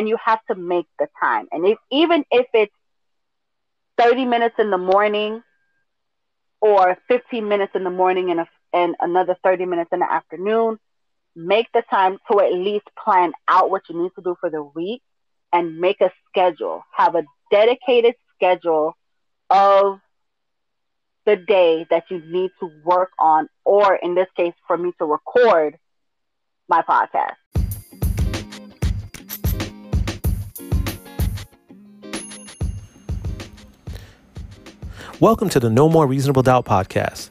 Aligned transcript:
and 0.00 0.08
you 0.08 0.16
have 0.24 0.38
to 0.46 0.54
make 0.54 0.86
the 0.98 1.06
time. 1.22 1.46
And 1.52 1.66
if, 1.66 1.76
even 1.92 2.24
if 2.30 2.46
it's 2.54 2.72
30 3.98 4.24
minutes 4.24 4.54
in 4.58 4.70
the 4.70 4.78
morning 4.78 5.42
or 6.62 6.96
15 7.06 7.46
minutes 7.46 7.72
in 7.74 7.84
the 7.84 7.90
morning 7.90 8.30
and, 8.30 8.40
a, 8.40 8.48
and 8.72 8.96
another 8.98 9.36
30 9.44 9.66
minutes 9.66 9.90
in 9.92 9.98
the 9.98 10.10
afternoon, 10.10 10.78
make 11.36 11.66
the 11.74 11.82
time 11.90 12.16
to 12.32 12.40
at 12.40 12.54
least 12.54 12.86
plan 13.04 13.32
out 13.46 13.70
what 13.70 13.82
you 13.90 14.02
need 14.02 14.10
to 14.16 14.22
do 14.22 14.34
for 14.40 14.48
the 14.48 14.62
week 14.62 15.02
and 15.52 15.78
make 15.78 16.00
a 16.00 16.10
schedule. 16.30 16.82
Have 16.96 17.14
a 17.14 17.24
dedicated 17.50 18.14
schedule 18.34 18.96
of 19.50 20.00
the 21.26 21.36
day 21.36 21.86
that 21.90 22.04
you 22.08 22.22
need 22.24 22.52
to 22.60 22.70
work 22.86 23.10
on, 23.18 23.50
or 23.66 23.96
in 23.96 24.14
this 24.14 24.28
case, 24.34 24.54
for 24.66 24.78
me 24.78 24.92
to 24.98 25.04
record 25.04 25.76
my 26.70 26.80
podcast. 26.80 27.59
Welcome 35.20 35.50
to 35.50 35.60
the 35.60 35.68
No 35.68 35.86
More 35.90 36.06
Reasonable 36.06 36.42
Doubt 36.42 36.64
podcast. 36.64 37.28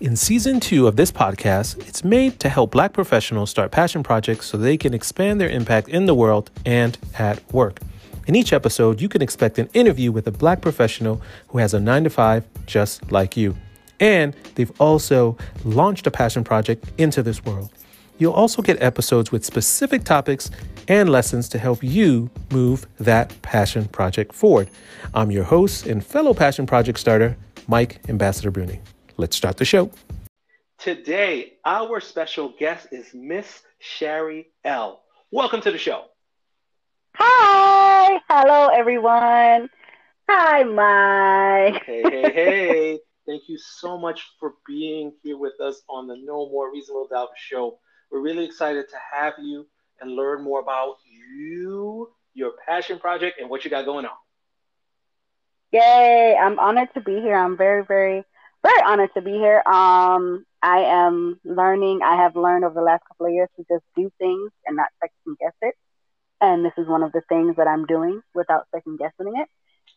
In 0.00 0.16
season 0.16 0.58
two 0.58 0.88
of 0.88 0.96
this 0.96 1.12
podcast, 1.12 1.78
it's 1.86 2.02
made 2.02 2.40
to 2.40 2.48
help 2.48 2.72
black 2.72 2.92
professionals 2.92 3.50
start 3.50 3.70
passion 3.70 4.02
projects 4.02 4.46
so 4.46 4.58
they 4.58 4.76
can 4.76 4.92
expand 4.92 5.40
their 5.40 5.48
impact 5.48 5.88
in 5.88 6.06
the 6.06 6.14
world 6.14 6.50
and 6.66 6.98
at 7.20 7.54
work. 7.54 7.78
In 8.26 8.34
each 8.34 8.52
episode, 8.52 9.00
you 9.00 9.08
can 9.08 9.22
expect 9.22 9.60
an 9.60 9.68
interview 9.74 10.10
with 10.10 10.26
a 10.26 10.32
black 10.32 10.60
professional 10.60 11.22
who 11.46 11.58
has 11.58 11.72
a 11.72 11.78
nine 11.78 12.02
to 12.02 12.10
five 12.10 12.44
just 12.66 13.12
like 13.12 13.36
you. 13.36 13.56
And 14.00 14.34
they've 14.56 14.72
also 14.80 15.38
launched 15.64 16.08
a 16.08 16.10
passion 16.10 16.42
project 16.42 16.90
into 16.98 17.22
this 17.22 17.44
world. 17.44 17.70
You'll 18.20 18.34
also 18.34 18.60
get 18.60 18.80
episodes 18.82 19.32
with 19.32 19.46
specific 19.46 20.04
topics 20.04 20.50
and 20.88 21.08
lessons 21.08 21.48
to 21.48 21.58
help 21.58 21.82
you 21.82 22.28
move 22.50 22.86
that 22.98 23.34
passion 23.40 23.88
project 23.88 24.34
forward. 24.34 24.68
I'm 25.14 25.30
your 25.30 25.44
host 25.44 25.86
and 25.86 26.04
fellow 26.04 26.34
passion 26.34 26.66
project 26.66 27.00
starter, 27.00 27.34
Mike 27.66 27.98
Ambassador 28.10 28.50
Bruni. 28.50 28.82
Let's 29.16 29.36
start 29.36 29.56
the 29.56 29.64
show. 29.64 29.90
Today, 30.78 31.54
our 31.64 31.98
special 31.98 32.52
guest 32.58 32.88
is 32.92 33.14
Miss 33.14 33.62
Sherry 33.78 34.48
L. 34.64 35.00
Welcome 35.30 35.62
to 35.62 35.70
the 35.70 35.78
show. 35.78 36.04
Hi. 37.14 38.20
Hello, 38.28 38.68
everyone. 38.68 39.70
Hi, 40.28 40.62
Mike. 40.62 41.84
hey, 41.86 42.02
hey, 42.02 42.32
hey. 42.34 42.98
Thank 43.26 43.44
you 43.48 43.56
so 43.56 43.96
much 43.96 44.28
for 44.38 44.54
being 44.66 45.14
here 45.22 45.38
with 45.38 45.58
us 45.58 45.80
on 45.88 46.06
the 46.06 46.16
No 46.16 46.50
More 46.50 46.70
Reasonable 46.70 47.08
Doubt 47.10 47.30
show. 47.38 47.78
We're 48.10 48.20
really 48.20 48.44
excited 48.44 48.88
to 48.88 48.96
have 49.12 49.34
you 49.40 49.66
and 50.00 50.12
learn 50.12 50.42
more 50.42 50.60
about 50.60 50.96
you, 51.06 52.10
your 52.34 52.52
passion 52.66 52.98
project, 52.98 53.40
and 53.40 53.48
what 53.48 53.64
you 53.64 53.70
got 53.70 53.84
going 53.84 54.06
on. 54.06 54.16
Yay! 55.72 56.36
I'm 56.40 56.58
honored 56.58 56.88
to 56.94 57.00
be 57.00 57.20
here. 57.20 57.36
I'm 57.36 57.56
very, 57.56 57.84
very, 57.84 58.24
very 58.62 58.82
honored 58.84 59.10
to 59.14 59.22
be 59.22 59.32
here. 59.32 59.62
Um, 59.66 60.44
I 60.62 60.80
am 60.80 61.40
learning. 61.44 62.00
I 62.04 62.16
have 62.16 62.34
learned 62.34 62.64
over 62.64 62.74
the 62.74 62.82
last 62.82 63.04
couple 63.06 63.26
of 63.26 63.32
years 63.32 63.48
to 63.56 63.64
just 63.70 63.84
do 63.96 64.10
things 64.18 64.50
and 64.66 64.76
not 64.76 64.88
second 65.00 65.36
guess 65.40 65.54
it. 65.62 65.74
And 66.40 66.64
this 66.64 66.72
is 66.76 66.88
one 66.88 67.02
of 67.02 67.12
the 67.12 67.22
things 67.28 67.56
that 67.56 67.68
I'm 67.68 67.86
doing 67.86 68.20
without 68.34 68.66
second 68.74 68.98
guessing 68.98 69.32
it. 69.36 69.48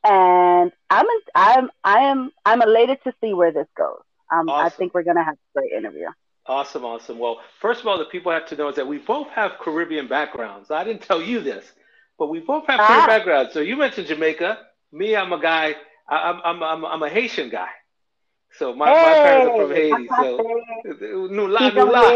And 0.03 0.72
I'm, 0.89 1.05
I'm, 1.33 1.70
I 1.83 2.00
am, 2.02 2.31
I'm 2.45 2.61
elated 2.61 3.00
to 3.05 3.14
see 3.22 3.33
where 3.33 3.52
this 3.52 3.67
goes. 3.77 4.02
Um, 4.31 4.50
awesome. 4.50 4.66
I 4.66 4.70
think 4.70 4.94
we're 4.94 5.03
gonna 5.03 5.23
have 5.23 5.36
a 5.36 5.59
great 5.59 5.72
interview. 5.72 6.08
Awesome, 6.45 6.83
awesome. 6.83 7.19
Well, 7.19 7.39
first 7.61 7.81
of 7.81 7.88
all, 7.88 7.97
the 7.97 8.05
people 8.05 8.31
have 8.31 8.45
to 8.47 8.55
know 8.55 8.67
is 8.67 8.75
that 8.75 8.88
we 8.88 8.97
both 8.97 9.30
have 9.30 9.53
Caribbean 9.61 10.08
backgrounds. 10.08 10.72
I 10.72 10.83
didn't 10.83 11.03
tell 11.03 11.22
you 11.22 11.39
this, 11.39 11.66
but 12.19 12.27
we 12.27 12.39
both 12.39 12.67
have 12.67 12.80
ah. 12.81 12.88
Caribbean 12.88 13.08
backgrounds. 13.08 13.53
So 13.53 13.61
you 13.61 13.77
mentioned 13.77 14.08
Jamaica. 14.08 14.59
Me, 14.91 15.16
I'm 15.16 15.31
a 15.31 15.39
guy. 15.39 15.75
I, 16.08 16.17
I'm 16.17 16.61
I'm 16.61 16.86
I'm 16.86 17.02
a 17.03 17.09
Haitian 17.09 17.49
guy. 17.49 17.69
So 18.58 18.75
my, 18.75 18.88
hey, 18.89 18.94
my 18.94 19.14
parents 19.14 19.52
are 19.52 19.58
from 19.61 19.71
Haiti. 19.75 20.08
So 20.21 20.37
nula 21.31 21.71
nula. 21.71 22.11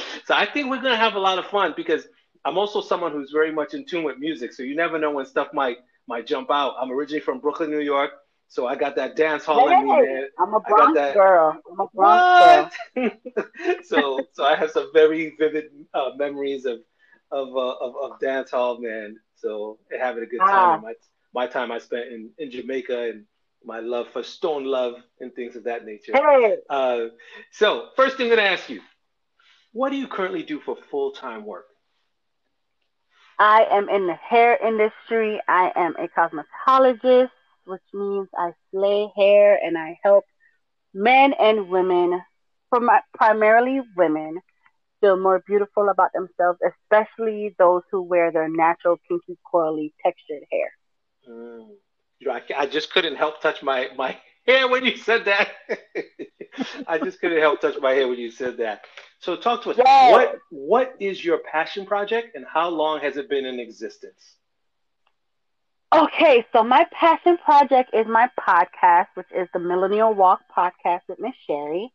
so 0.24 0.34
I 0.34 0.46
think 0.46 0.70
we're 0.70 0.80
gonna 0.80 0.96
have 0.96 1.14
a 1.14 1.18
lot 1.18 1.38
of 1.38 1.46
fun 1.46 1.74
because 1.76 2.06
I'm 2.44 2.56
also 2.56 2.80
someone 2.80 3.12
who's 3.12 3.30
very 3.32 3.52
much 3.52 3.74
in 3.74 3.84
tune 3.84 4.04
with 4.04 4.18
music. 4.18 4.52
So 4.52 4.62
you 4.62 4.76
never 4.76 4.98
know 4.98 5.10
when 5.10 5.26
stuff 5.26 5.48
might 5.52 5.78
might 6.06 6.26
jump 6.26 6.50
out. 6.50 6.76
I'm 6.80 6.90
originally 6.90 7.20
from 7.20 7.40
Brooklyn, 7.40 7.70
New 7.70 7.80
York. 7.80 8.12
So 8.50 8.66
I 8.66 8.74
got 8.74 8.96
that 8.96 9.14
dance 9.14 9.44
hall 9.44 9.68
hey, 9.68 9.76
in 9.76 9.84
me, 9.84 9.92
man. 9.92 10.28
I'm 10.36 10.52
a 10.52 10.58
Bronx 10.58 10.98
that... 10.98 11.14
girl. 11.14 11.56
I'm 11.70 11.78
a 11.78 11.86
Bronx 11.94 12.76
what? 12.96 13.12
girl. 13.24 13.76
so 13.84 14.20
so 14.32 14.44
I 14.44 14.56
have 14.56 14.72
some 14.72 14.90
very 14.92 15.36
vivid 15.38 15.66
uh, 15.94 16.10
memories 16.16 16.64
of 16.64 16.80
of, 17.30 17.56
uh, 17.56 17.76
of, 17.76 17.94
of 18.02 18.18
dance 18.18 18.50
hall, 18.50 18.80
man. 18.80 19.16
So 19.36 19.78
having 19.96 20.24
a 20.24 20.26
good 20.26 20.40
time. 20.40 20.48
Ah. 20.50 20.78
My 20.78 20.94
my 21.32 21.46
time 21.46 21.70
I 21.70 21.78
spent 21.78 22.08
in 22.08 22.30
in 22.38 22.50
Jamaica 22.50 23.10
and 23.10 23.24
my 23.64 23.78
love 23.78 24.08
for 24.12 24.24
Stone 24.24 24.64
Love 24.64 24.94
and 25.20 25.32
things 25.32 25.54
of 25.54 25.62
that 25.64 25.84
nature. 25.84 26.12
Hey. 26.12 26.56
Uh, 26.68 27.06
so 27.52 27.90
first 27.94 28.16
thing 28.16 28.32
I'm 28.32 28.36
gonna 28.36 28.48
ask 28.48 28.68
you, 28.68 28.80
what 29.70 29.90
do 29.90 29.96
you 29.96 30.08
currently 30.08 30.42
do 30.42 30.58
for 30.58 30.76
full 30.90 31.12
time 31.12 31.46
work? 31.46 31.66
I 33.38 33.64
am 33.70 33.88
in 33.88 34.08
the 34.08 34.14
hair 34.14 34.56
industry. 34.56 35.40
I 35.46 35.70
am 35.76 35.94
a 35.96 36.08
cosmetologist 36.08 37.30
which 37.66 37.82
means 37.92 38.28
I 38.36 38.52
slay 38.70 39.08
hair 39.16 39.58
and 39.62 39.76
I 39.76 39.98
help 40.02 40.24
men 40.94 41.34
and 41.38 41.68
women, 41.68 42.20
primarily 43.14 43.80
women, 43.96 44.40
feel 45.00 45.16
more 45.16 45.42
beautiful 45.46 45.88
about 45.88 46.12
themselves, 46.12 46.58
especially 46.66 47.54
those 47.58 47.82
who 47.90 48.02
wear 48.02 48.30
their 48.30 48.48
natural, 48.48 48.98
kinky, 49.08 49.38
coily, 49.52 49.92
textured 50.04 50.42
hair. 50.50 50.72
Mm. 51.28 51.68
You 52.18 52.28
know, 52.28 52.34
I, 52.34 52.42
I 52.56 52.66
just 52.66 52.92
couldn't 52.92 53.16
help 53.16 53.40
touch 53.40 53.62
my, 53.62 53.88
my 53.96 54.16
hair 54.46 54.68
when 54.68 54.84
you 54.84 54.96
said 54.96 55.24
that. 55.24 55.48
I 56.86 56.98
just 56.98 57.20
couldn't 57.20 57.40
help 57.40 57.60
touch 57.60 57.76
my 57.80 57.92
hair 57.92 58.08
when 58.08 58.18
you 58.18 58.30
said 58.30 58.58
that. 58.58 58.84
So 59.20 59.36
talk 59.36 59.62
to 59.64 59.70
us. 59.70 59.76
Yes. 59.78 60.12
What 60.12 60.38
what 60.50 60.94
is 60.98 61.24
your 61.24 61.38
passion 61.38 61.86
project 61.86 62.34
and 62.34 62.44
how 62.46 62.68
long 62.68 63.00
has 63.00 63.16
it 63.16 63.28
been 63.28 63.44
in 63.44 63.60
existence? 63.60 64.36
Okay, 65.92 66.44
so 66.52 66.62
my 66.62 66.86
passion 66.92 67.36
project 67.38 67.90
is 67.94 68.06
my 68.06 68.28
podcast, 68.38 69.06
which 69.14 69.26
is 69.34 69.48
the 69.52 69.58
Millennial 69.58 70.14
Walk 70.14 70.40
podcast 70.56 71.00
with 71.08 71.18
Miss 71.18 71.34
Sherry. 71.46 71.90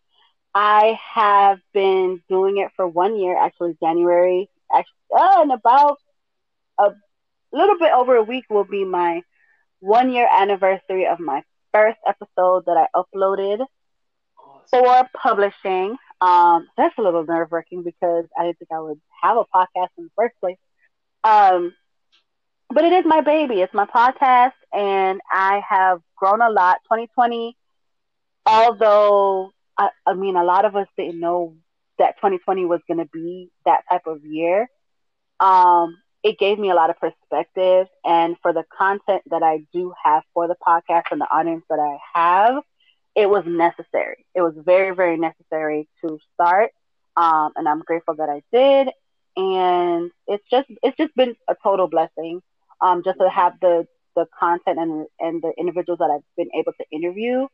I 0.54 1.00
have 1.14 1.60
been 1.74 2.22
doing 2.30 2.58
it 2.58 2.72
for 2.76 2.88
one 2.88 3.18
year, 3.18 3.38
actually 3.38 3.78
January, 3.82 4.50
actually, 4.74 4.94
uh, 5.18 5.42
in 5.44 5.52
about 5.52 5.98
a 6.80 6.92
little 7.54 7.78
bit 7.80 7.92
over 7.94 8.16
a 8.16 8.24
week 8.24 8.46
will 8.50 8.66
be 8.66 8.84
my 8.86 9.22
one 9.80 10.12
year 10.12 10.28
anniversary 10.32 11.08
of 11.08 11.20
my 11.20 11.44
first 11.74 12.00
episode 12.08 12.66
that 12.66 12.78
I 12.78 12.88
uploaded 12.96 13.66
for 14.72 15.10
publishing. 15.22 15.98
Um, 16.22 16.68
that's 16.78 16.98
a 16.98 17.02
little 17.02 17.26
nerve 17.26 17.52
wracking 17.52 17.84
because 17.84 18.26
I 18.38 18.46
didn't 18.46 18.60
think 18.60 18.72
I 18.72 18.80
would 18.80 19.00
have 19.22 19.38
a 19.38 19.46
podcast 19.46 19.90
in 19.98 20.06
the 20.06 20.12
first 20.16 20.36
place. 20.40 20.58
Um, 21.24 21.74
but 22.70 22.84
it 22.84 22.94
is 22.94 23.06
my 23.06 23.22
baby. 23.22 23.62
It's 23.62 23.74
my 23.74 23.86
podcast, 23.86 24.54
and 24.74 25.22
I 25.32 25.62
have 25.68 26.02
grown 26.16 26.42
a 26.42 26.50
lot. 26.50 26.78
2020, 26.86 27.56
although 28.46 29.52
I, 29.78 29.90
I 30.06 30.14
mean, 30.14 30.36
a 30.36 30.44
lot 30.44 30.66
of 30.66 30.76
us 30.76 30.88
didn't 30.98 31.20
know 31.20 31.56
that 32.00 32.18
2020 32.18 32.66
was 32.66 32.82
going 32.88 32.98
to 32.98 33.10
be 33.12 33.50
that 33.66 33.82
type 33.90 34.08
of 34.08 34.24
year. 34.26 34.70
Um, 35.40 35.98
it 36.24 36.40
gave 36.40 36.58
me 36.58 36.72
a 36.72 36.76
lot 36.76 36.90
of 36.90 36.98
perspective, 37.00 37.88
and 38.04 38.36
for 38.42 38.52
the 38.52 38.64
content 38.76 39.22
that 39.30 39.44
I 39.44 39.66
do 39.72 39.94
have 40.04 40.24
for 40.34 40.48
the 40.48 40.56
podcast 40.56 41.04
and 41.12 41.22
the 41.22 41.32
audience 41.32 41.64
that 41.70 41.80
I 41.80 41.98
have, 42.20 42.64
it 43.16 43.30
was 43.30 43.44
necessary. 43.46 44.26
It 44.34 44.42
was 44.42 44.54
very, 44.58 44.94
very 44.96 45.18
necessary 45.18 45.88
to 46.04 46.20
start, 46.34 46.72
um, 47.16 47.52
and 47.56 47.70
I'm 47.70 47.82
grateful 47.82 48.16
that 48.16 48.30
I 48.30 48.42
did. 48.52 48.90
And 49.38 50.12
it's 50.28 50.46
just, 50.50 50.68
it's 50.82 50.98
just 50.98 51.14
been 51.16 51.36
a 51.48 51.56
total 51.62 51.88
blessing 51.88 52.42
um, 52.82 53.04
just 53.04 53.20
to 53.20 53.30
have 53.30 53.54
the 53.62 53.88
the 54.16 54.26
content 54.40 54.80
and 54.80 55.08
and 55.20 55.42
the 55.42 55.52
individuals 55.58 56.00
that 56.00 56.10
I've 56.10 56.24
been 56.38 56.50
able 56.58 56.74
to 56.74 56.86
interview 56.92 57.48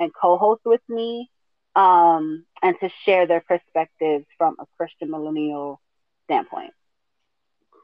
and 0.00 0.10
co-host 0.14 0.62
with 0.64 0.80
me, 0.88 1.30
um, 1.74 2.44
and 2.62 2.76
to 2.80 2.88
share 3.04 3.26
their 3.26 3.40
perspectives 3.40 4.26
from 4.36 4.56
a 4.60 4.64
Christian 4.76 5.10
millennial 5.10 5.80
standpoint. 6.24 6.72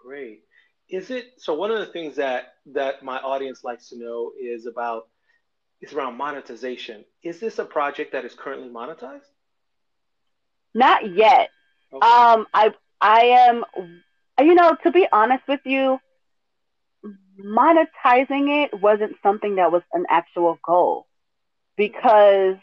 Great. 0.04 0.42
Is 0.88 1.10
it 1.10 1.32
so? 1.38 1.54
One 1.54 1.70
of 1.70 1.78
the 1.78 1.86
things 1.86 2.16
that 2.16 2.54
that 2.66 3.02
my 3.02 3.18
audience 3.18 3.64
likes 3.64 3.88
to 3.88 3.98
know 3.98 4.32
is 4.40 4.66
about 4.66 5.08
is 5.80 5.92
around 5.92 6.16
monetization. 6.16 7.04
Is 7.22 7.40
this 7.40 7.58
a 7.58 7.64
project 7.64 8.12
that 8.12 8.24
is 8.24 8.34
currently 8.34 8.68
monetized? 8.68 9.22
Not 10.74 11.14
yet. 11.14 11.50
Okay. 11.92 12.06
Um, 12.06 12.46
I 12.52 12.72
I 13.00 13.20
am, 13.48 13.64
you 14.40 14.54
know, 14.54 14.76
to 14.82 14.90
be 14.90 15.06
honest 15.10 15.44
with 15.48 15.60
you, 15.64 15.98
monetizing 17.40 18.64
it 18.64 18.80
wasn't 18.80 19.16
something 19.22 19.56
that 19.56 19.72
was 19.72 19.82
an 19.92 20.04
actual 20.10 20.58
goal 20.64 21.06
because 21.76 22.56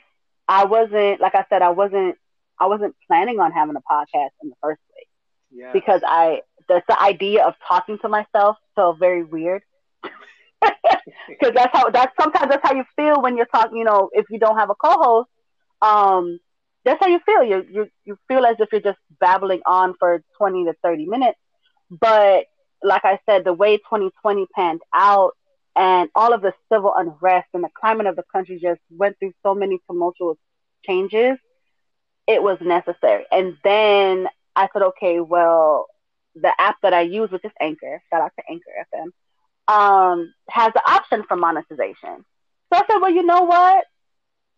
I 0.47 0.65
wasn't, 0.65 1.21
like 1.21 1.35
I 1.35 1.45
said, 1.49 1.61
I 1.61 1.69
wasn't, 1.69 2.15
I 2.59 2.67
wasn't 2.67 2.95
planning 3.07 3.39
on 3.39 3.51
having 3.51 3.75
a 3.75 3.81
podcast 3.93 4.31
in 4.41 4.49
the 4.49 4.55
first 4.61 4.81
place. 4.89 5.07
because 5.73 6.01
I 6.05 6.41
that's 6.67 6.85
the 6.87 6.99
idea 7.01 7.45
of 7.45 7.53
talking 7.67 7.97
to 8.01 8.09
myself 8.09 8.57
felt 8.75 8.99
very 8.99 9.23
weird. 9.23 9.63
Because 11.39 11.53
that's 11.55 11.71
how 11.73 11.89
that's 11.89 12.13
sometimes 12.19 12.49
that's 12.49 12.61
how 12.67 12.73
you 12.75 12.83
feel 12.95 13.21
when 13.21 13.35
you're 13.37 13.45
talking. 13.47 13.77
You 13.77 13.83
know, 13.85 14.09
if 14.13 14.25
you 14.29 14.39
don't 14.39 14.57
have 14.57 14.69
a 14.69 14.75
co-host, 14.75 15.29
um, 15.81 16.39
that's 16.85 16.99
how 17.01 17.07
you 17.07 17.19
feel. 17.25 17.43
You 17.43 17.65
you 17.69 17.87
you 18.05 18.17
feel 18.27 18.45
as 18.45 18.55
if 18.59 18.69
you're 18.71 18.81
just 18.81 18.99
babbling 19.19 19.61
on 19.65 19.95
for 19.99 20.21
twenty 20.37 20.65
to 20.65 20.73
thirty 20.83 21.05
minutes. 21.05 21.39
But 21.89 22.45
like 22.83 23.05
I 23.05 23.19
said, 23.27 23.43
the 23.43 23.53
way 23.53 23.77
2020 23.77 24.47
panned 24.55 24.81
out, 24.93 25.31
and 25.75 26.09
all 26.15 26.33
of 26.33 26.41
the 26.41 26.53
civil 26.71 26.93
unrest 26.95 27.47
and 27.53 27.63
the 27.63 27.69
climate 27.79 28.07
of 28.07 28.15
the 28.15 28.23
country 28.31 28.59
just 28.61 28.81
went 28.89 29.17
through 29.19 29.33
so 29.43 29.55
many 29.55 29.79
tumultuous 29.89 30.37
changes. 30.85 31.37
It 32.27 32.43
was 32.43 32.57
necessary. 32.61 33.25
And 33.31 33.57
then 33.63 34.27
I 34.55 34.67
said, 34.73 34.81
okay, 34.81 35.19
well, 35.19 35.87
the 36.35 36.51
app 36.59 36.77
that 36.83 36.93
I 36.93 37.01
use, 37.01 37.31
which 37.31 37.45
is 37.45 37.51
Anchor, 37.59 38.01
shout 38.09 38.21
out 38.21 38.31
to 38.37 38.43
Anchor 38.49 38.71
FM, 38.93 39.73
um, 39.73 40.33
has 40.49 40.73
the 40.73 40.81
option 40.89 41.23
for 41.27 41.37
monetization. 41.37 42.25
So 42.71 42.79
I 42.79 42.83
said, 42.89 42.99
well, 43.01 43.11
you 43.11 43.23
know 43.23 43.43
what? 43.43 43.85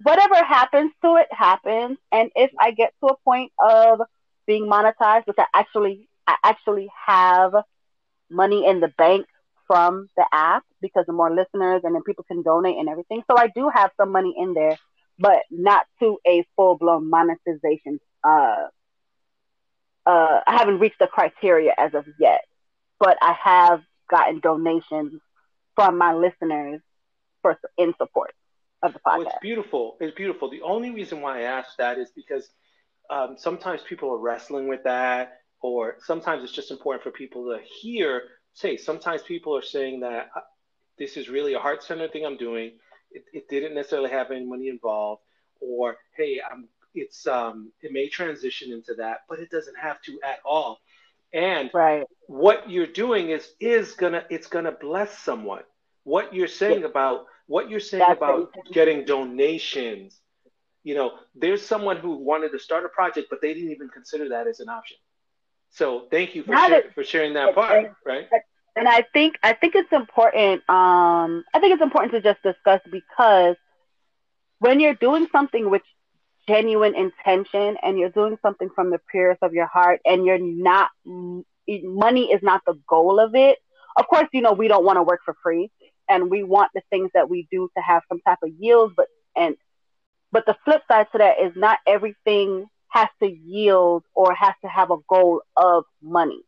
Whatever 0.02 0.36
happens 0.36 0.92
to 1.04 1.16
it 1.18 1.28
happens. 1.32 1.98
And 2.12 2.32
if 2.36 2.52
I 2.60 2.72
get 2.72 2.94
to 3.02 3.08
a 3.08 3.18
point 3.24 3.52
of 3.60 4.02
being 4.46 4.66
monetized, 4.66 5.28
which 5.28 5.38
I 5.38 5.46
actually, 5.54 6.10
I 6.28 6.36
actually 6.44 6.90
have 7.08 7.54
money 8.34 8.68
in 8.68 8.82
the 8.82 8.90
bank 8.98 9.28
from 9.68 10.10
the 10.18 10.26
app 10.34 10.64
because 10.82 11.06
the 11.08 11.14
more 11.14 11.34
listeners 11.34 11.82
and 11.84 11.96
then 11.96 12.04
people 12.04 12.26
can 12.28 12.44
donate 12.44 12.78
and 12.78 12.90
everything. 12.90 13.24
So 13.30 13.38
I 13.38 13.48
do 13.56 13.70
have 13.74 13.92
some 13.98 14.12
money 14.12 14.36
in 14.38 14.54
there, 14.54 14.78
but 15.20 15.40
not 15.52 15.86
to 16.02 16.20
a 16.28 16.46
full 16.56 16.78
blown 16.78 17.10
monetization 17.10 18.00
uh, 18.24 18.68
uh, 20.06 20.40
I 20.48 20.58
haven't 20.58 20.80
reached 20.80 21.00
the 21.00 21.08
criteria 21.08 21.74
as 21.78 21.94
of 21.94 22.06
yet, 22.20 22.42
but 23.00 23.18
I 23.22 23.34
have 23.44 23.82
gotten 24.10 24.40
donations 24.40 25.22
from 25.76 25.98
my 25.98 26.14
listeners 26.14 26.82
for 27.42 27.58
in 27.78 27.94
support 27.98 28.34
of 28.84 28.94
the 28.94 29.00
podcast. 29.00 29.26
It's 29.28 29.36
beautiful. 29.42 29.98
It's 30.00 30.16
beautiful. 30.16 30.50
The 30.50 30.62
only 30.62 30.92
reason 30.92 31.22
why 31.22 31.40
I 31.40 31.44
asked 31.44 31.78
that 31.78 31.98
is 31.98 32.12
because 32.16 32.50
um, 33.10 33.36
sometimes 33.38 33.84
people 33.84 34.12
are 34.12 34.18
wrestling 34.18 34.68
with 34.68 34.84
that, 34.84 35.43
or 35.64 35.96
sometimes 36.06 36.44
it's 36.44 36.52
just 36.52 36.70
important 36.72 37.02
for 37.02 37.10
people 37.10 37.46
to 37.46 37.58
hear. 37.64 38.24
Say, 38.54 38.78
sometimes 38.78 39.24
people 39.24 39.58
are 39.58 39.64
saying 39.64 40.02
that 40.02 40.30
this 41.00 41.18
is 41.18 41.30
really 41.30 41.54
a 41.54 41.60
heart 41.60 41.82
centered 41.82 42.12
thing 42.12 42.26
I'm 42.26 42.38
doing. 42.38 42.74
It, 43.10 43.24
it 43.34 43.50
didn't 43.50 43.74
necessarily 43.74 44.12
have 44.12 44.30
any 44.30 44.46
money 44.46 44.68
involved, 44.68 45.22
or 45.62 45.98
hey, 46.16 46.40
I'm 46.40 46.68
it's 46.94 47.26
um, 47.26 47.72
it 47.82 47.92
may 47.92 48.10
transition 48.10 48.72
into 48.72 48.94
that, 48.96 49.22
but 49.28 49.40
it 49.40 49.50
doesn't 49.50 49.78
have 49.80 50.02
to 50.04 50.20
at 50.24 50.40
all. 50.46 50.80
And 51.34 51.72
right. 51.74 52.06
what 52.28 52.70
you're 52.70 52.86
doing 52.86 53.30
is 53.30 53.54
is 53.60 53.94
gonna 53.94 54.26
it's 54.30 54.48
gonna 54.48 54.74
bless 54.74 55.18
someone. 55.18 55.64
What 56.04 56.36
you're 56.36 56.48
saying 56.48 56.82
yeah. 56.82 56.88
about 56.88 57.26
what 57.48 57.70
you're 57.70 57.80
saying 57.80 58.04
That's 58.06 58.18
about 58.18 58.54
getting 58.72 59.06
donations, 59.06 60.20
you 60.84 60.96
know, 60.96 61.14
there's 61.36 61.66
someone 61.66 61.98
who 61.98 62.18
wanted 62.18 62.52
to 62.52 62.60
start 62.60 62.86
a 62.86 62.90
project, 62.90 63.28
but 63.30 63.42
they 63.42 63.54
didn't 63.54 63.72
even 63.72 63.88
consider 63.88 64.30
that 64.30 64.48
as 64.48 64.60
an 64.60 64.68
option. 64.70 64.98
So 65.74 66.08
thank 66.12 66.36
you 66.36 66.44
for 66.44 66.56
share, 66.56 66.84
for 66.94 67.04
sharing 67.04 67.34
that 67.34 67.56
part, 67.56 67.94
right? 68.06 68.28
And 68.76 68.88
I 68.88 69.04
think 69.14 69.38
I 69.44 69.54
think 69.54 69.76
it's 69.76 69.92
important. 69.92 70.62
Um, 70.70 71.44
I 71.54 71.60
think 71.60 71.74
it's 71.74 71.82
important 71.82 72.14
to 72.14 72.22
just 72.22 72.42
discuss 72.44 72.80
because 72.92 73.56
when 74.60 74.80
you're 74.80 74.94
doing 74.94 75.28
something 75.32 75.70
with 75.70 75.82
genuine 76.48 76.96
intention 76.96 77.78
and 77.82 77.98
you're 77.98 78.10
doing 78.10 78.38
something 78.42 78.70
from 78.76 78.92
the 78.92 79.00
purest 79.12 79.42
of 79.42 79.54
your 79.54 79.66
heart 79.66 80.00
and 80.06 80.26
you're 80.26 80.40
not 80.40 80.90
money 81.06 82.32
is 82.32 82.42
not 82.44 82.62
the 82.68 82.78
goal 82.88 83.20
of 83.20 83.34
it 83.34 83.58
of 83.98 84.06
course 84.08 84.28
you 84.34 84.42
know 84.42 84.52
we 84.52 84.68
don't 84.68 84.84
want 84.84 84.98
to 84.98 85.04
work 85.04 85.22
for 85.24 85.36
free 85.42 85.72
and 86.10 86.30
we 86.30 86.44
want 86.44 86.70
the 86.76 86.82
things 86.90 87.10
that 87.14 87.30
we 87.30 87.48
do 87.50 87.70
to 87.78 87.82
have 87.82 88.04
some 88.10 88.20
type 88.28 88.40
of 88.44 88.50
yield 88.60 88.92
but 88.98 89.08
and 89.38 89.56
but 90.34 90.46
the 90.46 90.56
flip 90.66 90.82
side 90.90 91.08
to 91.14 91.18
that 91.20 91.40
is 91.42 91.54
not 91.56 91.80
everything 91.88 92.66
has 92.94 93.10
to 93.22 93.28
yield 93.28 94.04
or 94.14 94.34
has 94.36 94.54
to 94.62 94.70
have 94.70 94.92
a 94.92 94.98
goal 95.10 95.42
of 95.58 95.84
money 96.02 96.44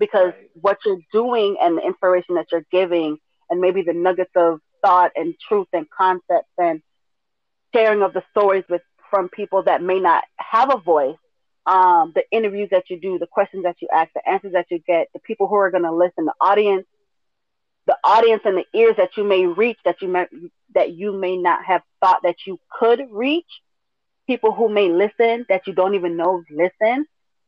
because 0.00 0.32
right. 0.36 0.50
what 0.54 0.78
you're 0.84 1.00
doing 1.12 1.56
and 1.62 1.78
the 1.78 1.82
inspiration 1.86 2.34
that 2.34 2.46
you're 2.50 2.66
giving 2.72 3.16
and 3.48 3.60
maybe 3.60 3.82
the 3.82 3.92
nuggets 3.92 4.32
of 4.34 4.60
thought 4.82 5.12
and 5.14 5.34
truth 5.48 5.68
and 5.72 5.86
concepts 5.90 6.50
and 6.58 6.82
sharing 7.72 8.02
of 8.02 8.12
the 8.12 8.24
stories 8.32 8.64
with 8.68 8.82
from 9.08 9.28
people 9.28 9.62
that 9.62 9.80
may 9.80 10.00
not 10.00 10.24
have 10.36 10.74
a 10.74 10.78
voice, 10.78 11.16
um, 11.64 12.12
the 12.14 12.24
interviews 12.32 12.68
that 12.72 12.90
you 12.90 13.00
do, 13.00 13.18
the 13.18 13.26
questions 13.28 13.62
that 13.62 13.76
you 13.80 13.88
ask, 13.94 14.10
the 14.14 14.28
answers 14.28 14.52
that 14.54 14.66
you 14.70 14.80
get, 14.80 15.06
the 15.14 15.20
people 15.20 15.46
who 15.46 15.54
are 15.54 15.70
going 15.70 15.84
to 15.84 15.92
listen, 15.92 16.24
the 16.24 16.34
audience, 16.40 16.86
the 17.86 17.96
audience 18.02 18.42
and 18.44 18.58
the 18.58 18.66
ears 18.78 18.96
that 18.96 19.16
you 19.16 19.24
may 19.24 19.46
reach 19.46 19.78
that 19.84 20.02
you 20.02 20.08
may 20.08 20.26
that 20.74 20.92
you 20.92 21.12
may 21.12 21.36
not 21.36 21.64
have 21.64 21.82
thought 22.00 22.20
that 22.24 22.36
you 22.46 22.58
could 22.78 23.00
reach, 23.10 23.46
people 24.28 24.52
who 24.52 24.68
may 24.68 24.88
listen 24.88 25.44
that 25.48 25.66
you 25.66 25.72
don't 25.72 25.96
even 25.96 26.16
know 26.16 26.44
listen. 26.50 27.06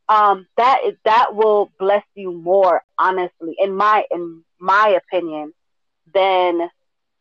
Um, 0.09 0.49
that 0.56 0.81
is, 0.85 0.94
that 1.05 1.37
will 1.37 1.71
bless 1.79 2.03
you 2.17 2.32
more, 2.32 2.82
honestly, 2.99 3.55
in 3.59 3.77
my 3.77 4.03
in 4.11 4.43
my 4.59 4.99
opinion, 5.00 5.53
than 6.12 6.69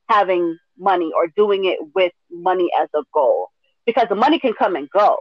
having 0.08 0.58
money 0.80 1.12
or 1.16 1.28
doing 1.28 1.66
it 1.66 1.78
with 1.94 2.14
money 2.32 2.70
as 2.82 2.90
a 2.96 3.04
goal 3.14 3.50
because 3.86 4.08
the 4.10 4.16
money 4.16 4.40
can 4.40 4.54
come 4.54 4.76
and 4.76 4.90
go. 4.90 5.18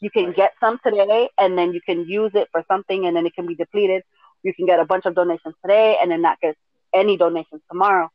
You 0.00 0.10
can 0.10 0.32
get 0.32 0.52
some 0.60 0.78
today 0.84 1.28
and 1.38 1.56
then 1.56 1.72
you 1.72 1.80
can 1.80 2.06
use 2.08 2.32
it 2.34 2.48
for 2.52 2.64
something 2.68 3.06
and 3.06 3.16
then 3.16 3.26
it 3.26 3.34
can 3.34 3.46
be 3.46 3.54
depleted. 3.54 4.02
You 4.42 4.52
can 4.54 4.66
get 4.66 4.78
a 4.78 4.84
bunch 4.84 5.06
of 5.06 5.14
donations 5.14 5.54
today 5.62 5.96
and 6.00 6.10
then 6.10 6.20
not 6.20 6.40
get 6.40 6.56
any 6.92 7.16
donations 7.16 7.62
tomorrow. 7.70 8.10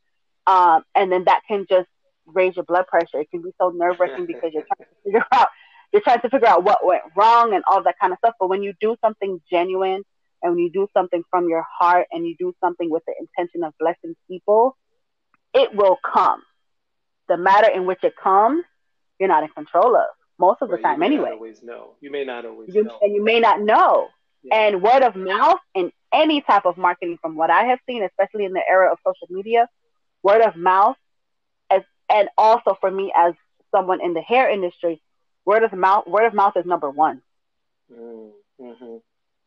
Um, 0.46 0.84
and 0.96 1.12
then 1.12 1.26
that 1.26 1.42
can 1.48 1.66
just 1.70 1.88
raise 2.34 2.56
your 2.56 2.66
blood 2.66 2.88
pressure. 2.88 3.20
It 3.20 3.30
can 3.32 3.42
be 3.42 3.52
so 3.60 3.70
nerve 3.70 4.00
wracking 4.00 4.26
because 4.28 4.52
you're 4.54 4.66
trying 4.66 4.88
to 4.88 5.04
figure 5.04 5.26
out 5.32 5.48
you're 5.92 6.02
trying 6.04 6.22
to 6.22 6.30
figure 6.30 6.48
out 6.48 6.64
what 6.64 6.86
went 6.86 7.02
wrong 7.18 7.54
and 7.56 7.64
all 7.68 7.82
that 7.84 7.96
kind 8.00 8.14
of 8.14 8.20
stuff. 8.20 8.36
But 8.40 8.48
when 8.48 8.62
you 8.62 8.74
do 8.80 8.96
something 9.04 9.42
genuine 9.52 10.04
and 10.44 10.54
when 10.54 10.60
you 10.60 10.72
do 10.72 10.88
something 10.94 11.24
from 11.32 11.50
your 11.50 11.66
heart 11.80 12.06
and 12.12 12.28
you 12.28 12.36
do 12.38 12.54
something 12.64 12.92
with 12.92 13.02
the 13.08 13.14
intention 13.20 13.64
of 13.64 13.74
blessing 13.80 14.16
people, 14.30 14.78
it 15.54 15.74
will 15.74 15.98
come. 16.06 16.44
The 17.28 17.38
matter 17.38 17.70
in 17.70 17.88
which 17.88 18.04
it 18.04 18.14
comes 18.22 18.64
you're 19.20 19.30
not 19.30 19.44
in 19.44 19.50
control 19.50 19.96
of 19.96 20.06
most 20.40 20.62
of 20.62 20.70
the 20.70 20.78
time 20.78 21.04
anyway. 21.04 21.32
always 21.32 21.62
know. 21.62 21.92
You 22.00 22.12
may 22.12 22.24
not 22.24 22.46
always 22.46 22.74
you, 22.74 22.86
know. 22.86 22.98
And 23.02 23.14
you 23.14 23.24
may 23.24 23.40
not 23.42 23.62
know. 23.62 24.08
Yeah. 24.42 24.56
And 24.56 24.82
word 24.82 25.04
of 25.04 25.18
mouth 25.18 25.60
in 25.76 25.92
any 26.14 26.40
type 26.40 26.66
of 26.66 26.78
marketing, 26.78 27.18
from 27.22 27.36
what 27.36 27.50
I 27.50 27.66
have 27.66 27.80
seen, 27.86 28.04
especially 28.04 28.46
in 28.46 28.54
the 28.54 28.62
era 28.66 28.90
of 28.90 28.98
social 29.06 29.28
media, 29.30 29.68
word 30.24 30.42
of 30.42 30.56
mouth, 30.56 30.96
and 32.10 32.30
also 32.38 32.78
for 32.80 32.90
me 32.90 33.12
as 33.16 33.34
someone 33.72 34.02
in 34.04 34.14
the 34.14 34.22
hair 34.22 34.50
industry, 34.50 35.02
word 35.46 35.64
of 35.64 35.74
mouth, 35.74 36.08
word 36.08 36.26
of 36.26 36.34
mouth 36.34 36.54
is 36.56 36.66
number 36.66 36.90
one. 36.90 37.22
Mm-hmm. 37.92 38.98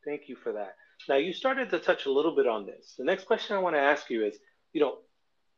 Thank 0.05 0.29
you 0.29 0.37
for 0.37 0.53
that. 0.53 0.75
Now 1.09 1.17
you 1.17 1.33
started 1.33 1.71
to 1.71 1.79
touch 1.79 2.07
a 2.07 2.13
little 2.13 2.35
bit 2.35 2.47
on 2.47 2.67
this. 2.67 2.95
The 2.97 3.05
next 3.05 3.25
question 3.25 3.57
I 3.57 3.61
want 3.61 3.77
to 3.77 3.81
ask 3.81 4.09
you 4.11 4.25
is, 4.25 4.37
you 4.73 4.81
know, 4.81 4.99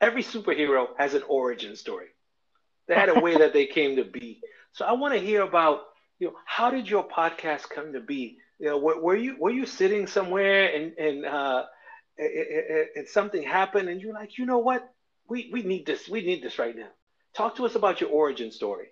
every 0.01 0.23
superhero 0.23 0.89
has 0.99 1.15
an 1.15 1.23
origin 1.29 1.77
story. 1.77 2.09
They 2.89 2.95
had 2.95 3.09
a 3.09 3.21
way 3.21 3.37
that 3.37 3.53
they 3.53 3.67
came 3.67 3.97
to 3.97 4.05
be. 4.05 4.41
So 4.73 4.85
I 4.85 4.93
want 4.93 5.15
to 5.15 5.21
hear 5.21 5.43
about, 5.43 5.83
you 6.19 6.29
know, 6.29 6.35
how 6.45 6.71
did 6.71 6.89
your 6.89 7.07
podcast 7.07 7.69
come 7.71 7.93
to 7.93 8.01
be? 8.01 8.39
You 8.59 8.69
know, 8.69 8.79
were, 8.79 9.01
were 9.01 9.17
you 9.17 9.37
were 9.39 9.51
you 9.51 9.67
sitting 9.67 10.07
somewhere 10.07 10.75
and 10.75 10.93
and 10.99 11.27
uh, 11.27 11.65
and 12.19 13.09
something 13.09 13.43
happened 13.43 13.89
and 13.89 14.01
you're 14.01 14.15
like, 14.15 14.39
you 14.39 14.47
know 14.47 14.59
what, 14.59 14.89
we 15.29 15.51
we 15.53 15.63
need 15.63 15.87
this, 15.87 16.09
we 16.09 16.25
need 16.25 16.43
this 16.43 16.59
right 16.59 16.77
now. 16.77 16.89
Talk 17.35 17.57
to 17.57 17.67
us 17.67 17.75
about 17.75 18.01
your 18.01 18.11
origin 18.11 18.51
story. 18.51 18.89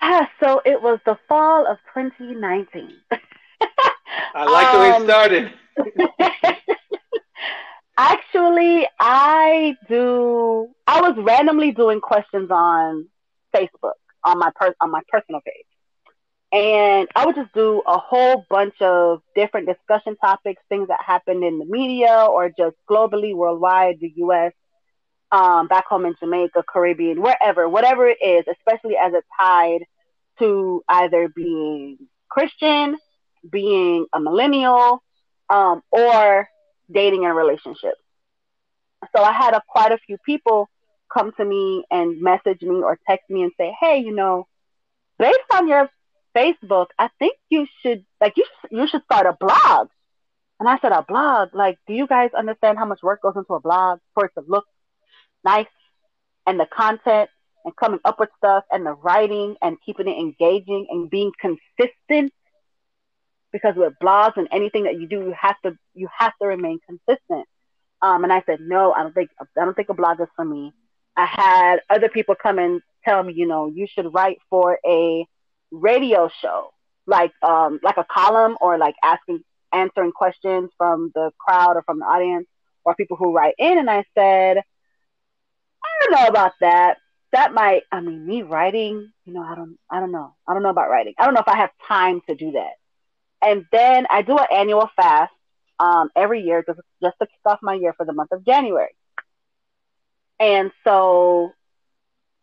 Ah, 0.00 0.28
so 0.40 0.60
it 0.64 0.80
was 0.80 0.98
the 1.06 1.18
fall 1.28 1.66
of 1.66 1.78
2019. 1.94 2.90
I 4.34 4.44
like 4.44 4.72
the 4.72 4.78
way 4.78 4.88
it 4.90 4.94
um, 4.96 5.04
started. 5.04 5.52
Actually, 7.96 8.86
I 8.98 9.76
do. 9.88 10.68
I 10.86 11.00
was 11.00 11.14
randomly 11.16 11.70
doing 11.70 12.00
questions 12.00 12.50
on 12.50 13.06
Facebook 13.54 13.92
on 14.24 14.38
my 14.38 14.50
per, 14.54 14.74
on 14.80 14.90
my 14.90 15.00
personal 15.08 15.40
page, 15.40 15.66
and 16.52 17.08
I 17.14 17.26
would 17.26 17.36
just 17.36 17.52
do 17.54 17.82
a 17.86 17.98
whole 17.98 18.44
bunch 18.50 18.74
of 18.80 19.22
different 19.36 19.68
discussion 19.68 20.16
topics, 20.16 20.60
things 20.68 20.88
that 20.88 21.00
happened 21.06 21.44
in 21.44 21.58
the 21.58 21.64
media 21.64 22.26
or 22.28 22.48
just 22.48 22.76
globally, 22.90 23.34
worldwide, 23.34 24.00
the 24.00 24.12
U.S., 24.16 24.52
um, 25.32 25.66
back 25.66 25.86
home 25.86 26.06
in 26.06 26.14
Jamaica, 26.20 26.64
Caribbean, 26.68 27.20
wherever, 27.20 27.68
whatever 27.68 28.06
it 28.08 28.18
is, 28.22 28.44
especially 28.50 28.96
as 28.96 29.12
it's 29.14 29.26
tied 29.38 29.84
to 30.38 30.82
either 30.88 31.28
being 31.28 31.98
Christian, 32.28 32.96
being 33.48 34.06
a 34.12 34.20
millennial, 34.20 35.02
um, 35.48 35.82
or 35.90 36.48
dating 36.90 37.24
and 37.24 37.36
relationships. 37.36 38.00
So 39.14 39.22
I 39.22 39.32
had 39.32 39.54
a, 39.54 39.62
quite 39.68 39.92
a 39.92 39.98
few 39.98 40.18
people 40.24 40.68
come 41.12 41.32
to 41.36 41.44
me 41.44 41.84
and 41.90 42.20
message 42.20 42.62
me 42.62 42.76
or 42.82 42.98
text 43.08 43.28
me 43.30 43.42
and 43.42 43.52
say, 43.58 43.74
hey, 43.80 43.98
you 43.98 44.14
know, 44.14 44.46
based 45.18 45.38
on 45.52 45.68
your 45.68 45.88
Facebook, 46.34 46.86
I 46.98 47.08
think 47.18 47.36
you 47.48 47.66
should 47.82 48.04
like 48.20 48.34
you 48.36 48.44
you 48.70 48.86
should 48.88 49.04
start 49.04 49.26
a 49.26 49.36
blog. 49.38 49.88
And 50.60 50.68
I 50.68 50.78
said, 50.78 50.92
a 50.92 51.02
blog? 51.02 51.54
Like, 51.54 51.78
do 51.86 51.94
you 51.94 52.06
guys 52.06 52.30
understand 52.36 52.78
how 52.78 52.86
much 52.86 53.02
work 53.02 53.22
goes 53.22 53.34
into 53.36 53.54
a 53.54 53.60
blog 53.60 53.98
for 54.14 54.26
it 54.26 54.32
to 54.38 54.44
look 54.46 54.64
nice 55.44 55.66
and 56.46 56.58
the 56.58 56.66
content 56.66 57.30
and 57.64 57.74
coming 57.76 58.00
up 58.04 58.20
with 58.20 58.28
stuff 58.38 58.64
and 58.70 58.84
the 58.84 58.92
writing 58.92 59.56
and 59.62 59.76
keeping 59.84 60.08
it 60.08 60.18
engaging 60.18 60.86
and 60.90 61.10
being 61.10 61.32
consistent? 61.40 62.32
Because 63.52 63.74
with 63.76 63.94
blogs 64.02 64.36
and 64.36 64.48
anything 64.50 64.84
that 64.84 64.98
you 65.00 65.06
do, 65.06 65.20
you 65.20 65.34
have 65.38 65.56
to 65.64 65.76
you 65.94 66.08
have 66.18 66.32
to 66.40 66.48
remain 66.48 66.80
consistent. 66.86 67.46
Um, 68.02 68.24
and 68.24 68.32
I 68.32 68.42
said, 68.44 68.58
no, 68.60 68.92
I 68.92 69.02
don't 69.02 69.14
think 69.14 69.30
I 69.40 69.64
don't 69.64 69.74
think 69.74 69.88
a 69.88 69.94
blog 69.94 70.20
is 70.20 70.28
for 70.36 70.44
me. 70.44 70.72
I 71.16 71.26
had 71.26 71.76
other 71.88 72.08
people 72.08 72.34
come 72.34 72.58
and 72.58 72.82
tell 73.04 73.22
me, 73.22 73.32
you 73.34 73.46
know, 73.46 73.70
you 73.72 73.86
should 73.86 74.12
write 74.12 74.38
for 74.50 74.78
a 74.84 75.26
radio 75.70 76.28
show, 76.40 76.70
like 77.06 77.32
um, 77.42 77.80
like 77.82 77.96
a 77.96 78.04
column 78.04 78.56
or 78.60 78.78
like 78.78 78.96
asking 79.02 79.40
answering 79.72 80.12
questions 80.12 80.70
from 80.76 81.10
the 81.14 81.30
crowd 81.38 81.76
or 81.76 81.82
from 81.82 81.98
the 81.98 82.04
audience 82.04 82.46
or 82.84 82.94
people 82.94 83.16
who 83.16 83.32
write 83.32 83.54
in. 83.58 83.78
And 83.78 83.90
I 83.90 84.04
said, 84.16 84.62
don't 86.00 86.12
know 86.12 86.26
about 86.26 86.52
that. 86.60 86.98
That 87.32 87.52
might, 87.52 87.82
I 87.90 88.00
mean, 88.00 88.26
me 88.26 88.42
writing, 88.42 89.12
you 89.24 89.32
know, 89.32 89.42
I 89.42 89.54
don't, 89.54 89.76
I 89.90 90.00
don't 90.00 90.12
know. 90.12 90.34
I 90.46 90.54
don't 90.54 90.62
know 90.62 90.70
about 90.70 90.88
writing. 90.88 91.14
I 91.18 91.24
don't 91.24 91.34
know 91.34 91.40
if 91.40 91.48
I 91.48 91.56
have 91.56 91.70
time 91.88 92.20
to 92.28 92.34
do 92.34 92.52
that. 92.52 92.74
And 93.42 93.64
then 93.72 94.06
I 94.08 94.22
do 94.22 94.38
an 94.38 94.46
annual 94.52 94.88
fast 94.94 95.32
um, 95.78 96.10
every 96.14 96.42
year 96.42 96.64
just, 96.66 96.80
just 97.02 97.16
to 97.20 97.26
kick 97.26 97.40
off 97.44 97.58
my 97.62 97.74
year 97.74 97.92
for 97.96 98.06
the 98.06 98.12
month 98.12 98.32
of 98.32 98.44
January. 98.44 98.94
And 100.38 100.70
so 100.84 101.52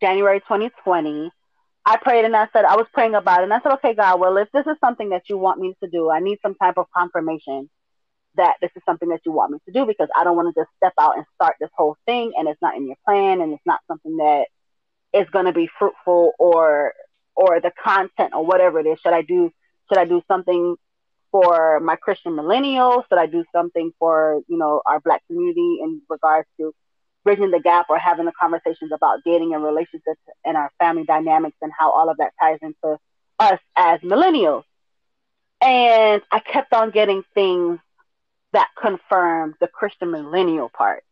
January 0.00 0.40
2020, 0.40 1.30
I 1.84 1.96
prayed 1.96 2.24
and 2.24 2.36
I 2.36 2.48
said, 2.52 2.64
I 2.64 2.76
was 2.76 2.86
praying 2.92 3.14
about 3.14 3.40
it. 3.40 3.44
And 3.44 3.54
I 3.54 3.60
said, 3.62 3.72
okay, 3.74 3.94
God, 3.94 4.20
well, 4.20 4.36
if 4.36 4.48
this 4.52 4.66
is 4.66 4.76
something 4.80 5.08
that 5.10 5.28
you 5.28 5.38
want 5.38 5.60
me 5.60 5.74
to 5.82 5.88
do, 5.88 6.10
I 6.10 6.20
need 6.20 6.38
some 6.42 6.54
type 6.54 6.76
of 6.76 6.86
confirmation 6.96 7.68
that 8.36 8.56
this 8.60 8.70
is 8.76 8.82
something 8.86 9.08
that 9.10 9.20
you 9.24 9.32
want 9.32 9.52
me 9.52 9.58
to 9.66 9.72
do 9.72 9.86
because 9.86 10.08
I 10.16 10.24
don't 10.24 10.36
want 10.36 10.54
to 10.54 10.60
just 10.60 10.70
step 10.76 10.94
out 10.98 11.16
and 11.16 11.24
start 11.34 11.56
this 11.60 11.70
whole 11.76 11.96
thing 12.06 12.32
and 12.36 12.48
it's 12.48 12.60
not 12.62 12.76
in 12.76 12.86
your 12.86 12.96
plan 13.06 13.40
and 13.40 13.52
it's 13.52 13.66
not 13.66 13.80
something 13.86 14.16
that 14.16 14.46
is 15.12 15.28
going 15.30 15.46
to 15.46 15.52
be 15.52 15.68
fruitful 15.78 16.32
or 16.38 16.94
or 17.34 17.60
the 17.60 17.72
content 17.82 18.32
or 18.34 18.44
whatever 18.44 18.80
it 18.80 18.86
is. 18.86 18.98
Should 19.00 19.14
I 19.14 19.22
do 19.22 19.50
should 19.88 19.98
I 19.98 20.04
do 20.04 20.22
something 20.28 20.76
for 21.30 21.80
my 21.80 21.96
Christian 21.96 22.32
millennials? 22.32 23.04
Should 23.08 23.18
I 23.18 23.26
do 23.26 23.44
something 23.52 23.92
for, 23.98 24.42
you 24.48 24.58
know, 24.58 24.82
our 24.86 25.00
black 25.00 25.26
community 25.26 25.78
in 25.82 26.02
regards 26.08 26.48
to 26.58 26.74
bridging 27.24 27.50
the 27.50 27.60
gap 27.60 27.86
or 27.88 27.98
having 27.98 28.26
the 28.26 28.32
conversations 28.38 28.90
about 28.92 29.20
dating 29.24 29.54
and 29.54 29.62
relationships 29.62 30.20
and 30.44 30.56
our 30.56 30.70
family 30.78 31.04
dynamics 31.04 31.56
and 31.62 31.72
how 31.76 31.90
all 31.90 32.08
of 32.08 32.16
that 32.18 32.32
ties 32.40 32.58
into 32.62 32.98
us 33.38 33.58
as 33.76 34.00
millennials. 34.00 34.64
And 35.60 36.22
I 36.30 36.40
kept 36.40 36.72
on 36.72 36.90
getting 36.90 37.22
things 37.34 37.78
that 38.52 38.68
confirmed 38.80 39.54
the 39.60 39.68
Christian 39.68 40.10
millennial 40.10 40.68
part 40.68 41.04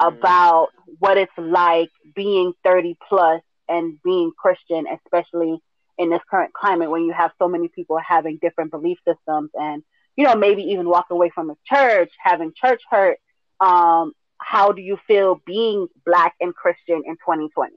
mm. 0.00 0.08
about 0.08 0.68
what 0.98 1.16
it's 1.16 1.32
like 1.36 1.90
being 2.14 2.52
30 2.64 2.96
plus 3.08 3.42
and 3.68 3.98
being 4.02 4.32
Christian, 4.36 4.86
especially 5.04 5.58
in 5.98 6.10
this 6.10 6.20
current 6.30 6.52
climate 6.52 6.90
when 6.90 7.04
you 7.04 7.12
have 7.12 7.32
so 7.38 7.48
many 7.48 7.68
people 7.68 7.98
having 7.98 8.38
different 8.40 8.70
belief 8.70 8.98
systems 9.06 9.50
and, 9.54 9.82
you 10.16 10.24
know, 10.24 10.34
maybe 10.34 10.62
even 10.62 10.88
walk 10.88 11.06
away 11.10 11.30
from 11.34 11.50
a 11.50 11.56
church, 11.66 12.10
having 12.22 12.52
church 12.54 12.80
hurt, 12.90 13.18
um, 13.60 14.12
how 14.38 14.72
do 14.72 14.80
you 14.80 14.98
feel 15.06 15.40
being 15.44 15.88
black 16.06 16.34
and 16.40 16.54
Christian 16.54 17.02
in 17.04 17.14
2020? 17.16 17.74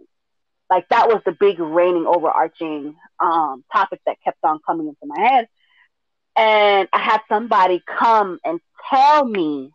Like 0.70 0.88
that 0.90 1.10
was 1.10 1.22
the 1.26 1.34
big 1.34 1.60
reigning 1.60 2.06
overarching 2.08 2.96
um, 3.20 3.64
topic 3.74 4.00
that 4.06 4.18
kept 4.24 4.38
on 4.44 4.60
coming 4.66 4.88
into 4.88 5.06
my 5.06 5.20
head. 5.20 5.48
And 6.42 6.90
I 6.92 7.00
had 7.00 7.22
somebody 7.30 7.84
come 7.86 8.40
and 8.44 8.60
tell 8.90 9.24
me, 9.24 9.70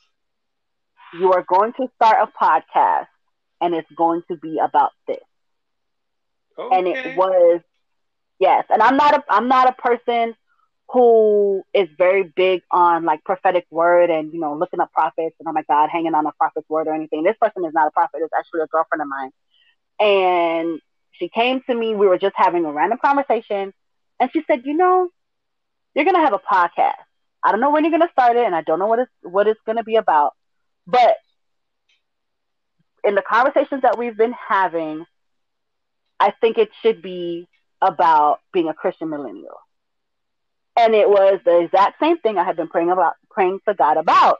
you 1.14 1.32
are 1.32 1.44
going 1.48 1.72
to 1.74 1.86
start 1.94 2.28
a 2.28 2.44
podcast 2.44 3.06
and 3.60 3.72
it's 3.72 3.88
going 3.96 4.22
to 4.28 4.36
be 4.36 4.58
about 4.58 4.90
this. 5.06 5.22
Okay. 6.58 6.76
And 6.76 6.88
it 6.88 7.16
was, 7.16 7.60
yes. 8.40 8.64
And 8.68 8.82
I'm 8.82 8.96
not 8.96 9.14
a, 9.14 9.24
I'm 9.30 9.46
not 9.46 9.68
a 9.68 9.80
person 9.80 10.34
who 10.90 11.62
is 11.72 11.88
very 11.96 12.24
big 12.34 12.62
on 12.72 13.04
like 13.04 13.22
prophetic 13.22 13.66
word 13.70 14.10
and 14.10 14.32
you 14.32 14.40
know 14.40 14.54
looking 14.54 14.80
up 14.80 14.92
prophets 14.92 15.34
and 15.40 15.48
oh 15.48 15.52
my 15.52 15.64
god 15.68 15.88
hanging 15.90 16.14
on 16.14 16.24
a 16.26 16.32
prophet's 16.38 16.68
word 16.68 16.86
or 16.86 16.94
anything 16.94 17.24
this 17.24 17.34
person 17.40 17.64
is 17.64 17.74
not 17.74 17.88
a 17.88 17.90
prophet 17.90 18.20
it's 18.22 18.32
actually 18.38 18.60
a 18.60 18.68
girlfriend 18.68 19.02
of 19.02 19.08
mine 19.08 19.30
and 19.98 20.80
she 21.10 21.28
came 21.28 21.60
to 21.68 21.74
me 21.74 21.96
we 21.96 22.06
were 22.06 22.18
just 22.18 22.36
having 22.36 22.64
a 22.64 22.70
random 22.70 23.00
conversation 23.04 23.72
and 24.20 24.30
she 24.32 24.44
said 24.46 24.62
you 24.64 24.74
know 24.74 25.08
you're 25.96 26.04
gonna 26.04 26.24
have 26.24 26.34
a 26.34 26.38
podcast 26.38 26.94
i 27.42 27.50
don't 27.50 27.60
know 27.60 27.70
when 27.70 27.84
you're 27.84 27.90
gonna 27.90 28.12
start 28.12 28.36
it 28.36 28.46
and 28.46 28.54
i 28.54 28.62
don't 28.62 28.78
know 28.78 28.86
what 28.86 29.00
it's 29.00 29.12
what 29.22 29.48
it's 29.48 29.60
gonna 29.66 29.84
be 29.84 29.96
about 29.96 30.34
but 30.86 31.16
in 33.04 33.16
the 33.16 33.22
conversations 33.22 33.82
that 33.82 33.98
we've 33.98 34.16
been 34.16 34.34
having 34.48 35.04
i 36.20 36.32
think 36.40 36.58
it 36.58 36.70
should 36.82 37.02
be 37.02 37.48
about 37.82 38.40
being 38.52 38.68
a 38.68 38.74
christian 38.74 39.10
millennial 39.10 39.58
and 40.76 40.94
it 40.94 41.08
was 41.08 41.40
the 41.44 41.60
exact 41.60 41.98
same 42.00 42.18
thing 42.18 42.36
I 42.38 42.44
had 42.44 42.56
been 42.56 42.68
praying 42.68 42.90
about, 42.90 43.14
praying 43.30 43.60
to 43.66 43.74
God 43.74 43.96
about. 43.96 44.38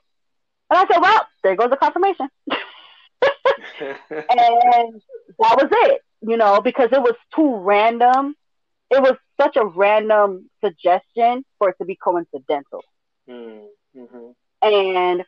And 0.70 0.78
I 0.78 0.86
said, 0.92 1.00
well, 1.00 1.26
there 1.42 1.56
goes 1.56 1.70
the 1.70 1.76
confirmation. 1.76 2.28
and 3.80 5.02
that 5.38 5.56
was 5.56 5.68
it, 5.70 6.02
you 6.20 6.36
know, 6.36 6.60
because 6.60 6.90
it 6.92 7.00
was 7.00 7.14
too 7.34 7.56
random. 7.56 8.34
It 8.90 9.02
was 9.02 9.16
such 9.40 9.56
a 9.56 9.64
random 9.64 10.48
suggestion 10.64 11.44
for 11.58 11.70
it 11.70 11.76
to 11.78 11.84
be 11.84 11.96
coincidental. 11.96 12.82
Mm-hmm. 13.28 14.30
And 14.62 15.24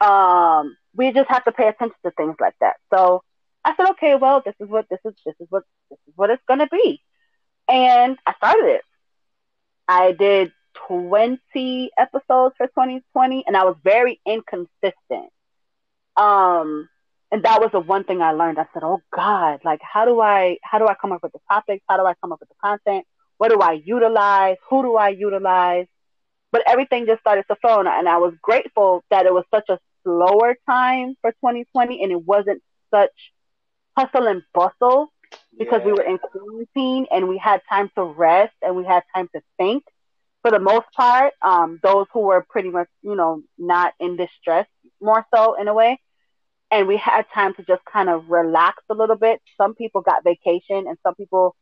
um, 0.00 0.76
we 0.94 1.12
just 1.12 1.28
have 1.28 1.44
to 1.44 1.52
pay 1.52 1.68
attention 1.68 1.96
to 2.04 2.10
things 2.12 2.36
like 2.40 2.54
that. 2.60 2.76
So 2.92 3.22
I 3.64 3.74
said, 3.76 3.90
okay, 3.90 4.14
well, 4.14 4.42
this 4.44 4.54
is 4.60 4.68
what 4.68 4.86
this 4.90 5.00
is. 5.04 5.14
This 5.24 5.34
is 5.40 5.46
what 5.50 5.64
this 5.90 5.98
is 6.06 6.14
what 6.16 6.30
it's 6.30 6.42
gonna 6.46 6.68
be. 6.70 7.00
And 7.68 8.18
I 8.26 8.34
started 8.34 8.66
it. 8.66 8.82
I 9.86 10.12
did 10.12 10.52
20 10.86 11.90
episodes 11.98 12.54
for 12.56 12.66
2020 12.66 13.44
and 13.46 13.56
I 13.56 13.64
was 13.64 13.76
very 13.82 14.20
inconsistent. 14.26 15.30
Um, 16.16 16.88
and 17.30 17.42
that 17.42 17.60
was 17.60 17.70
the 17.72 17.80
one 17.80 18.04
thing 18.04 18.22
I 18.22 18.32
learned. 18.32 18.58
I 18.58 18.66
said, 18.72 18.82
"Oh 18.84 19.00
God, 19.14 19.60
like 19.64 19.80
how 19.82 20.04
do 20.04 20.20
I 20.20 20.58
how 20.62 20.78
do 20.78 20.86
I 20.86 20.94
come 20.94 21.12
up 21.12 21.22
with 21.22 21.32
the 21.32 21.40
topics? 21.50 21.84
How 21.88 21.96
do 21.96 22.04
I 22.04 22.14
come 22.20 22.32
up 22.32 22.40
with 22.40 22.48
the 22.48 22.54
content? 22.62 23.06
What 23.36 23.50
do 23.50 23.60
I 23.60 23.72
utilize? 23.84 24.56
Who 24.70 24.82
do 24.82 24.96
I 24.96 25.10
utilize?" 25.10 25.86
But 26.50 26.62
everything 26.66 27.06
just 27.06 27.20
started 27.20 27.44
to 27.48 27.56
flow, 27.56 27.80
and 27.80 28.08
I 28.08 28.16
was 28.18 28.34
grateful 28.40 29.04
that 29.10 29.26
it 29.26 29.34
was 29.34 29.44
such 29.54 29.68
a 29.68 29.78
slower 30.02 30.56
time 30.66 31.16
for 31.20 31.32
2020, 31.32 32.02
and 32.02 32.12
it 32.12 32.24
wasn't 32.24 32.62
such 32.90 33.10
hustle 33.96 34.26
and 34.26 34.42
bustle 34.54 35.12
because 35.58 35.80
yeah. 35.80 35.86
we 35.86 35.92
were 35.92 36.02
in 36.02 36.18
quarantine 36.18 37.06
and 37.10 37.28
we 37.28 37.36
had 37.36 37.60
time 37.68 37.90
to 37.96 38.04
rest 38.04 38.54
and 38.62 38.76
we 38.76 38.84
had 38.84 39.02
time 39.14 39.28
to 39.34 39.42
think. 39.56 39.84
For 40.42 40.52
the 40.52 40.60
most 40.60 40.86
part, 40.96 41.34
um, 41.42 41.80
those 41.82 42.06
who 42.12 42.20
were 42.20 42.46
pretty 42.48 42.70
much, 42.70 42.88
you 43.02 43.16
know, 43.16 43.42
not 43.58 43.92
in 43.98 44.16
distress 44.16 44.66
more 45.00 45.26
so 45.34 45.60
in 45.60 45.68
a 45.68 45.74
way. 45.74 46.00
And 46.70 46.86
we 46.86 46.96
had 46.96 47.24
time 47.32 47.54
to 47.54 47.62
just 47.62 47.82
kind 47.90 48.08
of 48.08 48.28
relax 48.28 48.82
a 48.90 48.94
little 48.94 49.16
bit. 49.16 49.40
Some 49.56 49.74
people 49.74 50.02
got 50.02 50.22
vacation 50.24 50.86
and 50.86 50.98
some 51.02 51.14
people, 51.14 51.56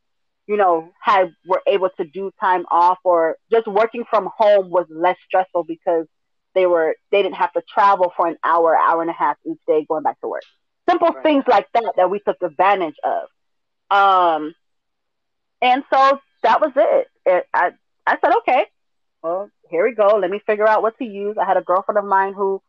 you 0.46 0.56
know, 0.56 0.90
had 1.00 1.32
were 1.46 1.62
able 1.66 1.90
to 1.98 2.04
do 2.04 2.32
time 2.40 2.66
off 2.70 2.98
or 3.04 3.36
just 3.50 3.68
working 3.68 4.04
from 4.10 4.28
home 4.36 4.70
was 4.70 4.86
less 4.90 5.16
stressful 5.26 5.64
because 5.64 6.06
they 6.54 6.66
were 6.66 6.96
they 7.12 7.22
didn't 7.22 7.36
have 7.36 7.52
to 7.52 7.62
travel 7.72 8.12
for 8.16 8.26
an 8.26 8.36
hour, 8.42 8.76
hour 8.76 9.00
and 9.00 9.10
a 9.10 9.14
half 9.14 9.36
each 9.46 9.58
day 9.68 9.86
going 9.88 10.02
back 10.02 10.20
to 10.20 10.28
work. 10.28 10.42
Simple 10.88 11.08
right. 11.08 11.22
things 11.22 11.44
like 11.46 11.66
that 11.74 11.92
that 11.96 12.10
we 12.10 12.18
took 12.20 12.36
advantage 12.42 12.96
of. 13.04 13.28
Um, 13.90 14.54
and 15.62 15.84
so 15.92 16.18
that 16.42 16.60
was 16.60 16.72
it. 16.74 17.06
it. 17.26 17.46
I 17.54 17.72
I 18.06 18.18
said, 18.20 18.32
okay, 18.38 18.66
well, 19.22 19.50
here 19.70 19.84
we 19.84 19.94
go. 19.94 20.18
Let 20.20 20.30
me 20.30 20.40
figure 20.46 20.66
out 20.66 20.82
what 20.82 20.96
to 20.98 21.04
use. 21.04 21.36
I 21.40 21.44
had 21.44 21.56
a 21.56 21.62
girlfriend 21.62 21.98
of 21.98 22.04
mine 22.04 22.32
who 22.32 22.62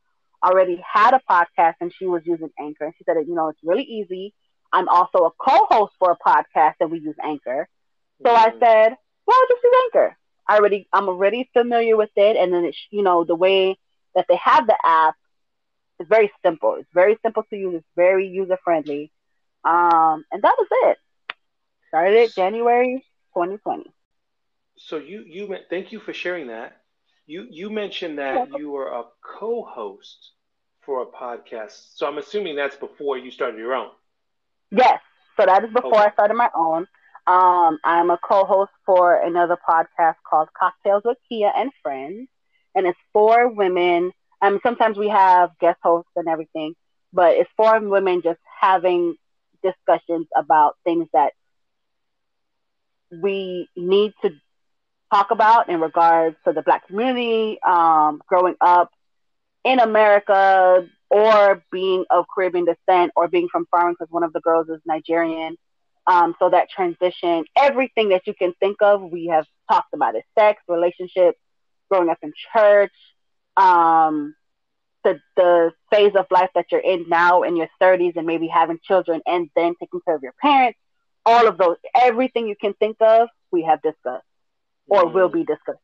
already 0.44 0.82
had 0.94 1.14
a 1.14 1.22
podcast 1.30 1.76
and 1.82 1.94
she 1.94 2.06
was 2.06 2.22
using 2.26 2.50
Anchor. 2.60 2.86
And 2.86 2.94
she 2.98 3.04
said, 3.04 3.16
you 3.28 3.36
know, 3.36 3.50
it's 3.50 3.60
really 3.64 3.84
easy. 3.84 4.34
I'm 4.72 4.88
also 4.90 5.26
a 5.26 5.32
co-host 5.32 5.94
for 6.00 6.12
a 6.12 6.18
podcast 6.18 6.76
and 6.80 6.92
we 6.92 7.00
use 7.00 7.16
Anchor. 7.24 7.68
So 8.24 8.30
mm-hmm. 8.30 8.56
I 8.56 8.60
said, 8.60 8.96
well, 9.26 9.42
just 9.50 9.64
use 9.64 9.74
Anchor. 9.86 10.18
I 10.48 10.58
already, 10.58 10.88
I'm 10.94 11.08
already 11.08 11.50
familiar 11.54 11.98
with 11.98 12.12
it. 12.16 12.38
And 12.38 12.54
then 12.54 12.66
it's, 12.66 12.78
you 12.92 13.04
know, 13.04 13.24
the 13.24 13.36
way 13.36 13.78
that 14.16 14.26
they 14.28 14.38
have 14.38 14.68
the 14.68 14.78
app 14.84 15.16
is 16.00 16.08
very 16.08 16.32
simple. 16.44 16.76
It's 16.76 16.90
very 16.94 17.18
simple 17.24 17.44
to 17.50 17.56
use. 17.56 17.76
It's 17.76 17.88
very 17.96 18.28
user 18.28 18.58
friendly. 18.64 19.12
Um, 19.64 20.24
and 20.32 20.42
that 20.42 20.56
was 20.58 20.68
it. 20.72 20.98
Started 21.90 22.16
it 22.16 22.36
January 22.36 23.06
2020. 23.34 23.92
So 24.78 24.98
you 24.98 25.24
you 25.26 25.56
thank 25.70 25.92
you 25.92 26.00
for 26.00 26.14
sharing 26.14 26.48
that. 26.48 26.82
You 27.28 27.48
you 27.52 27.70
mentioned 27.70 28.18
that 28.18 28.48
you 28.50 28.72
were 28.72 28.88
a 28.88 29.06
co-host 29.22 30.32
for 30.82 31.04
a 31.04 31.06
podcast. 31.06 31.96
So 31.96 32.08
I'm 32.08 32.18
assuming 32.18 32.56
that's 32.56 32.76
before 32.78 33.18
you 33.18 33.32
started 33.32 33.60
your 33.60 33.76
own. 33.76 33.92
Yes. 34.72 35.00
So 35.38 35.46
that 35.46 35.64
is 35.64 35.72
before 35.74 36.00
okay. 36.00 36.02
I 36.02 36.12
started 36.12 36.36
my 36.36 36.50
own. 36.56 36.88
Um, 37.28 37.78
I'm 37.84 38.10
a 38.10 38.18
co-host 38.18 38.72
for 38.86 39.16
another 39.22 39.58
podcast 39.68 40.16
called 40.30 40.50
Cocktails 40.58 41.04
with 41.06 41.18
Kia 41.30 41.52
and 41.56 41.72
Friends, 41.82 42.28
and 42.76 42.88
it's 42.88 42.98
four 43.14 43.54
women. 43.54 44.12
Um, 44.42 44.60
sometimes 44.64 44.98
we 44.98 45.10
have 45.10 45.52
guest 45.60 45.80
hosts 45.84 46.12
and 46.16 46.28
everything, 46.28 46.74
but 47.14 47.36
it's 47.36 47.50
four 47.58 47.80
women 47.82 48.22
just 48.24 48.40
having 48.60 49.16
discussions 49.64 50.28
about 50.38 50.76
things 50.86 51.08
that 51.14 51.34
we 53.22 53.68
need 53.76 54.14
to 54.22 54.30
talk 55.12 55.32
about 55.32 55.70
in 55.70 55.80
regards 55.80 56.36
to 56.46 56.54
the 56.54 56.62
black 56.62 56.88
community, 56.88 57.60
um, 57.62 58.22
growing 58.28 58.56
up 58.62 58.90
in 59.64 59.80
America, 59.80 60.88
or 61.10 61.64
being 61.72 62.06
of 62.10 62.26
Caribbean 62.34 62.66
descent, 62.66 63.12
or 63.16 63.28
being 63.28 63.48
from 63.52 63.66
foreign 63.70 63.94
because 63.94 64.12
one 64.12 64.24
of 64.24 64.34
the 64.34 64.42
girls 64.42 64.68
is 64.70 64.80
Nigerian. 64.86 65.58
Um, 66.06 66.36
so 66.40 66.50
that 66.50 66.70
transition, 66.70 67.44
everything 67.58 68.10
that 68.10 68.28
you 68.28 68.34
can 68.34 68.54
think 68.60 68.78
of, 68.82 69.02
we 69.02 69.28
have 69.28 69.46
talked 69.70 69.94
about 69.94 70.16
it: 70.16 70.24
sex, 70.38 70.62
relationships, 70.68 71.38
growing 71.90 72.10
up 72.10 72.18
in 72.22 72.34
church, 72.54 72.94
um, 73.58 74.36
the 75.04 75.20
the 75.36 75.72
phase 75.92 76.14
of 76.16 76.26
life 76.32 76.50
that 76.56 76.66
you're 76.72 76.82
in 76.82 77.06
now 77.10 77.44
in 77.44 77.56
your 77.56 77.68
30s, 77.82 78.16
and 78.16 78.26
maybe 78.26 78.48
having 78.48 78.80
children, 78.84 79.22
and 79.26 79.50
then 79.56 79.74
taking 79.80 80.02
care 80.06 80.16
of 80.16 80.24
your 80.24 80.36
parents. 80.42 80.78
All 81.26 81.46
of 81.46 81.58
those, 81.58 81.76
everything 81.94 82.48
you 82.48 82.56
can 82.60 82.74
think 82.76 82.98
of, 83.02 83.28
we 83.52 83.64
have 83.64 83.82
discussed 83.82 84.24
or 84.88 85.06
mm. 85.06 85.14
will 85.14 85.30
be 85.30 85.44
discussing. 85.44 85.82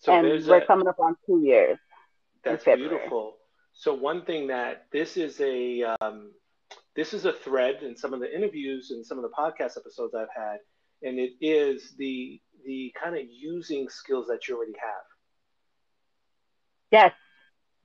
So 0.00 0.12
and 0.12 0.46
we're 0.46 0.58
a, 0.58 0.66
coming 0.66 0.88
up 0.88 0.98
on 0.98 1.16
two 1.26 1.40
years. 1.40 1.78
That's 2.44 2.64
beautiful. 2.64 3.34
So 3.72 3.94
one 3.94 4.24
thing 4.24 4.48
that 4.48 4.86
this 4.92 5.16
is 5.16 5.40
a 5.40 5.82
um, 6.00 6.32
this 6.94 7.12
is 7.12 7.24
a 7.24 7.32
thread 7.32 7.82
in 7.82 7.96
some 7.96 8.12
of 8.12 8.20
the 8.20 8.34
interviews 8.34 8.90
and 8.90 9.04
some 9.04 9.18
of 9.18 9.22
the 9.22 9.30
podcast 9.30 9.76
episodes 9.76 10.14
I've 10.14 10.28
had, 10.34 10.58
and 11.02 11.18
it 11.18 11.32
is 11.40 11.94
the 11.98 12.40
the 12.64 12.92
kind 13.00 13.16
of 13.16 13.22
using 13.28 13.88
skills 13.88 14.26
that 14.28 14.48
you 14.48 14.56
already 14.56 14.72
have. 14.72 15.04
Yes. 16.90 17.12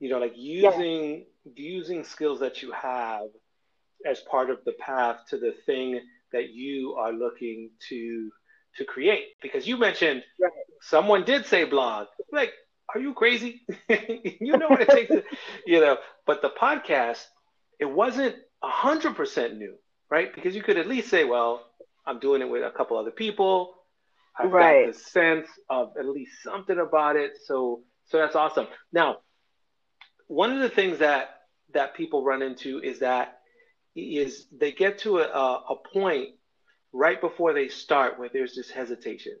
You 0.00 0.10
know, 0.10 0.18
like 0.18 0.34
using 0.36 1.26
yes. 1.44 1.54
using 1.56 2.04
skills 2.04 2.40
that 2.40 2.62
you 2.62 2.72
have 2.72 3.28
as 4.06 4.20
part 4.30 4.50
of 4.50 4.58
the 4.64 4.72
path 4.72 5.18
to 5.30 5.38
the 5.38 5.54
thing 5.66 6.00
that 6.32 6.50
you 6.50 6.94
are 6.98 7.12
looking 7.12 7.70
to 7.88 8.30
to 8.76 8.84
create. 8.84 9.28
Because 9.42 9.66
you 9.66 9.76
mentioned 9.76 10.22
right. 10.40 10.52
someone 10.80 11.24
did 11.24 11.46
say 11.46 11.64
blog. 11.64 12.08
Like 12.32 12.52
are 12.94 13.00
you 13.00 13.14
crazy? 13.14 13.62
You 14.40 14.56
know 14.56 14.68
what 14.68 14.82
it 14.82 14.88
takes 14.88 15.08
to, 15.08 15.22
you 15.66 15.80
know 15.80 15.96
but 16.26 16.42
the 16.42 16.50
podcast 16.50 17.24
it 17.80 17.86
wasn't 17.86 18.36
100% 18.62 19.56
new 19.56 19.74
right? 20.10 20.34
Because 20.34 20.54
you 20.54 20.62
could 20.62 20.78
at 20.78 20.86
least 20.86 21.08
say 21.08 21.24
well 21.24 21.64
i'm 22.06 22.18
doing 22.20 22.42
it 22.42 22.48
with 22.48 22.62
a 22.62 22.70
couple 22.70 22.98
other 22.98 23.10
people. 23.10 23.74
I've 24.38 24.52
right. 24.52 24.86
got 24.86 24.94
the 24.94 24.98
sense 24.98 25.48
of 25.70 25.92
at 25.98 26.06
least 26.06 26.42
something 26.42 26.78
about 26.78 27.16
it. 27.16 27.32
So 27.44 27.82
so 28.06 28.18
that's 28.18 28.36
awesome. 28.36 28.66
Now 28.92 29.18
one 30.26 30.52
of 30.52 30.60
the 30.60 30.68
things 30.68 30.98
that 30.98 31.40
that 31.72 31.94
people 31.94 32.24
run 32.24 32.42
into 32.42 32.80
is 32.80 33.00
that 33.00 33.38
is 33.96 34.46
they 34.52 34.72
get 34.72 34.98
to 34.98 35.18
a, 35.18 35.24
a 35.24 35.76
point 35.92 36.30
right 36.94 37.20
before 37.20 37.52
they 37.52 37.68
start 37.68 38.18
where 38.18 38.30
there's 38.32 38.54
this 38.54 38.70
hesitation. 38.70 39.32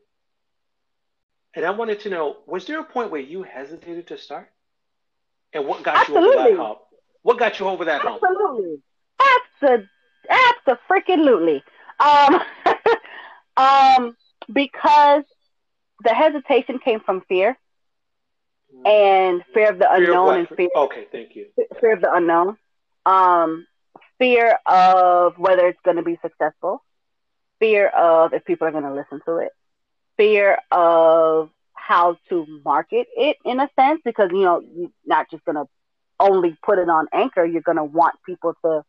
And 1.54 1.64
I 1.64 1.70
wanted 1.70 2.00
to 2.00 2.10
know, 2.10 2.38
was 2.46 2.66
there 2.66 2.80
a 2.80 2.84
point 2.84 3.12
where 3.12 3.20
you 3.20 3.44
hesitated 3.44 4.08
to 4.08 4.18
start? 4.18 4.50
And 5.52 5.66
what 5.66 5.84
got 5.84 6.00
Absolutely. 6.00 6.32
you 6.32 6.40
over 6.40 6.48
that 6.50 6.56
hump? 6.58 6.78
What 7.22 7.38
got 7.38 7.60
you 7.60 7.66
over 7.66 7.84
that 7.84 8.00
hump? 8.00 8.20
Absolutely. 8.24 8.82
Absolutely. 9.20 9.88
Absolutely. 10.90 11.62
Um, 12.00 12.40
um, 13.56 14.16
because 14.52 15.22
the 16.02 16.12
hesitation 16.12 16.80
came 16.84 16.98
from 17.00 17.22
fear 17.28 17.56
and 18.84 19.44
fear 19.54 19.70
of 19.70 19.78
the 19.78 19.88
fear 19.96 20.04
unknown 20.04 20.28
of 20.30 20.36
and 20.38 20.48
fear. 20.56 20.68
Okay, 20.74 21.06
thank 21.12 21.36
you. 21.36 21.46
Fear 21.80 21.92
of 21.92 22.00
the 22.00 22.12
unknown. 22.12 22.56
Um, 23.06 23.64
fear 24.18 24.58
of 24.66 25.38
whether 25.38 25.68
it's 25.68 25.78
going 25.84 25.98
to 25.98 26.02
be 26.02 26.18
successful 26.20 26.82
fear 27.58 27.88
of 27.88 28.32
if 28.32 28.44
people 28.44 28.66
are 28.66 28.72
going 28.72 28.84
to 28.84 28.94
listen 28.94 29.20
to 29.26 29.38
it, 29.38 29.52
fear 30.16 30.58
of 30.70 31.50
how 31.72 32.16
to 32.28 32.46
market 32.64 33.06
it 33.16 33.36
in 33.44 33.60
a 33.60 33.68
sense, 33.78 34.00
because 34.04 34.30
you 34.32 34.42
know 34.42 34.62
you're 34.74 34.90
not 35.04 35.30
just 35.30 35.44
going 35.44 35.56
to 35.56 35.66
only 36.18 36.56
put 36.64 36.78
it 36.78 36.88
on 36.88 37.06
Anchor. 37.12 37.44
You're 37.44 37.62
going 37.62 37.76
to 37.76 37.84
want 37.84 38.14
people 38.24 38.54
to 38.64 38.82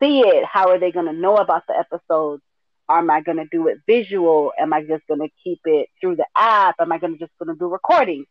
see 0.00 0.20
it. 0.20 0.44
How 0.44 0.68
are 0.70 0.78
they 0.78 0.92
going 0.92 1.06
to 1.06 1.12
know 1.12 1.36
about 1.36 1.62
the 1.66 1.76
episodes? 1.76 2.42
Am 2.88 3.10
I 3.10 3.22
going 3.22 3.38
to 3.38 3.46
do 3.50 3.68
it 3.68 3.78
visual? 3.86 4.52
Am 4.58 4.72
I 4.72 4.82
just 4.82 5.06
going 5.06 5.20
to 5.20 5.28
keep 5.42 5.60
it 5.64 5.88
through 6.00 6.16
the 6.16 6.26
app? 6.36 6.76
Am 6.80 6.92
I 6.92 6.98
going 6.98 7.14
to 7.14 7.18
just 7.18 7.32
going 7.38 7.54
to 7.54 7.58
do 7.58 7.68
recording? 7.68 8.24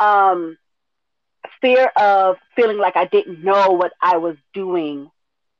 Um, 0.00 0.56
fear 1.60 1.90
of 1.96 2.36
feeling 2.56 2.78
like 2.78 2.96
I 2.96 3.06
didn't 3.06 3.44
know 3.44 3.70
what 3.70 3.92
I 4.00 4.16
was 4.16 4.36
doing 4.52 5.08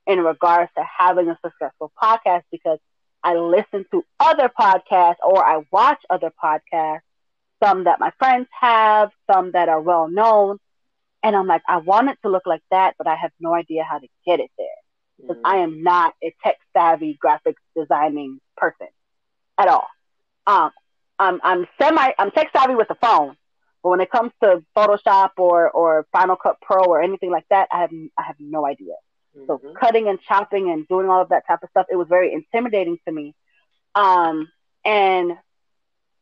in 0.06 0.18
regards 0.18 0.70
to 0.76 0.84
having 0.98 1.28
a 1.28 1.38
successful 1.44 1.92
podcast 2.00 2.42
because 2.50 2.78
I 3.22 3.34
listen 3.34 3.84
to 3.92 4.04
other 4.18 4.48
podcasts 4.48 5.16
or 5.24 5.44
I 5.44 5.62
watch 5.70 6.00
other 6.10 6.32
podcasts, 6.42 7.00
some 7.62 7.84
that 7.84 8.00
my 8.00 8.12
friends 8.18 8.48
have, 8.58 9.10
some 9.30 9.52
that 9.52 9.68
are 9.68 9.80
well 9.80 10.08
known. 10.08 10.58
And 11.22 11.36
I'm 11.36 11.46
like, 11.46 11.62
I 11.68 11.76
want 11.76 12.10
it 12.10 12.18
to 12.22 12.30
look 12.30 12.46
like 12.46 12.62
that, 12.70 12.94
but 12.98 13.06
I 13.06 13.14
have 13.14 13.30
no 13.38 13.54
idea 13.54 13.84
how 13.84 13.98
to 13.98 14.08
get 14.26 14.40
it 14.40 14.50
there. 14.58 14.66
Because 15.20 15.36
mm. 15.36 15.42
I 15.44 15.58
am 15.58 15.82
not 15.82 16.14
a 16.22 16.34
tech 16.42 16.56
savvy 16.72 17.18
graphics 17.24 17.54
designing 17.76 18.40
person 18.56 18.88
at 19.56 19.68
all. 19.68 19.86
Um, 20.46 20.72
I'm, 21.18 21.40
I'm 21.44 21.66
semi, 21.80 22.12
I'm 22.18 22.32
tech 22.32 22.48
savvy 22.52 22.74
with 22.74 22.88
the 22.88 22.96
phone, 22.96 23.36
but 23.82 23.90
when 23.90 24.00
it 24.00 24.10
comes 24.10 24.32
to 24.42 24.64
Photoshop 24.76 25.30
or, 25.38 25.70
or 25.70 26.06
Final 26.12 26.34
Cut 26.34 26.56
Pro 26.60 26.82
or 26.84 27.00
anything 27.00 27.30
like 27.30 27.46
that, 27.50 27.68
I 27.72 27.82
have, 27.82 27.90
I 28.18 28.22
have 28.22 28.36
no 28.40 28.66
idea. 28.66 28.94
Mm-hmm. 29.36 29.46
So 29.46 29.74
cutting 29.78 30.08
and 30.08 30.20
chopping 30.20 30.70
and 30.70 30.86
doing 30.88 31.08
all 31.08 31.22
of 31.22 31.30
that 31.30 31.46
type 31.46 31.62
of 31.62 31.70
stuff, 31.70 31.86
it 31.90 31.96
was 31.96 32.08
very 32.08 32.32
intimidating 32.32 32.98
to 33.06 33.12
me. 33.12 33.34
Um, 33.94 34.48
and 34.84 35.32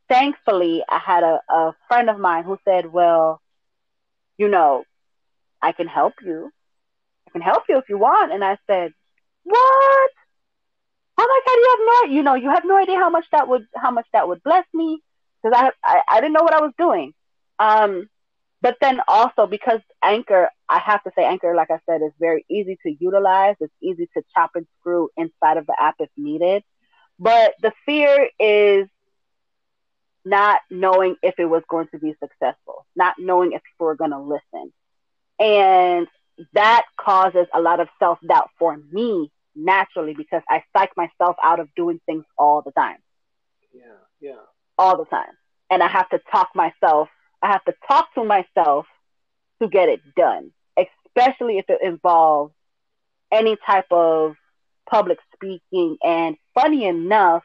thankfully, 0.09 0.83
I 0.89 0.99
had 0.99 1.23
a, 1.23 1.41
a 1.49 1.75
friend 1.89 2.11
of 2.11 2.19
mine 2.19 2.45
who 2.45 2.59
said, 2.65 2.93
"Well, 2.93 3.41
you 4.39 4.49
know, 4.49 4.85
I 5.63 5.73
can 5.73 5.89
help 5.89 6.15
you. 6.25 6.51
I 7.29 7.31
can 7.31 7.41
help 7.41 7.65
you 7.69 7.79
if 7.79 7.89
you 7.89 7.99
want." 7.99 8.33
And 8.33 8.45
I 8.45 8.59
said, 8.67 8.93
"What? 9.45 10.11
Oh 11.19 11.27
my 11.29 11.41
God, 11.47 11.55
you 11.55 11.69
have 11.71 12.11
no, 12.11 12.17
you 12.17 12.23
know, 12.23 12.35
you 12.35 12.51
have 12.51 12.65
no 12.65 12.77
idea 12.77 12.97
how 12.97 13.11
much 13.11 13.27
that 13.33 13.47
would, 13.49 13.67
how 13.77 13.91
much 13.91 14.07
that 14.13 14.27
would 14.27 14.43
bless 14.43 14.65
me 14.73 15.01
because 15.43 15.55
I, 15.55 15.71
I, 15.85 16.01
I 16.09 16.21
didn't 16.21 16.33
know 16.33 16.43
what 16.43 16.55
I 16.55 16.61
was 16.61 16.73
doing." 16.79 17.13
Um, 17.59 18.09
but 18.63 18.77
then 18.81 19.01
also 19.09 19.47
because 19.47 19.81
Anchor, 20.03 20.51
I 20.69 20.79
have 20.79 21.03
to 21.05 21.11
say 21.17 21.25
Anchor, 21.25 21.55
like 21.55 21.71
I 21.71 21.79
said, 21.89 22.03
is 22.03 22.13
very 22.19 22.45
easy 22.51 22.79
to 22.85 22.95
utilize. 22.99 23.57
It's 23.61 23.73
easy 23.83 24.09
to 24.17 24.23
chop 24.35 24.51
and 24.55 24.67
screw 24.81 25.09
inside 25.17 25.57
of 25.57 25.67
the 25.67 25.75
app 25.79 25.97
if 25.99 26.11
needed. 26.17 26.63
But 27.19 27.55
the 27.63 27.73
fear 27.87 28.29
is 28.39 28.89
not 30.25 30.61
knowing 30.71 31.17
if 31.23 31.35
it 31.39 31.47
was 31.47 31.63
going 31.69 31.89
to 31.93 31.99
be 31.99 32.15
successful, 32.21 32.87
not 32.95 33.15
knowing 33.19 33.53
if 33.53 33.63
people 33.63 33.87
were 33.87 33.97
going 33.97 34.11
to 34.11 34.19
listen. 34.19 34.73
And 35.39 36.07
that 36.53 36.85
causes 36.99 37.47
a 37.55 37.61
lot 37.61 37.81
of 37.81 37.89
self 37.99 38.19
doubt 38.27 38.51
for 38.59 38.77
me 38.93 39.31
naturally 39.55 40.15
because 40.15 40.43
I 40.49 40.63
psych 40.75 40.91
myself 40.97 41.37
out 41.43 41.61
of 41.61 41.69
doing 41.75 42.01
things 42.07 42.25
all 42.39 42.63
the 42.63 42.73
time. 42.73 42.99
Yeah, 43.73 43.83
yeah. 44.21 44.43
All 44.79 44.97
the 44.99 45.07
time. 45.07 45.33
And 45.71 45.83
I 45.83 45.89
have 45.89 46.09
to 46.11 46.21
talk 46.31 46.49
myself 46.55 47.09
I 47.43 47.49
have 47.53 47.65
to 47.65 47.75
talk 47.89 48.13
to 48.15 48.25
myself 48.25 48.87
to 49.61 49.69
get 49.69 49.89
it 49.89 50.01
done, 50.17 50.53
especially 50.77 51.59
if 51.59 51.67
it 51.69 51.81
involves 51.83 52.53
any 53.33 53.57
type 53.67 53.87
of 53.91 54.35
public 54.89 55.19
speaking. 55.35 55.97
And 56.03 56.37
funny 56.55 56.87
enough, 56.87 57.43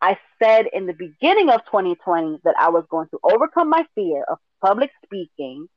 I 0.00 0.18
said 0.42 0.66
in 0.72 0.86
the 0.86 0.92
beginning 0.92 1.50
of 1.50 1.64
2020 1.66 2.40
that 2.44 2.54
I 2.58 2.70
was 2.70 2.84
going 2.90 3.08
to 3.08 3.18
overcome 3.22 3.68
my 3.68 3.84
fear 3.94 4.24
of 4.28 4.38
public 4.62 4.90
speaking 5.04 5.68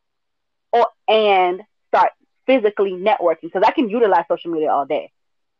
or 0.72 0.88
and 1.08 1.62
start 1.88 2.12
physically 2.46 2.92
networking 2.92 3.44
because 3.44 3.64
I 3.66 3.72
can 3.72 3.90
utilize 3.90 4.26
social 4.30 4.52
media 4.52 4.72
all 4.72 4.86
day. 4.86 5.12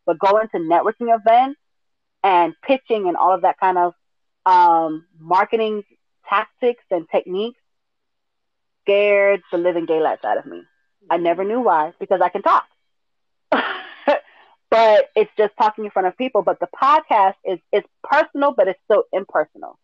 But 0.06 0.18
going 0.18 0.48
to 0.48 0.58
networking 0.58 1.14
events 1.14 1.58
and 2.22 2.54
pitching 2.62 3.06
and 3.08 3.16
all 3.16 3.34
of 3.34 3.42
that 3.42 3.58
kind 3.58 3.78
of 3.78 3.94
um, 4.46 5.06
marketing 5.18 5.82
tactics 6.28 6.84
and 6.90 7.06
techniques 7.10 7.60
scared 8.84 9.42
the 9.50 9.58
living 9.58 9.86
daylights 9.86 10.24
out 10.24 10.38
of 10.38 10.46
me. 10.46 10.62
I 11.10 11.16
never 11.18 11.44
knew 11.44 11.60
why 11.60 11.92
because 12.00 12.20
I 12.22 12.28
can 12.28 12.42
talk. 12.42 12.64
but 13.50 15.10
it's 15.16 15.30
just 15.36 15.52
talking 15.58 15.84
in 15.84 15.90
front 15.90 16.08
of 16.08 16.16
people. 16.16 16.42
But 16.42 16.60
the 16.60 16.68
podcast 16.82 17.34
is 17.44 17.58
is 17.72 17.82
personal, 18.02 18.52
but 18.56 18.68
it's 18.68 18.80
still 18.84 19.04
impersonal. 19.12 19.78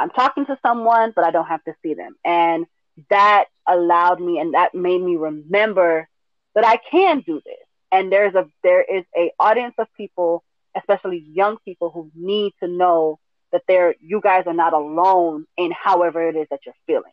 I'm 0.00 0.10
talking 0.10 0.46
to 0.46 0.58
someone, 0.62 1.12
but 1.14 1.24
I 1.24 1.30
don't 1.30 1.46
have 1.46 1.62
to 1.64 1.74
see 1.82 1.94
them, 1.94 2.16
and 2.24 2.66
that 3.10 3.46
allowed 3.68 4.20
me, 4.20 4.38
and 4.38 4.54
that 4.54 4.74
made 4.74 5.00
me 5.00 5.16
remember 5.16 6.08
that 6.54 6.64
I 6.64 6.78
can 6.90 7.20
do 7.20 7.40
this. 7.44 7.54
And 7.92 8.10
there's 8.10 8.34
a 8.34 8.46
there 8.62 8.82
is 8.82 9.04
a 9.16 9.32
audience 9.38 9.74
of 9.78 9.86
people 9.96 10.44
especially 10.76 11.24
young 11.32 11.56
people 11.64 11.90
who 11.90 12.10
need 12.14 12.52
to 12.60 12.68
know 12.68 13.18
that 13.52 13.62
they're 13.68 13.94
you 14.00 14.20
guys 14.20 14.44
are 14.46 14.54
not 14.54 14.72
alone 14.72 15.46
in 15.56 15.72
however 15.72 16.28
it 16.28 16.36
is 16.36 16.46
that 16.50 16.60
you're 16.66 16.74
feeling. 16.86 17.12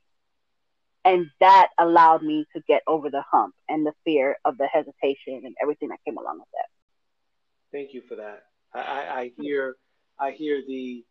And 1.04 1.28
that 1.40 1.70
allowed 1.80 2.22
me 2.22 2.46
to 2.56 2.62
get 2.68 2.84
over 2.88 3.10
the 3.10 3.24
hump 3.32 3.56
and 3.68 3.86
the 3.86 3.94
fear 4.04 4.38
of 4.46 4.58
the 4.58 4.68
hesitation 4.68 5.42
and 5.44 5.56
everything 5.62 5.90
that 5.90 6.00
came 6.06 6.18
along 6.18 6.40
with 6.40 6.48
that. 6.54 6.68
Thank 7.72 7.94
you 7.94 8.02
for 8.02 8.16
that. 8.16 8.44
I, 8.74 8.80
I 8.80 9.32
hear 9.38 9.76
I 10.20 10.32
hear 10.32 10.62
the 10.66 11.04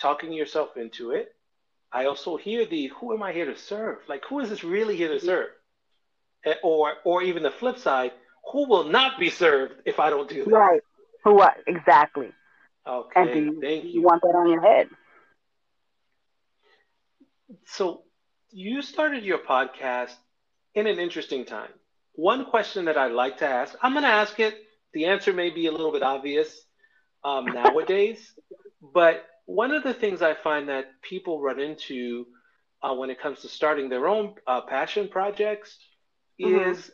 talking 0.00 0.32
yourself 0.32 0.76
into 0.76 1.10
it. 1.10 1.34
I 1.90 2.06
also 2.06 2.36
hear 2.36 2.64
the 2.64 2.86
who 2.98 3.12
am 3.12 3.22
I 3.22 3.32
here 3.32 3.46
to 3.46 3.56
serve? 3.56 3.98
Like 4.08 4.22
who 4.28 4.40
is 4.40 4.48
this 4.48 4.64
really 4.64 4.96
here 4.96 5.08
to 5.08 5.16
mm-hmm. 5.16 5.26
serve? 5.26 5.48
Eh, 6.44 6.54
or 6.62 6.94
or 7.04 7.22
even 7.22 7.42
the 7.42 7.50
flip 7.50 7.78
side, 7.78 8.12
who 8.52 8.68
will 8.68 8.84
not 8.84 9.18
be 9.18 9.30
served 9.30 9.74
if 9.84 9.98
I 10.00 10.10
don't 10.10 10.28
do 10.28 10.44
that? 10.44 10.50
Right. 10.50 10.80
Who 11.24 11.34
what 11.34 11.56
exactly? 11.66 12.30
Okay. 12.86 13.20
And 13.20 13.32
do 13.32 13.38
you, 13.38 13.60
thank 13.60 13.84
you. 13.84 13.90
you 13.90 14.02
want 14.02 14.22
that 14.22 14.34
on 14.34 14.50
your 14.50 14.60
head? 14.60 14.88
So 17.66 18.02
you 18.52 18.82
started 18.82 19.24
your 19.24 19.38
podcast 19.38 20.14
in 20.74 20.86
an 20.86 20.98
interesting 20.98 21.44
time. 21.44 21.70
One 22.14 22.44
question 22.44 22.84
that 22.84 22.98
I'd 22.98 23.12
like 23.12 23.38
to 23.38 23.48
ask, 23.48 23.74
I'm 23.82 23.92
going 23.92 24.04
to 24.04 24.08
ask 24.08 24.38
it. 24.38 24.54
The 24.92 25.06
answer 25.06 25.32
may 25.32 25.48
be 25.48 25.66
a 25.66 25.72
little 25.72 25.90
bit 25.90 26.02
obvious 26.02 26.54
um, 27.24 27.46
nowadays, 27.54 28.32
but 28.94 29.24
one 29.46 29.72
of 29.72 29.82
the 29.82 29.94
things 29.94 30.20
I 30.20 30.34
find 30.34 30.68
that 30.68 31.00
people 31.00 31.40
run 31.40 31.58
into 31.58 32.26
uh, 32.82 32.94
when 32.94 33.10
it 33.10 33.20
comes 33.20 33.40
to 33.40 33.48
starting 33.48 33.88
their 33.88 34.06
own 34.06 34.34
uh, 34.46 34.60
passion 34.62 35.08
projects 35.08 35.78
mm-hmm. 36.40 36.70
is 36.70 36.90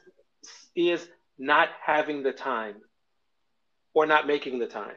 is 0.77 1.09
not 1.39 1.69
having 1.85 2.23
the 2.23 2.33
time 2.33 2.77
or 3.95 4.07
not 4.07 4.27
making 4.27 4.59
the 4.61 4.67
time. 4.67 4.97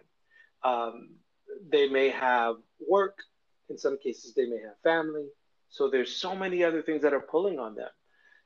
Um, 0.64 1.16
they 1.72 1.90
may 1.90 2.10
have 2.10 2.56
work. 2.88 3.18
In 3.70 3.78
some 3.78 3.98
cases, 3.98 4.34
they 4.36 4.46
may 4.46 4.60
have 4.64 4.76
family. 4.84 5.28
So 5.72 5.90
there's 5.90 6.16
so 6.16 6.36
many 6.36 6.64
other 6.64 6.82
things 6.82 7.02
that 7.02 7.14
are 7.14 7.22
pulling 7.22 7.60
on 7.60 7.76
them. 7.76 7.90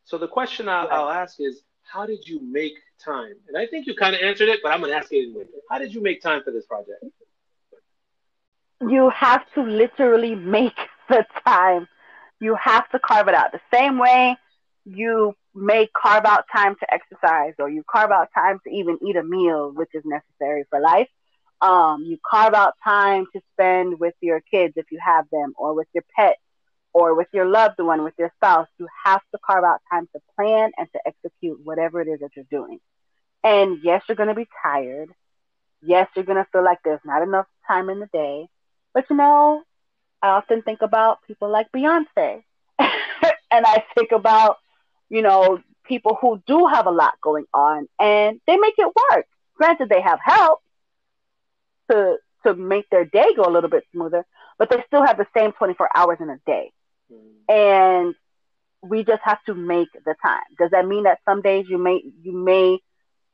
So 0.03 0.17
the 0.17 0.27
question 0.27 0.69
I'll, 0.69 0.87
I'll 0.89 1.09
ask 1.09 1.39
is, 1.39 1.63
how 1.81 2.05
did 2.05 2.27
you 2.27 2.39
make 2.41 2.73
time? 3.03 3.33
And 3.47 3.57
I 3.57 3.67
think 3.67 3.87
you 3.87 3.95
kind 3.95 4.15
of 4.15 4.21
answered 4.21 4.49
it, 4.49 4.59
but 4.63 4.71
I'm 4.71 4.79
going 4.79 4.91
to 4.91 4.97
ask 4.97 5.11
it 5.11 5.27
anyway. 5.27 5.45
How 5.69 5.79
did 5.79 5.93
you 5.93 6.01
make 6.01 6.21
time 6.21 6.43
for 6.43 6.51
this 6.51 6.65
project? 6.65 7.03
You 8.81 9.09
have 9.09 9.43
to 9.55 9.63
literally 9.63 10.35
make 10.35 10.77
the 11.09 11.25
time. 11.45 11.87
You 12.39 12.55
have 12.55 12.89
to 12.91 12.99
carve 12.99 13.27
it 13.27 13.33
out 13.33 13.51
the 13.51 13.61
same 13.71 13.97
way 13.97 14.37
you 14.85 15.33
may 15.53 15.87
carve 15.87 16.25
out 16.25 16.45
time 16.51 16.75
to 16.75 16.93
exercise 16.93 17.53
or 17.59 17.69
you 17.69 17.83
carve 17.91 18.11
out 18.11 18.29
time 18.33 18.59
to 18.65 18.69
even 18.69 18.99
eat 19.05 19.15
a 19.15 19.23
meal, 19.23 19.71
which 19.73 19.89
is 19.93 20.03
necessary 20.05 20.63
for 20.69 20.79
life. 20.79 21.07
Um, 21.61 22.03
you 22.05 22.17
carve 22.29 22.53
out 22.53 22.73
time 22.83 23.25
to 23.33 23.41
spend 23.53 23.99
with 23.99 24.13
your 24.21 24.41
kids 24.41 24.73
if 24.75 24.85
you 24.91 24.99
have 25.03 25.25
them 25.31 25.53
or 25.57 25.73
with 25.73 25.87
your 25.93 26.03
pet 26.15 26.37
or 26.95 27.13
with 27.13 27.27
your 27.33 27.45
loved 27.45 27.77
one, 27.77 28.05
with 28.05 28.13
your 28.17 28.31
spouse, 28.37 28.69
you 28.79 28.87
have 29.03 29.19
to 29.33 29.37
carve 29.45 29.65
out 29.65 29.81
time 29.91 30.07
to 30.13 30.21
plan 30.37 30.71
and 30.77 30.87
to 30.93 30.99
execute 31.05 31.59
whatever 31.61 31.99
it 31.99 32.07
is 32.07 32.21
that 32.21 32.29
you're 32.37 32.45
doing. 32.49 32.79
And 33.43 33.79
yes, 33.83 34.03
you're 34.07 34.15
going 34.15 34.29
to 34.29 34.33
be 34.33 34.47
tired. 34.63 35.09
Yes, 35.81 36.07
you're 36.15 36.23
going 36.23 36.41
to 36.41 36.47
feel 36.53 36.63
like 36.63 36.77
there's 36.85 37.01
not 37.03 37.21
enough 37.21 37.47
time 37.67 37.89
in 37.89 37.99
the 37.99 38.07
day. 38.13 38.47
But 38.93 39.07
you 39.09 39.17
know, 39.17 39.61
I 40.21 40.29
often 40.29 40.61
think 40.61 40.81
about 40.81 41.19
people 41.27 41.49
like 41.51 41.67
Beyonce. 41.75 42.43
and 42.79 43.65
I 43.65 43.83
think 43.93 44.13
about, 44.13 44.55
you 45.09 45.21
know, 45.21 45.59
people 45.85 46.17
who 46.21 46.41
do 46.47 46.65
have 46.65 46.87
a 46.87 46.91
lot 46.91 47.15
going 47.21 47.45
on 47.53 47.89
and 47.99 48.39
they 48.47 48.55
make 48.55 48.75
it 48.77 48.93
work. 49.11 49.25
Granted, 49.57 49.89
they 49.89 50.01
have 50.01 50.19
help 50.23 50.61
to 51.91 52.15
to 52.45 52.55
make 52.55 52.89
their 52.89 53.03
day 53.03 53.33
go 53.35 53.43
a 53.43 53.51
little 53.51 53.69
bit 53.69 53.83
smoother, 53.91 54.25
but 54.57 54.69
they 54.69 54.81
still 54.87 55.05
have 55.05 55.17
the 55.17 55.27
same 55.35 55.51
24 55.51 55.89
hours 55.93 56.19
in 56.21 56.29
a 56.29 56.37
day. 56.45 56.71
And 57.49 58.15
we 58.81 59.03
just 59.03 59.21
have 59.23 59.43
to 59.45 59.55
make 59.55 59.89
the 59.93 60.15
time. 60.23 60.41
Does 60.59 60.71
that 60.71 60.87
mean 60.87 61.03
that 61.03 61.19
some 61.25 61.41
days 61.41 61.65
you 61.69 61.77
may 61.77 62.01
you 62.21 62.33
may 62.33 62.79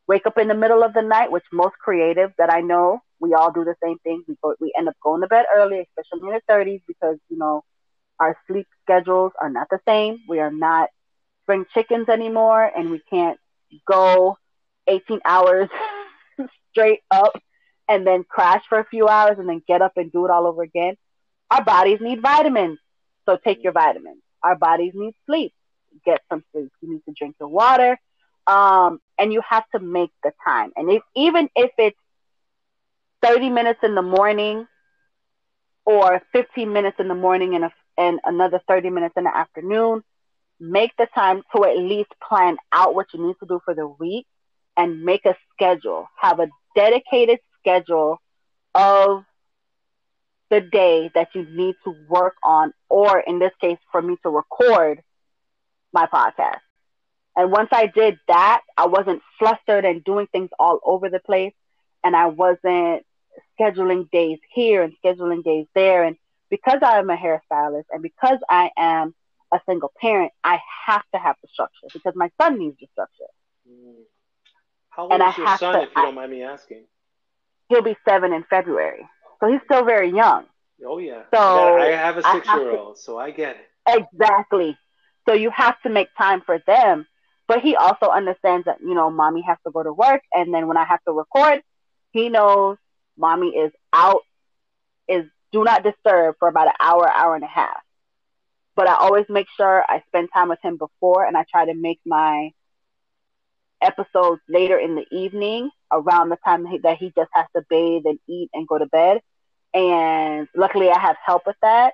wake 0.07 0.25
up 0.25 0.38
in 0.38 0.47
the 0.47 0.55
middle 0.55 0.84
of 0.84 0.93
the 0.93 1.01
night, 1.01 1.31
which 1.31 1.43
most 1.53 1.75
creatives 1.86 2.34
that 2.38 2.51
I 2.51 2.62
know, 2.62 2.99
we 3.19 3.34
all 3.34 3.51
do 3.51 3.63
the 3.63 3.75
same 3.84 3.97
thing. 3.99 4.23
We 4.27 4.36
go, 4.43 4.55
we 4.60 4.73
end 4.77 4.89
up 4.89 4.95
going 5.03 5.21
to 5.21 5.27
bed 5.27 5.45
early, 5.55 5.79
especially 5.79 6.27
in 6.27 6.34
our 6.34 6.41
thirties, 6.47 6.81
because 6.88 7.17
you 7.29 7.38
know 7.38 7.63
our 8.19 8.38
sleep 8.47 8.67
schedules 8.84 9.31
are 9.41 9.49
not 9.49 9.67
the 9.69 9.79
same. 9.88 10.19
We 10.27 10.39
are 10.39 10.51
not 10.51 10.89
spring 11.43 11.65
chickens 11.73 12.10
anymore, 12.10 12.63
and 12.63 12.89
we 12.91 13.01
can't 13.10 13.38
go 13.88 14.38
18 14.88 15.19
hours 15.25 15.69
straight 16.71 17.01
up 17.12 17.34
and 17.88 18.05
then 18.05 18.23
crash 18.29 18.63
for 18.69 18.79
a 18.79 18.86
few 18.86 19.07
hours 19.07 19.38
and 19.39 19.47
then 19.49 19.62
get 19.67 19.81
up 19.81 19.93
and 19.97 20.12
do 20.12 20.25
it 20.25 20.31
all 20.31 20.47
over 20.47 20.63
again. 20.63 20.95
Our 21.49 21.63
bodies 21.63 21.99
need 22.01 22.21
vitamins. 22.21 22.79
So 23.25 23.38
take 23.38 23.63
your 23.63 23.73
vitamins. 23.73 24.21
Our 24.43 24.55
bodies 24.55 24.93
need 24.95 25.13
sleep. 25.25 25.53
Get 26.05 26.21
some 26.29 26.43
sleep. 26.51 26.71
You 26.81 26.93
need 26.93 27.05
to 27.05 27.13
drink 27.17 27.36
your 27.39 27.49
water. 27.49 27.99
Um, 28.47 28.99
and 29.19 29.31
you 29.31 29.41
have 29.47 29.63
to 29.75 29.79
make 29.79 30.12
the 30.23 30.31
time. 30.45 30.71
And 30.75 30.91
if, 30.91 31.03
even 31.15 31.49
if 31.55 31.71
it's 31.77 31.97
30 33.23 33.49
minutes 33.49 33.79
in 33.84 33.95
the 33.95 34.01
morning 34.01 34.67
or 35.86 36.21
15 36.34 36.71
minutes 36.73 36.97
in 36.99 37.07
the 37.07 37.15
morning 37.15 37.55
and, 37.55 37.65
a, 37.65 37.71
and 37.97 38.19
another 38.25 38.62
30 38.67 38.89
minutes 38.89 39.13
in 39.15 39.25
the 39.25 39.36
afternoon, 39.36 40.03
make 40.60 40.91
the 40.97 41.07
time 41.13 41.41
to 41.55 41.65
at 41.65 41.77
least 41.77 42.10
plan 42.27 42.57
out 42.71 42.95
what 42.95 43.07
you 43.13 43.25
need 43.25 43.36
to 43.39 43.45
do 43.47 43.60
for 43.63 43.73
the 43.73 43.88
week 43.88 44.25
and 44.77 45.03
make 45.03 45.25
a 45.25 45.36
schedule. 45.53 46.07
Have 46.17 46.39
a 46.39 46.49
dedicated 46.75 47.39
schedule 47.60 48.19
of 48.73 49.23
the 50.52 50.62
day 50.62 51.10
that 51.16 51.30
you 51.34 51.48
need 51.50 51.76
to 51.86 51.96
work 52.08 52.36
on, 52.44 52.74
or 52.90 53.20
in 53.20 53.40
this 53.40 53.54
case, 53.60 53.80
for 53.92 54.02
me 54.02 54.18
to 54.22 54.30
record 54.30 55.02
my 55.92 56.06
podcast. 56.06 56.60
And 57.36 57.52
once 57.52 57.70
I 57.72 57.88
did 57.88 58.20
that, 58.28 58.62
I 58.78 58.88
wasn't 58.88 59.22
flustered 59.40 59.86
and 59.86 60.04
doing 60.04 60.28
things 60.28 60.50
all 60.60 60.80
over 60.84 61.10
the 61.10 61.20
place. 61.20 61.54
And 62.04 62.16
I 62.16 62.28
wasn't 62.28 63.06
scheduling 63.58 64.12
days 64.12 64.40
here 64.54 64.84
and 64.84 64.94
scheduling 65.04 65.44
days 65.44 65.68
there. 65.74 66.04
And 66.04 66.18
because 66.50 66.80
I 66.84 67.00
am 67.00 67.10
a 67.10 67.16
hairstylist 67.16 67.86
and 67.90 68.04
because 68.04 68.40
I 68.50 68.72
am 68.78 69.16
a 69.54 69.62
single 69.66 69.92
parent, 70.00 70.34
I 70.44 70.60
have 70.88 71.04
to 71.14 71.20
have 71.20 71.38
the 71.42 71.48
structure 71.54 71.88
because 71.94 72.14
my 72.16 72.30
son 72.42 72.60
needs 72.60 72.78
the 72.82 72.88
structure. 72.92 73.32
Mm. 73.70 74.04
How 74.90 75.04
old 75.04 75.14
and 75.14 75.22
is 75.22 75.34
I 75.38 75.38
your 75.38 75.58
son, 75.58 75.74
to, 75.76 75.82
if 75.84 75.90
you 75.96 76.02
don't 76.02 76.16
mind 76.16 76.32
me 76.32 76.44
asking? 76.44 76.84
He'll 77.70 77.82
be 77.82 77.96
seven 78.06 78.34
in 78.34 78.44
February. 78.50 79.08
So 79.41 79.51
he's 79.51 79.62
still 79.65 79.84
very 79.84 80.12
young. 80.12 80.45
Oh 80.86 80.97
yeah. 80.97 81.23
So 81.34 81.39
I 81.39 81.88
have 81.88 82.17
a 82.17 82.23
six 82.23 82.47
year 82.47 82.71
old, 82.71 82.97
so 82.97 83.17
I 83.17 83.32
get 83.32 83.58
it. 83.58 84.04
Exactly. 84.13 84.77
So 85.27 85.34
you 85.36 85.51
have 85.51 85.80
to 85.82 85.89
make 85.89 86.08
time 86.17 86.41
for 86.45 86.60
them. 86.65 87.06
But 87.47 87.62
he 87.62 87.75
also 87.75 88.06
understands 88.06 88.65
that, 88.65 88.80
you 88.80 88.93
know, 88.93 89.10
mommy 89.12 89.43
has 89.45 89.58
to 89.65 89.71
go 89.71 89.84
to 89.84 89.91
work 89.91 90.21
and 90.34 90.54
then 90.54 90.67
when 90.67 90.77
I 90.77 90.86
have 90.86 91.04
to 91.04 91.12
record, 91.12 91.62
he 92.12 92.30
knows 92.30 92.77
mommy 93.17 93.49
is 93.49 93.71
out, 93.91 94.21
is 95.08 95.25
do 95.51 95.63
not 95.63 95.84
disturb 95.84 96.36
for 96.39 96.47
about 96.47 96.67
an 96.67 96.73
hour, 96.80 97.10
hour 97.10 97.36
and 97.36 97.43
a 97.43 97.47
half. 97.47 97.82
But 98.75 98.88
I 98.88 98.95
always 98.95 99.25
make 99.27 99.47
sure 99.58 99.84
I 99.86 100.01
spend 100.08 100.30
time 100.34 100.47
with 100.47 100.60
him 100.63 100.77
before 100.77 101.25
and 101.25 101.36
I 101.36 101.43
try 101.51 101.65
to 101.65 101.73
make 101.73 101.99
my 102.06 102.51
episodes 103.82 104.41
later 104.47 104.77
in 104.77 104.95
the 104.95 105.06
evening 105.12 105.69
around 105.91 106.30
the 106.30 106.38
time 106.45 106.65
that 106.84 106.97
he 106.97 107.12
just 107.17 107.32
has 107.34 107.47
to 107.56 107.63
bathe 107.69 108.04
and 108.06 108.19
eat 108.30 108.49
and 108.54 108.67
go 108.67 108.77
to 108.77 108.86
bed 108.86 109.19
and 109.73 110.47
luckily 110.55 110.89
I 110.89 110.99
have 110.99 111.15
help 111.25 111.43
with 111.45 111.55
that. 111.62 111.93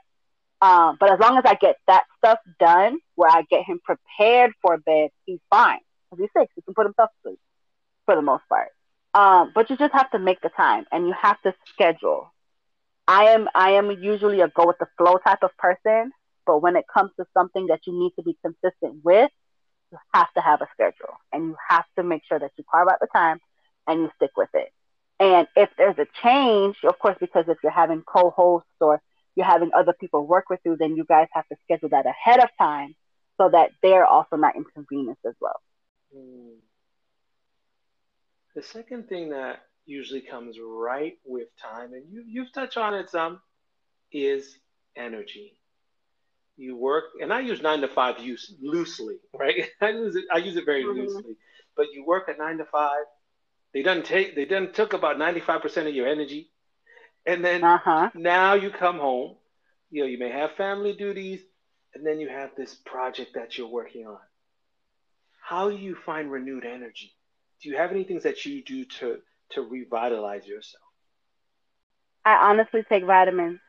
Um, 0.61 0.97
but 0.99 1.11
as 1.11 1.19
long 1.19 1.37
as 1.37 1.43
I 1.45 1.53
get 1.53 1.77
that 1.87 2.05
stuff 2.17 2.39
done, 2.59 2.99
where 3.15 3.29
I 3.29 3.43
get 3.43 3.63
him 3.63 3.79
prepared 3.83 4.53
for 4.61 4.77
bed, 4.77 5.09
he's 5.25 5.39
fine. 5.49 5.79
Because 6.09 6.23
he's 6.23 6.41
six, 6.41 6.51
he 6.55 6.61
can 6.61 6.73
put 6.73 6.85
himself 6.85 7.09
to 7.11 7.29
sleep 7.29 7.39
for 8.05 8.15
the 8.15 8.21
most 8.21 8.43
part. 8.49 8.69
Um, 9.13 9.51
but 9.53 9.69
you 9.69 9.77
just 9.77 9.93
have 9.93 10.09
to 10.11 10.19
make 10.19 10.41
the 10.41 10.49
time, 10.49 10.85
and 10.91 11.07
you 11.07 11.13
have 11.19 11.41
to 11.41 11.53
schedule. 11.73 12.31
I 13.07 13.25
am 13.25 13.47
I 13.55 13.71
am 13.71 13.89
usually 13.91 14.41
a 14.41 14.47
go 14.49 14.67
with 14.67 14.77
the 14.79 14.87
flow 14.97 15.17
type 15.17 15.43
of 15.43 15.55
person, 15.57 16.11
but 16.45 16.61
when 16.61 16.75
it 16.75 16.85
comes 16.93 17.11
to 17.17 17.25
something 17.33 17.67
that 17.67 17.81
you 17.87 17.93
need 17.97 18.11
to 18.17 18.23
be 18.23 18.37
consistent 18.43 19.03
with, 19.03 19.31
you 19.91 19.97
have 20.13 20.31
to 20.33 20.41
have 20.41 20.61
a 20.61 20.67
schedule, 20.73 21.15
and 21.31 21.45
you 21.45 21.55
have 21.69 21.85
to 21.97 22.03
make 22.03 22.23
sure 22.27 22.39
that 22.39 22.51
you 22.57 22.63
carve 22.69 22.89
out 22.89 22.99
the 22.99 23.07
time 23.07 23.39
and 23.87 24.01
you 24.01 24.11
stick 24.17 24.31
with 24.35 24.49
it. 24.53 24.69
And 25.19 25.47
if 25.55 25.69
there's 25.77 25.97
a 25.97 26.07
change, 26.23 26.77
of 26.83 26.99
course, 26.99 27.17
because 27.19 27.45
if 27.47 27.57
you're 27.63 27.71
having 27.71 28.03
co-hosts 28.03 28.69
or 28.79 29.01
you're 29.35 29.45
having 29.45 29.71
other 29.75 29.93
people 29.93 30.25
work 30.25 30.49
with 30.49 30.59
you, 30.65 30.75
then 30.77 30.95
you 30.95 31.05
guys 31.05 31.27
have 31.33 31.47
to 31.47 31.55
schedule 31.63 31.89
that 31.89 32.05
ahead 32.05 32.39
of 32.39 32.49
time 32.59 32.95
so 33.37 33.49
that 33.49 33.71
they're 33.81 34.05
also 34.05 34.35
not 34.35 34.55
inconvenienced 34.55 35.25
as 35.25 35.35
well. 35.39 35.61
Hmm. 36.13 36.57
The 38.55 38.63
second 38.63 39.07
thing 39.07 39.29
that 39.29 39.61
usually 39.85 40.21
comes 40.21 40.57
right 40.59 41.13
with 41.25 41.47
time, 41.61 41.93
and 41.93 42.03
you, 42.11 42.23
you've 42.27 42.51
touched 42.51 42.77
on 42.77 42.93
it 42.95 43.09
some, 43.09 43.39
is 44.11 44.57
energy. 44.95 45.59
You 46.57 46.75
work, 46.75 47.05
and 47.21 47.31
I 47.31 47.41
use 47.41 47.61
nine 47.61 47.81
to 47.81 47.87
five 47.87 48.19
use 48.19 48.53
loosely, 48.59 49.17
right? 49.33 49.69
I 49.81 49.89
use 49.89 50.15
it, 50.15 50.25
I 50.33 50.37
use 50.37 50.55
it 50.55 50.65
very 50.65 50.83
mm-hmm. 50.83 51.01
loosely, 51.01 51.35
but 51.75 51.87
you 51.93 52.03
work 52.03 52.29
at 52.29 52.39
nine 52.39 52.57
to 52.57 52.65
five, 52.65 53.05
They 53.73 53.81
done 53.81 54.03
take 54.03 54.35
they 54.35 54.45
done 54.45 54.71
took 54.73 54.93
about 54.93 55.17
95% 55.17 55.87
of 55.87 55.93
your 55.93 56.07
energy. 56.07 56.51
And 57.25 57.43
then 57.43 57.63
uh-huh. 57.63 58.11
now 58.15 58.53
you 58.53 58.69
come 58.69 58.99
home, 58.99 59.35
you 59.91 60.01
know, 60.01 60.07
you 60.07 60.17
may 60.17 60.31
have 60.31 60.51
family 60.53 60.93
duties, 60.93 61.41
and 61.93 62.05
then 62.05 62.19
you 62.19 62.29
have 62.29 62.51
this 62.55 62.73
project 62.73 63.33
that 63.35 63.57
you're 63.57 63.67
working 63.67 64.07
on. 64.07 64.19
How 65.41 65.69
do 65.69 65.75
you 65.75 65.95
find 66.05 66.31
renewed 66.31 66.65
energy? 66.65 67.13
Do 67.61 67.69
you 67.69 67.77
have 67.77 67.91
any 67.91 68.03
things 68.03 68.23
that 68.23 68.45
you 68.45 68.63
do 68.63 68.85
to 68.85 69.19
to 69.51 69.61
revitalize 69.61 70.47
yourself? 70.47 70.83
I 72.23 72.49
honestly 72.49 72.83
take 72.89 73.05
vitamins 73.05 73.59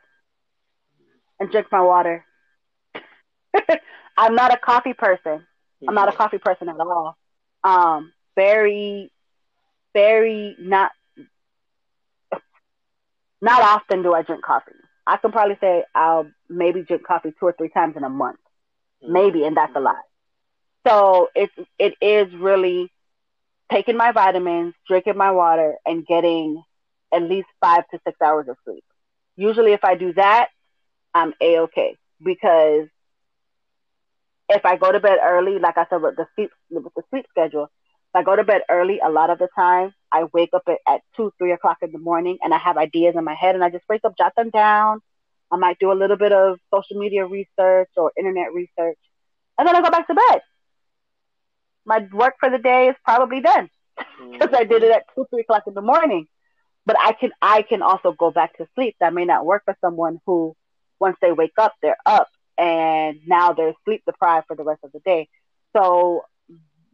and 1.38 1.50
drink 1.50 1.68
my 1.70 1.80
water. 1.80 2.24
I'm 4.16 4.34
not 4.34 4.52
a 4.52 4.56
coffee 4.56 4.94
person. 4.94 5.46
I'm 5.87 5.94
not 5.94 6.08
a 6.08 6.11
mm-hmm. 6.11 6.18
coffee 6.18 6.38
person 6.38 6.68
at 6.68 6.80
all. 6.80 7.16
Um, 7.62 8.12
very, 8.34 9.12
very 9.98 10.56
not 10.61 10.92
not 13.40 13.62
often 13.62 14.02
do 14.02 14.14
I 14.14 14.22
drink 14.22 14.44
coffee. 14.44 14.72
I 15.06 15.16
can 15.16 15.32
probably 15.32 15.56
say 15.61 15.84
I'll 15.94 16.28
maybe 16.48 16.82
drink 16.82 17.04
coffee 17.04 17.32
two 17.38 17.46
or 17.46 17.54
three 17.56 17.70
times 17.70 17.96
in 17.96 18.04
a 18.04 18.08
month, 18.08 18.38
mm-hmm. 19.02 19.12
maybe, 19.12 19.44
and 19.44 19.56
that's 19.56 19.74
a 19.74 19.80
lot. 19.80 20.04
So 20.87 21.28
it's 21.34 21.52
it 21.78 21.94
is 22.00 22.32
really 22.34 22.92
taking 23.72 23.96
my 23.96 24.12
vitamins, 24.12 24.74
drinking 24.87 25.16
my 25.16 25.32
water, 25.32 25.74
and 25.84 26.06
getting 26.06 26.62
at 27.12 27.22
least 27.22 27.48
five 27.61 27.84
to 27.90 27.98
six 28.06 28.16
hours 28.22 28.46
of 28.48 28.56
sleep. 28.64 28.84
Usually, 29.37 29.72
if 29.72 29.84
I 29.84 29.94
do 29.96 30.12
that, 30.14 30.48
I'm 31.14 31.32
a 31.40 31.61
okay 31.66 31.96
because 32.24 32.87
if 34.48 34.64
I 34.64 34.76
go 34.76 34.92
to 34.92 35.00
bed 35.00 35.18
early, 35.22 35.58
like 35.58 35.76
I 35.76 35.87
said 35.90 36.02
with 36.02 36.16
the 36.16 36.26
sleep 36.34 36.50
with 36.70 36.94
the 36.94 37.02
sleep 37.11 37.26
schedule, 37.30 37.68
I 38.18 38.24
go 38.24 38.35
to 38.35 38.42
bed 38.42 38.62
early, 38.68 38.98
a 38.98 39.09
lot 39.09 39.31
of 39.31 39.38
the 39.38 39.46
time 39.54 39.92
I 40.12 40.24
wake 40.33 40.50
up 40.52 40.62
at, 40.66 40.78
at 40.88 41.02
two, 41.16 41.33
three 41.38 41.52
o'clock 41.52 41.76
in 41.83 41.92
the 41.92 42.00
morning, 42.00 42.38
and 42.42 42.52
I 42.52 42.59
have 42.59 42.76
ideas 42.76 43.14
in 43.16 43.22
my 43.22 43.35
head, 43.35 43.54
and 43.54 43.62
I 43.62 43.70
just 43.70 43.85
wake 43.88 44.00
up, 44.04 44.18
jot 44.18 44.33
them 44.37 44.50
down. 44.50 44.98
I 45.52 45.57
might 45.57 45.78
do 45.78 45.92
a 45.92 45.94
little 45.94 46.16
bit 46.16 46.33
of 46.33 46.59
social 46.74 46.98
media 46.98 47.24
research 47.24 47.90
or 47.96 48.11
internet 48.18 48.52
research, 48.52 48.98
and 49.57 49.68
then 49.68 49.76
I 49.76 49.83
go 49.83 49.90
back 49.90 50.09
to 50.09 50.14
bed. 50.14 50.40
My 51.87 52.09
work 52.12 52.35
for 52.40 52.50
the 52.50 52.59
day 52.59 52.88
is 52.88 52.96
probably 53.04 53.40
done 53.40 53.68
because 54.33 54.52
I 54.52 54.64
did 54.64 54.83
it 54.83 54.90
at 54.90 55.04
two, 55.14 55.24
three 55.31 55.42
o'clock 55.42 55.62
in 55.68 55.74
the 55.74 55.81
morning. 55.81 56.26
But 56.85 56.96
I 56.98 57.12
can 57.12 57.31
I 57.40 57.62
can 57.62 57.83
also 57.83 58.11
go 58.12 58.33
back 58.33 58.57
to 58.59 58.66
sleep. 58.74 58.96
That 58.98 59.14
may 59.14 59.26
not 59.26 59.46
work 59.46 59.62
for 59.64 59.76
someone 59.81 60.18
who 60.26 60.57
once 60.98 61.16
they 61.22 61.31
wake 61.31 61.57
up, 61.57 61.74
they're 61.83 61.96
up 62.04 62.28
and 62.59 63.20
now 63.26 63.52
they're 63.52 63.74
sleep 63.85 64.02
deprived 64.07 64.46
for 64.48 64.57
the 64.57 64.64
rest 64.64 64.81
of 64.83 64.90
the 64.90 65.00
day. 65.00 65.28
So 65.76 66.24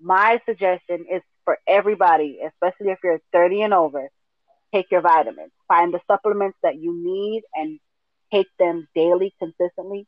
my 0.04 0.40
suggestion 0.46 1.06
is 1.10 1.22
for 1.44 1.58
everybody, 1.66 2.38
especially 2.46 2.92
if 2.92 2.98
you're 3.02 3.20
30 3.32 3.62
and 3.62 3.74
over, 3.74 4.10
take 4.72 4.90
your 4.90 5.00
vitamins. 5.00 5.50
Find 5.66 5.92
the 5.92 6.00
supplements 6.06 6.58
that 6.62 6.76
you 6.76 6.94
need 6.94 7.42
and 7.54 7.80
take 8.32 8.48
them 8.58 8.86
daily 8.94 9.34
consistently. 9.38 10.06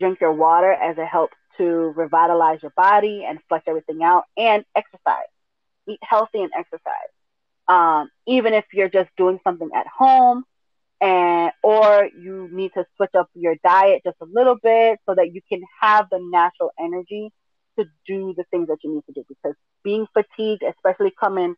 Drink 0.00 0.20
your 0.20 0.32
water 0.32 0.72
as 0.72 0.96
it 0.98 1.06
helps 1.06 1.36
to 1.58 1.64
revitalize 1.64 2.62
your 2.62 2.72
body 2.76 3.24
and 3.28 3.38
flush 3.48 3.62
everything 3.66 4.02
out 4.02 4.24
and 4.36 4.64
exercise. 4.74 5.28
Eat 5.88 5.98
healthy 6.02 6.42
and 6.42 6.50
exercise. 6.56 7.12
Um, 7.68 8.10
even 8.26 8.54
if 8.54 8.64
you're 8.72 8.88
just 8.88 9.10
doing 9.16 9.38
something 9.44 9.70
at 9.74 9.86
home, 9.86 10.44
and 11.00 11.52
or 11.62 12.08
you 12.18 12.48
need 12.50 12.72
to 12.74 12.84
switch 12.96 13.10
up 13.18 13.28
your 13.34 13.56
diet 13.62 14.02
just 14.04 14.16
a 14.22 14.26
little 14.26 14.56
bit 14.56 14.98
so 15.06 15.14
that 15.14 15.34
you 15.34 15.42
can 15.48 15.62
have 15.80 16.08
the 16.10 16.18
natural 16.18 16.70
energy 16.78 17.30
to 17.78 17.84
do 18.06 18.34
the 18.36 18.44
things 18.50 18.68
that 18.68 18.78
you 18.82 18.94
need 18.94 19.04
to 19.06 19.12
do 19.12 19.24
because 19.28 19.54
being 19.82 20.06
fatigued 20.12 20.62
especially 20.62 21.12
coming 21.18 21.54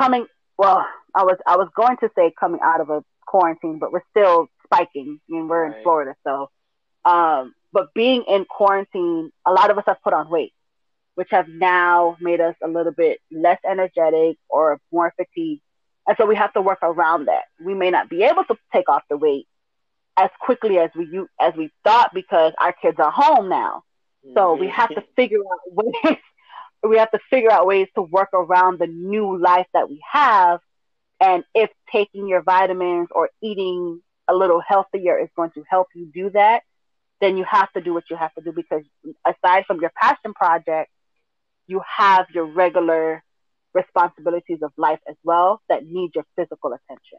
coming 0.00 0.26
well 0.58 0.84
i 1.14 1.22
was 1.22 1.36
i 1.46 1.56
was 1.56 1.68
going 1.76 1.96
to 1.98 2.10
say 2.16 2.32
coming 2.38 2.60
out 2.62 2.80
of 2.80 2.90
a 2.90 3.02
quarantine 3.26 3.78
but 3.78 3.92
we're 3.92 4.00
still 4.10 4.48
spiking 4.64 5.20
I 5.28 5.32
mean, 5.32 5.48
we're 5.48 5.68
right. 5.68 5.76
in 5.76 5.82
florida 5.82 6.14
so 6.24 6.50
um 7.04 7.54
but 7.72 7.92
being 7.94 8.24
in 8.28 8.44
quarantine 8.44 9.30
a 9.46 9.52
lot 9.52 9.70
of 9.70 9.78
us 9.78 9.84
have 9.86 10.02
put 10.02 10.12
on 10.12 10.30
weight 10.30 10.52
which 11.14 11.28
have 11.30 11.48
now 11.48 12.16
made 12.20 12.40
us 12.40 12.54
a 12.62 12.68
little 12.68 12.92
bit 12.92 13.20
less 13.30 13.58
energetic 13.64 14.36
or 14.48 14.80
more 14.92 15.12
fatigued 15.16 15.62
and 16.06 16.16
so 16.18 16.26
we 16.26 16.36
have 16.36 16.52
to 16.54 16.60
work 16.60 16.78
around 16.82 17.26
that. 17.26 17.44
We 17.64 17.74
may 17.74 17.90
not 17.90 18.08
be 18.08 18.22
able 18.22 18.44
to 18.44 18.56
take 18.72 18.88
off 18.88 19.02
the 19.10 19.16
weight 19.16 19.46
as 20.16 20.30
quickly 20.40 20.78
as 20.78 20.90
we 20.94 21.08
as 21.40 21.54
we 21.56 21.70
thought 21.84 22.14
because 22.14 22.52
our 22.58 22.72
kids 22.72 22.98
are 22.98 23.10
home 23.10 23.48
now. 23.48 23.82
So 24.34 24.54
we 24.54 24.66
mm-hmm. 24.66 24.74
have 24.74 24.88
to 24.90 25.04
figure 25.14 25.38
out 25.40 25.60
ways 25.72 26.16
we 26.82 26.98
have 26.98 27.10
to 27.10 27.18
figure 27.30 27.50
out 27.50 27.66
ways 27.66 27.88
to 27.94 28.02
work 28.02 28.30
around 28.32 28.78
the 28.78 28.86
new 28.86 29.38
life 29.38 29.66
that 29.72 29.88
we 29.88 30.00
have. 30.10 30.60
And 31.20 31.44
if 31.54 31.70
taking 31.90 32.28
your 32.28 32.42
vitamins 32.42 33.08
or 33.10 33.30
eating 33.42 34.00
a 34.28 34.34
little 34.34 34.60
healthier 34.60 35.18
is 35.18 35.28
going 35.36 35.50
to 35.52 35.64
help 35.68 35.88
you 35.94 36.10
do 36.12 36.30
that, 36.30 36.62
then 37.20 37.36
you 37.36 37.44
have 37.44 37.72
to 37.72 37.80
do 37.80 37.94
what 37.94 38.04
you 38.10 38.16
have 38.16 38.34
to 38.34 38.42
do 38.42 38.52
because 38.52 38.82
aside 39.26 39.64
from 39.66 39.80
your 39.80 39.90
passion 39.96 40.34
project, 40.34 40.90
you 41.66 41.80
have 41.96 42.26
your 42.34 42.44
regular 42.44 43.22
responsibilities 43.72 44.58
of 44.62 44.72
life 44.76 45.00
as 45.08 45.16
well 45.24 45.60
that 45.68 45.84
need 45.86 46.10
your 46.14 46.24
physical 46.36 46.72
attention. 46.72 47.18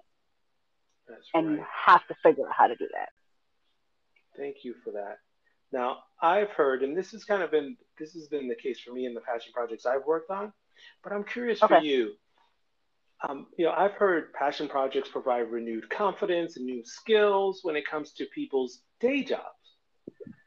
That's 1.08 1.26
and 1.34 1.48
right. 1.48 1.58
you 1.58 1.66
have 1.86 2.06
to 2.08 2.16
figure 2.22 2.48
out 2.48 2.54
how 2.56 2.68
to 2.68 2.76
do 2.76 2.88
that. 2.94 3.10
Thank 4.38 4.58
you 4.64 4.76
for 4.84 4.92
that. 4.92 5.18
Now, 5.72 5.98
I've 6.22 6.50
heard, 6.52 6.84
and 6.84 6.98
this 6.98 7.12
has 7.12 7.26
kind 7.26 7.44
of 7.44 7.52
been 7.52 7.78
this 8.00 8.14
has 8.14 8.28
been 8.28 8.48
the 8.48 8.56
case 8.56 8.80
for 8.80 8.94
me 8.94 9.06
in 9.06 9.14
the 9.14 9.22
passion 9.22 9.52
projects 9.54 9.86
I've 9.86 10.06
worked 10.06 10.32
on, 10.32 10.54
but 11.04 11.12
I'm 11.12 11.24
curious 11.24 11.62
okay. 11.62 11.80
for 11.80 11.84
you. 11.84 12.14
Um, 13.28 13.48
you 13.58 13.66
know, 13.66 13.74
I've 13.76 13.94
heard 13.94 14.32
passion 14.34 14.68
projects 14.68 15.10
provide 15.10 15.52
renewed 15.52 15.90
confidence 15.90 16.56
and 16.58 16.66
new 16.66 16.84
skills 16.86 17.62
when 17.64 17.76
it 17.76 17.88
comes 17.88 18.12
to 18.14 18.26
people's 18.34 18.82
day 19.00 19.24
jobs. 19.24 19.44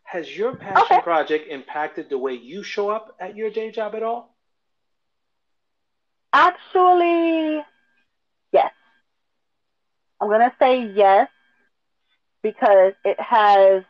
Has 0.05 0.37
your 0.37 0.57
passion 0.57 0.83
okay. 0.83 1.01
project 1.03 1.51
impacted 1.51 2.09
the 2.09 2.19
way 2.19 2.35
you 2.35 2.63
show 2.63 2.89
up 2.89 3.17
at 3.21 3.37
your 3.37 3.51
day 3.51 3.71
job 3.71 3.95
at 3.95 4.03
all? 4.03 4.37
Actually, 6.33 7.65
yes. 8.53 8.73
I'm 10.21 10.29
going 10.29 10.41
to 10.41 10.55
say 10.59 10.93
yes 10.95 11.29
because 12.43 12.93
it 13.05 13.19
has 13.21 13.83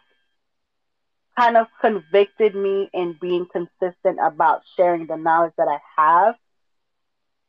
kind 1.40 1.57
of 1.57 1.66
convicted 1.81 2.55
me 2.55 2.90
in 2.92 3.16
being 3.20 3.46
consistent 3.50 4.18
about 4.22 4.61
sharing 4.76 5.07
the 5.07 5.16
knowledge 5.16 5.53
that 5.57 5.68
I 5.68 5.79
have 5.96 6.35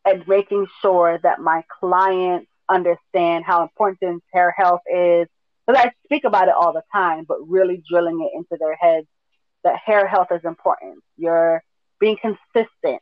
and 0.06 0.28
making 0.28 0.68
sure 0.82 1.20
that 1.22 1.42
my 1.42 1.64
clients 1.80 2.48
understand 2.70 3.44
how 3.46 3.64
important 3.64 4.24
hair 4.34 4.54
health 4.58 4.82
is. 4.88 5.28
Because 5.68 5.84
I 5.86 5.92
speak 6.06 6.24
about 6.24 6.48
it 6.48 6.54
all 6.54 6.74
the 6.74 6.84
time, 6.94 7.26
but 7.28 7.38
really 7.48 7.84
drilling 7.90 8.22
it 8.22 8.36
into 8.36 8.58
their 8.60 8.76
heads 8.76 9.08
that 9.64 9.76
hair 9.86 10.08
health 10.08 10.28
is 10.32 10.42
important. 10.46 11.00
You're 11.18 11.62
being 12.00 12.18
consistent 12.18 13.02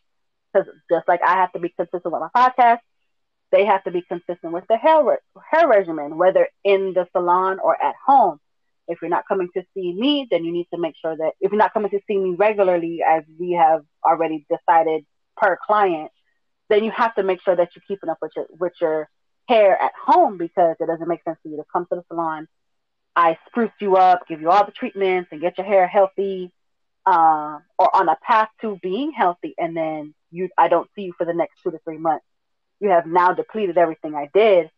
because 0.52 0.68
just 0.92 1.08
like 1.08 1.22
I 1.24 1.36
have 1.36 1.52
to 1.54 1.60
be 1.60 1.70
consistent 1.70 2.12
with 2.12 2.22
my 2.22 2.30
podcast, 2.36 2.80
they 3.52 3.66
have 3.66 3.84
to 3.84 3.92
be 3.92 4.02
consistent 4.02 4.54
with 4.54 4.66
their 4.68 4.78
hair 4.78 5.02
hair 5.52 5.68
regimen, 5.68 6.18
whether 6.18 6.50
in 6.64 6.94
the 6.94 7.08
salon 7.14 7.60
or 7.64 7.82
at 7.82 7.96
home. 8.06 8.40
If 8.90 9.00
you're 9.02 9.10
not 9.10 9.28
coming 9.28 9.50
to 9.56 9.64
see 9.74 9.94
me, 9.94 10.28
then 10.30 10.44
you 10.44 10.52
need 10.52 10.68
to 10.74 10.80
make 10.80 10.96
sure 11.02 11.16
that 11.16 11.34
if 11.40 11.52
you're 11.52 11.60
not 11.60 11.74
coming 11.74 11.92
to 11.92 12.00
see 12.08 12.18
me 12.18 12.36
regularly, 12.38 13.00
as 13.08 13.24
we 13.40 13.52
have 13.52 13.82
already 14.06 14.46
decided 14.50 15.06
per 15.38 15.58
client, 15.66 16.12
then 16.70 16.84
you 16.84 16.92
have 16.92 17.16
to 17.16 17.24
make 17.24 17.42
sure 17.42 17.56
that 17.56 17.70
you're 17.76 17.84
keeping 17.88 18.10
up 18.10 18.18
with 18.22 18.32
your 18.36 18.48
with 18.60 18.74
your 18.82 19.10
hair 19.48 19.82
at 19.82 19.94
home 20.06 20.38
because 20.38 20.76
it 20.80 20.88
doesn't 20.88 21.08
make 21.08 21.24
sense 21.24 21.38
for 21.42 21.50
you 21.50 21.58
to 21.58 21.64
come 21.72 21.86
to 21.92 21.96
the 21.96 22.04
salon. 22.08 22.48
I 23.16 23.38
spruce 23.48 23.72
you 23.80 23.96
up, 23.96 24.28
give 24.28 24.42
you 24.42 24.50
all 24.50 24.66
the 24.66 24.72
treatments, 24.72 25.30
and 25.32 25.42
get 25.42 25.58
your 25.58 25.68
hair 25.68 25.88
healthy, 25.88 26.52
uh, 27.06 27.60
or 27.78 27.96
on 27.96 28.10
a 28.10 28.18
path 28.26 28.50
to 28.62 28.78
being 28.82 29.12
healthy, 29.12 29.54
and 29.58 29.78
then 29.78 30.14
you 30.32 30.50
I 30.58 30.68
don't 30.68 30.90
see 30.96 31.04
you 31.04 31.14
for 31.18 31.26
the 31.26 31.34
next 31.34 31.62
two 31.64 31.72
to 31.72 31.80
three 31.86 31.98
months. 31.98 32.26
You 32.80 32.90
have 32.90 33.06
now 33.06 33.34
depleted 33.34 33.78
everything 33.78 34.16
I 34.16 34.30
did 34.34 34.70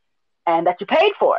and 0.48 0.68
that 0.68 0.78
you 0.80 0.88
paid 0.88 1.14
for. 1.20 1.38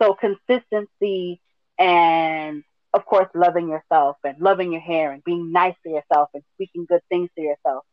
So 0.00 0.14
consistency 0.14 1.40
and 1.78 2.62
of 2.94 3.04
course 3.04 3.28
loving 3.34 3.68
yourself 3.68 4.16
and 4.24 4.40
loving 4.40 4.72
your 4.72 4.80
hair 4.80 5.12
and 5.12 5.24
being 5.24 5.52
nice 5.52 5.74
to 5.84 5.90
yourself 5.90 6.30
and 6.34 6.42
speaking 6.54 6.86
good 6.88 7.02
things 7.08 7.30
to 7.36 7.42
yourself. 7.42 7.84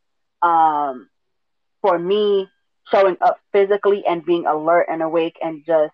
Um, 0.41 1.09
for 1.81 1.97
me, 1.97 2.47
showing 2.91 3.17
up 3.21 3.39
physically 3.51 4.03
and 4.07 4.25
being 4.25 4.45
alert 4.45 4.87
and 4.89 5.01
awake 5.01 5.37
and 5.41 5.63
just 5.65 5.93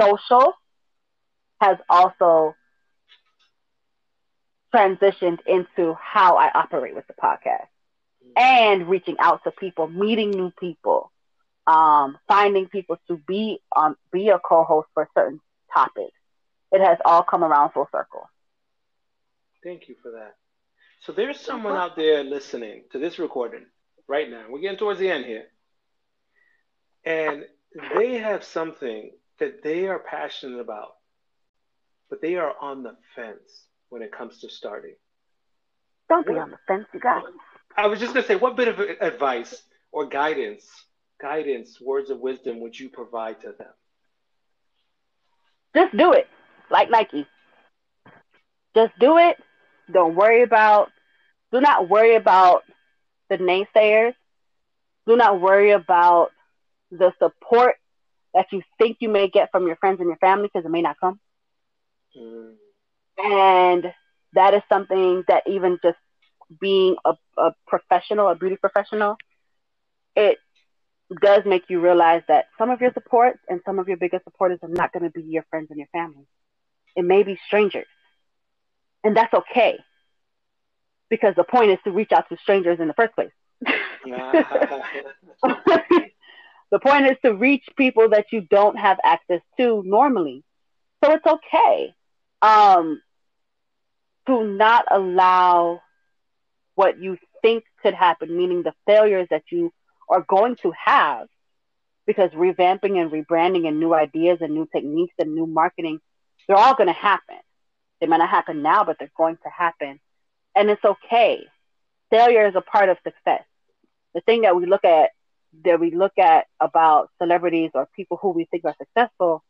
social 0.00 0.54
has 1.60 1.76
also 1.88 2.54
transitioned 4.74 5.38
into 5.46 5.94
how 6.00 6.36
I 6.36 6.50
operate 6.54 6.94
with 6.94 7.06
the 7.06 7.14
podcast 7.14 7.66
and 8.36 8.88
reaching 8.88 9.16
out 9.18 9.42
to 9.44 9.50
people, 9.52 9.88
meeting 9.88 10.30
new 10.30 10.52
people, 10.58 11.10
um, 11.66 12.18
finding 12.28 12.68
people 12.68 12.96
to 13.08 13.16
be 13.26 13.60
um, 13.76 13.96
be 14.12 14.28
a 14.28 14.38
co-host 14.38 14.88
for 14.94 15.08
certain 15.16 15.40
topics. 15.74 16.19
It 16.72 16.80
has 16.80 16.98
all 17.04 17.22
come 17.22 17.44
around 17.44 17.72
full 17.72 17.88
circle. 17.92 18.28
Thank 19.64 19.88
you 19.88 19.96
for 20.02 20.12
that. 20.12 20.36
So 21.02 21.12
there's 21.12 21.40
someone 21.40 21.76
out 21.76 21.96
there 21.96 22.22
listening 22.24 22.84
to 22.92 22.98
this 22.98 23.18
recording 23.18 23.66
right 24.08 24.30
now. 24.30 24.44
We're 24.48 24.60
getting 24.60 24.78
towards 24.78 25.00
the 25.00 25.10
end 25.10 25.24
here. 25.24 25.44
and 27.04 27.44
they 27.96 28.18
have 28.18 28.44
something 28.44 29.10
that 29.38 29.62
they 29.62 29.86
are 29.88 29.98
passionate 29.98 30.60
about, 30.60 30.92
but 32.10 32.20
they 32.20 32.36
are 32.36 32.54
on 32.60 32.82
the 32.82 32.96
fence 33.16 33.64
when 33.88 34.02
it 34.02 34.12
comes 34.12 34.40
to 34.40 34.48
starting. 34.50 34.94
Don't 36.08 36.26
be 36.26 36.32
what, 36.34 36.42
on 36.42 36.50
the 36.50 36.58
fence, 36.66 36.86
you 36.92 37.00
guys. 37.00 37.22
I 37.76 37.86
was 37.86 38.00
just 38.00 38.14
gonna 38.14 38.26
say, 38.26 38.36
what 38.36 38.56
bit 38.56 38.68
of 38.68 38.78
advice 39.00 39.62
or 39.92 40.06
guidance, 40.06 40.66
guidance, 41.20 41.80
words 41.80 42.10
of 42.10 42.20
wisdom 42.20 42.60
would 42.60 42.78
you 42.78 42.90
provide 42.90 43.40
to 43.42 43.52
them? 43.58 43.72
Just 45.74 45.96
do 45.96 46.12
it, 46.12 46.26
like 46.70 46.90
Nike. 46.90 47.26
Just 48.74 48.92
do 48.98 49.18
it. 49.18 49.36
Don't 49.92 50.14
worry 50.14 50.42
about. 50.42 50.90
Do 51.52 51.60
not 51.60 51.88
worry 51.88 52.14
about 52.14 52.62
the 53.28 53.38
naysayers. 53.38 54.14
Do 55.06 55.16
not 55.16 55.40
worry 55.40 55.72
about 55.72 56.30
the 56.90 57.12
support 57.18 57.76
that 58.34 58.46
you 58.52 58.62
think 58.78 58.98
you 59.00 59.08
may 59.08 59.28
get 59.28 59.50
from 59.50 59.66
your 59.66 59.76
friends 59.76 60.00
and 60.00 60.08
your 60.08 60.18
family 60.18 60.48
because 60.52 60.64
it 60.64 60.70
may 60.70 60.82
not 60.82 60.96
come. 61.00 61.18
Mm. 62.16 62.54
And 63.18 63.92
that 64.34 64.54
is 64.54 64.62
something 64.68 65.24
that 65.28 65.42
even 65.46 65.78
just 65.82 65.98
being 66.60 66.96
a, 67.04 67.14
a 67.36 67.52
professional, 67.66 68.28
a 68.28 68.34
beauty 68.34 68.56
professional, 68.56 69.16
it 70.14 70.38
does 71.20 71.42
make 71.44 71.64
you 71.68 71.80
realize 71.80 72.22
that 72.28 72.46
some 72.58 72.70
of 72.70 72.80
your 72.80 72.92
supports 72.92 73.38
and 73.48 73.60
some 73.64 73.78
of 73.78 73.88
your 73.88 73.96
biggest 73.96 74.24
supporters 74.24 74.58
are 74.62 74.68
not 74.68 74.92
going 74.92 75.02
to 75.02 75.10
be 75.10 75.22
your 75.22 75.44
friends 75.50 75.68
and 75.70 75.78
your 75.78 75.88
family. 75.88 76.26
It 76.96 77.04
may 77.04 77.22
be 77.22 77.38
strangers. 77.46 77.86
And 79.04 79.16
that's 79.16 79.32
okay. 79.32 79.78
Because 81.08 81.34
the 81.36 81.44
point 81.44 81.70
is 81.70 81.78
to 81.84 81.90
reach 81.90 82.12
out 82.12 82.28
to 82.28 82.36
strangers 82.42 82.78
in 82.80 82.88
the 82.88 82.94
first 82.94 83.14
place. 83.14 83.30
the 86.70 86.78
point 86.80 87.06
is 87.06 87.16
to 87.24 87.34
reach 87.34 87.64
people 87.76 88.10
that 88.10 88.26
you 88.32 88.42
don't 88.42 88.78
have 88.78 88.98
access 89.04 89.40
to 89.58 89.82
normally. 89.84 90.44
So 91.02 91.12
it's 91.12 91.26
okay. 91.26 91.94
Um, 92.42 93.00
to 94.26 94.44
not 94.44 94.84
allow 94.90 95.80
what 96.74 97.00
you 97.00 97.18
think 97.42 97.64
could 97.82 97.94
happen, 97.94 98.36
meaning 98.36 98.62
the 98.62 98.74
failures 98.86 99.26
that 99.30 99.42
you 99.50 99.72
are 100.08 100.24
going 100.28 100.56
to 100.56 100.72
have, 100.84 101.28
because 102.06 102.30
revamping 102.30 103.00
and 103.00 103.10
rebranding 103.10 103.68
and 103.68 103.78
new 103.78 103.94
ideas 103.94 104.38
and 104.40 104.54
new 104.54 104.66
techniques 104.72 105.14
and 105.18 105.34
new 105.34 105.46
marketing, 105.46 106.00
they're 106.46 106.56
all 106.56 106.74
going 106.74 106.88
to 106.88 106.92
happen. 106.92 107.36
They 108.00 108.06
might 108.06 108.18
not 108.18 108.30
happen 108.30 108.62
now, 108.62 108.84
but 108.84 108.96
they're 108.98 109.10
going 109.16 109.36
to 109.36 109.50
happen. 109.50 110.00
And 110.54 110.70
it's 110.70 110.84
okay. 110.84 111.46
Failure 112.10 112.46
is 112.46 112.54
a 112.56 112.60
part 112.60 112.88
of 112.88 112.98
success. 113.04 113.44
The 114.14 114.20
thing 114.22 114.42
that 114.42 114.56
we 114.56 114.66
look 114.66 114.84
at, 114.84 115.10
that 115.64 115.78
we 115.78 115.90
look 115.90 116.18
at 116.18 116.46
about 116.58 117.10
celebrities 117.20 117.70
or 117.74 117.88
people 117.94 118.18
who 118.20 118.30
we 118.30 118.46
think 118.46 118.64
are 118.64 118.74
successful, 118.78 119.44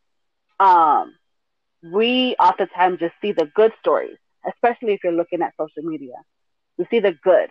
um, 0.59 1.15
we 1.83 2.37
oftentimes 2.39 3.01
just 3.01 3.15
see 3.23 3.33
the 3.33 3.51
good 3.55 3.73
stories, 3.81 4.17
especially 4.47 4.93
if 4.93 5.01
you're 5.03 5.13
looking 5.13 5.43
at 5.43 5.55
social 5.59 5.89
media. 5.89 6.15
We 6.77 6.87
see 6.91 7.01
the 7.01 7.13
good. 7.13 7.51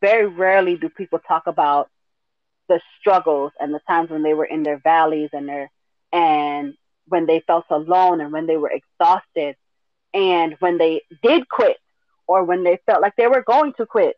Very 0.00 0.26
rarely 0.26 0.76
do 0.76 0.88
people 0.88 1.20
talk 1.26 1.46
about 1.46 1.88
the 2.68 2.80
struggles 3.00 3.52
and 3.58 3.72
the 3.72 3.80
times 3.86 4.10
when 4.10 4.22
they 4.22 4.34
were 4.34 4.44
in 4.44 4.62
their 4.62 4.78
valleys 4.78 5.30
and 5.32 5.48
their 5.48 5.70
and 6.12 6.74
when 7.06 7.26
they 7.26 7.40
felt 7.46 7.64
alone 7.70 8.20
and 8.20 8.32
when 8.32 8.46
they 8.46 8.56
were 8.56 8.70
exhausted 8.70 9.56
and 10.14 10.56
when 10.60 10.78
they 10.78 11.02
did 11.22 11.48
quit 11.48 11.76
or 12.26 12.44
when 12.44 12.64
they 12.64 12.78
felt 12.86 13.02
like 13.02 13.14
they 13.16 13.26
were 13.26 13.42
going 13.42 13.72
to 13.74 13.86
quit 13.86 14.16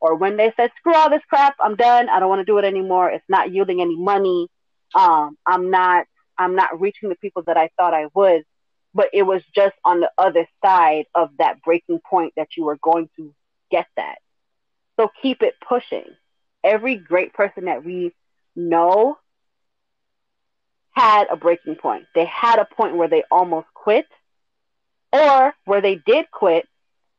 or 0.00 0.14
when 0.14 0.36
they 0.36 0.52
said 0.56 0.70
screw 0.78 0.94
all 0.94 1.10
this 1.10 1.22
crap 1.28 1.54
i'm 1.60 1.76
done 1.76 2.08
i 2.08 2.20
don't 2.20 2.28
want 2.28 2.40
to 2.40 2.44
do 2.44 2.58
it 2.58 2.64
anymore 2.64 3.10
it's 3.10 3.24
not 3.28 3.52
yielding 3.52 3.80
any 3.80 3.96
money 3.96 4.48
um, 4.94 5.36
i'm 5.46 5.70
not 5.70 6.06
i'm 6.38 6.54
not 6.54 6.80
reaching 6.80 7.08
the 7.08 7.16
people 7.16 7.42
that 7.46 7.56
i 7.56 7.68
thought 7.76 7.94
i 7.94 8.06
would 8.14 8.44
but 8.94 9.08
it 9.12 9.22
was 9.22 9.42
just 9.54 9.74
on 9.84 10.00
the 10.00 10.10
other 10.18 10.46
side 10.64 11.04
of 11.14 11.30
that 11.38 11.62
breaking 11.62 12.00
point 12.08 12.32
that 12.36 12.48
you 12.56 12.64
were 12.64 12.78
going 12.82 13.08
to 13.16 13.34
get 13.70 13.86
that. 13.96 14.16
So 14.98 15.08
keep 15.22 15.42
it 15.42 15.54
pushing. 15.66 16.04
Every 16.64 16.96
great 16.96 17.32
person 17.32 17.66
that 17.66 17.84
we 17.84 18.12
know 18.56 19.16
had 20.92 21.26
a 21.30 21.36
breaking 21.36 21.76
point. 21.76 22.04
They 22.14 22.24
had 22.24 22.58
a 22.58 22.66
point 22.76 22.96
where 22.96 23.08
they 23.08 23.22
almost 23.30 23.66
quit 23.74 24.06
or 25.12 25.54
where 25.64 25.80
they 25.80 25.96
did 25.96 26.30
quit 26.30 26.66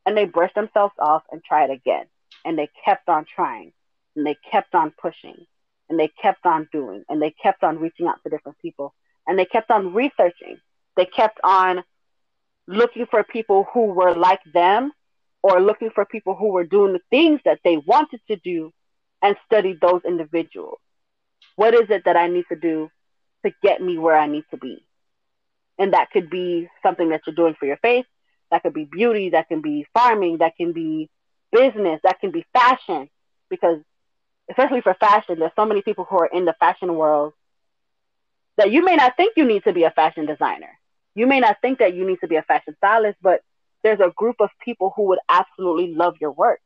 and 0.06 0.16
they 0.16 0.26
brushed 0.26 0.56
themselves 0.56 0.94
off 1.00 1.24
and 1.32 1.44
tried 1.44 1.70
again. 1.70 2.06
And 2.46 2.58
they 2.58 2.70
kept 2.86 3.08
on 3.10 3.26
trying 3.26 3.72
and 4.16 4.26
they 4.26 4.38
kept 4.52 4.74
on 4.74 4.94
pushing 5.02 5.46
and 5.90 6.00
they 6.00 6.10
kept 6.22 6.46
on 6.46 6.68
doing 6.72 7.04
and 7.10 7.22
they 7.22 7.32
kept 7.32 7.64
on 7.64 7.80
reaching 7.80 8.08
out 8.08 8.24
to 8.24 8.30
different 8.30 8.58
people 8.60 8.94
and 9.28 9.38
they 9.38 9.46
kept 9.46 9.70
on 9.70 9.94
researching 9.94 10.58
they 10.96 11.06
kept 11.06 11.40
on 11.44 11.84
looking 12.68 13.06
for 13.10 13.24
people 13.24 13.68
who 13.74 13.86
were 13.86 14.14
like 14.16 14.42
them 14.54 14.92
or 15.42 15.62
looking 15.62 15.90
for 15.94 16.06
people 16.06 16.36
who 16.36 16.52
were 16.52 16.64
doing 16.64 16.94
the 16.94 17.02
things 17.10 17.40
that 17.46 17.60
they 17.64 17.78
wanted 17.78 18.20
to 18.30 18.36
do 18.38 18.72
and 19.22 19.36
studied 19.46 19.80
those 19.82 20.02
individuals. 20.06 20.80
What 21.56 21.74
is 21.74 21.90
it 21.90 22.04
that 22.06 22.16
I 22.16 22.28
need 22.28 22.46
to 22.50 22.56
do 22.56 22.90
to 23.46 23.52
get 23.62 23.82
me 23.82 23.98
where 23.98 24.16
I 24.16 24.28
need 24.28 24.46
to 24.52 24.58
be? 24.58 24.84
And 25.78 25.94
that 25.94 26.12
could 26.12 26.30
be 26.30 26.70
something 26.84 27.10
that 27.10 27.22
you're 27.26 27.36
doing 27.36 27.56
for 27.60 27.66
your 27.66 27.78
faith. 27.78 28.06
That 28.52 28.64
could 28.64 28.74
be 28.74 28.86
beauty. 28.86 29.30
That 29.30 29.48
can 29.48 29.62
be 29.62 29.86
farming. 29.94 30.40
That 30.40 30.56
can 30.56 30.74
be 30.74 31.10
business. 31.52 32.00
That 32.04 32.20
can 32.20 32.32
be 32.32 32.46
fashion. 32.54 33.10
Because, 33.50 33.80
especially 34.50 34.82
for 34.82 34.94
fashion, 34.94 35.40
there's 35.40 35.52
so 35.56 35.66
many 35.66 35.82
people 35.82 36.06
who 36.10 36.18
are 36.18 36.28
in 36.28 36.46
the 36.46 36.56
fashion 36.60 36.96
world 36.96 37.34
that 38.58 38.72
you 38.72 38.84
may 38.84 38.96
not 38.96 39.18
think 39.18 39.34
you 39.38 39.46
need 39.46 39.64
to 39.64 39.74
be 39.74 39.84
a 39.84 39.92
fashion 39.92 40.26
designer. 40.26 40.78
You 41.16 41.28
may 41.28 41.40
not 41.40 41.58
think 41.62 41.80
that 41.80 41.96
you 41.96 42.06
need 42.06 42.20
to 42.22 42.28
be 42.28 42.36
a 42.36 42.44
fashion 42.44 42.76
stylist, 42.78 43.18
but 43.22 43.42
there's 43.84 44.00
a 44.00 44.12
group 44.16 44.36
of 44.40 44.50
people 44.64 44.94
who 44.96 45.04
would 45.08 45.20
absolutely 45.28 45.94
love 45.94 46.16
your 46.22 46.32
work. 46.32 46.60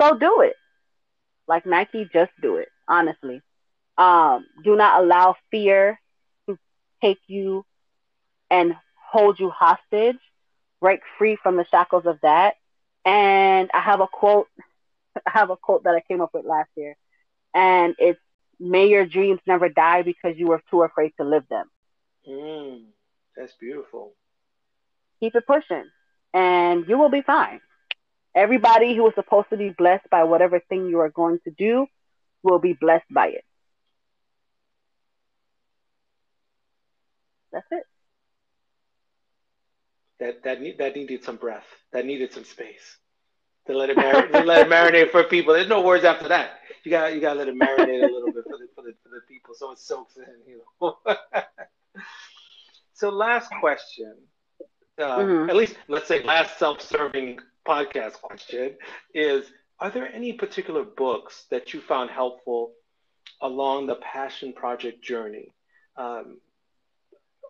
So 0.00 0.16
do 0.16 0.42
it. 0.42 0.54
Like 1.48 1.66
Nike, 1.66 2.08
just 2.12 2.30
do 2.40 2.56
it, 2.56 2.68
honestly. 2.88 3.42
Um, 3.98 4.46
do 4.64 4.76
not 4.76 5.02
allow 5.02 5.36
fear 5.50 6.00
to 6.48 6.58
take 7.02 7.18
you 7.26 7.64
and 8.50 8.74
hold 9.10 9.38
you 9.38 9.50
hostage. 9.50 10.18
Break 10.80 11.00
free 11.18 11.36
from 11.42 11.56
the 11.56 11.66
shackles 11.70 12.06
of 12.06 12.18
that. 12.22 12.54
And 13.04 13.70
I 13.72 13.80
have 13.80 14.00
a 14.00 14.06
quote. 14.06 14.48
I 15.26 15.30
have 15.30 15.50
a 15.50 15.56
quote 15.56 15.84
that 15.84 15.94
I 15.94 16.00
came 16.00 16.20
up 16.20 16.30
with 16.34 16.44
last 16.44 16.70
year, 16.76 16.96
and 17.54 17.94
it's 17.98 18.20
"May 18.58 18.86
your 18.88 19.06
dreams 19.06 19.40
never 19.46 19.68
die 19.68 20.02
because 20.02 20.36
you 20.36 20.46
were 20.46 20.62
too 20.70 20.82
afraid 20.82 21.12
to 21.18 21.24
live 21.24 21.44
them." 21.48 21.70
Mm, 22.28 22.84
that's 23.36 23.54
beautiful. 23.54 24.14
Keep 25.20 25.34
it 25.34 25.46
pushing, 25.46 25.84
and 26.32 26.86
you 26.88 26.98
will 26.98 27.10
be 27.10 27.22
fine. 27.22 27.60
Everybody 28.34 28.94
who 28.94 29.06
is 29.08 29.14
supposed 29.14 29.50
to 29.50 29.56
be 29.56 29.70
blessed 29.70 30.08
by 30.10 30.24
whatever 30.24 30.60
thing 30.60 30.86
you 30.86 31.00
are 31.00 31.10
going 31.10 31.40
to 31.44 31.50
do 31.50 31.86
will 32.42 32.58
be 32.58 32.74
blessed 32.74 33.12
by 33.12 33.28
it. 33.28 33.44
That's 37.52 37.66
it. 37.70 37.84
That 40.20 40.42
that 40.44 40.60
need, 40.60 40.78
that 40.78 40.94
needed 40.94 41.24
some 41.24 41.36
breath. 41.36 41.66
That 41.92 42.06
needed 42.06 42.32
some 42.32 42.44
space. 42.44 42.98
To 43.66 43.76
let 43.76 43.90
it 43.90 43.96
marinate, 43.96 44.46
let 44.46 44.66
it 44.66 44.70
marinate 44.70 45.10
for 45.10 45.24
people. 45.24 45.54
There's 45.54 45.68
no 45.68 45.82
words 45.82 46.04
after 46.04 46.28
that. 46.28 46.60
You 46.84 46.90
got 46.90 47.14
you 47.14 47.20
got 47.20 47.34
to 47.34 47.38
let 47.38 47.48
it 47.48 47.54
marinate 47.54 48.08
a 48.08 48.12
little 48.12 48.32
bit 48.32 48.44
for 48.44 48.58
the, 48.58 48.68
for 48.74 48.82
the 48.82 48.94
for 49.02 49.08
the 49.10 49.20
people, 49.28 49.54
so 49.54 49.72
it 49.72 49.78
soaks 49.78 50.16
in. 50.16 50.24
You 50.46 50.62
know. 50.80 50.96
so 52.94 53.10
last 53.10 53.50
question, 53.60 54.14
uh, 54.98 55.18
mm-hmm. 55.18 55.50
at 55.50 55.56
least 55.56 55.76
let's 55.88 56.08
say 56.08 56.22
last 56.22 56.58
self-serving 56.58 57.38
podcast 57.66 58.14
question 58.14 58.72
is: 59.14 59.46
Are 59.78 59.90
there 59.90 60.12
any 60.12 60.32
particular 60.32 60.84
books 60.84 61.44
that 61.50 61.74
you 61.74 61.80
found 61.80 62.10
helpful 62.10 62.72
along 63.42 63.86
the 63.86 63.96
passion 63.96 64.52
project 64.52 65.02
journey? 65.02 65.54
Um, 65.96 66.38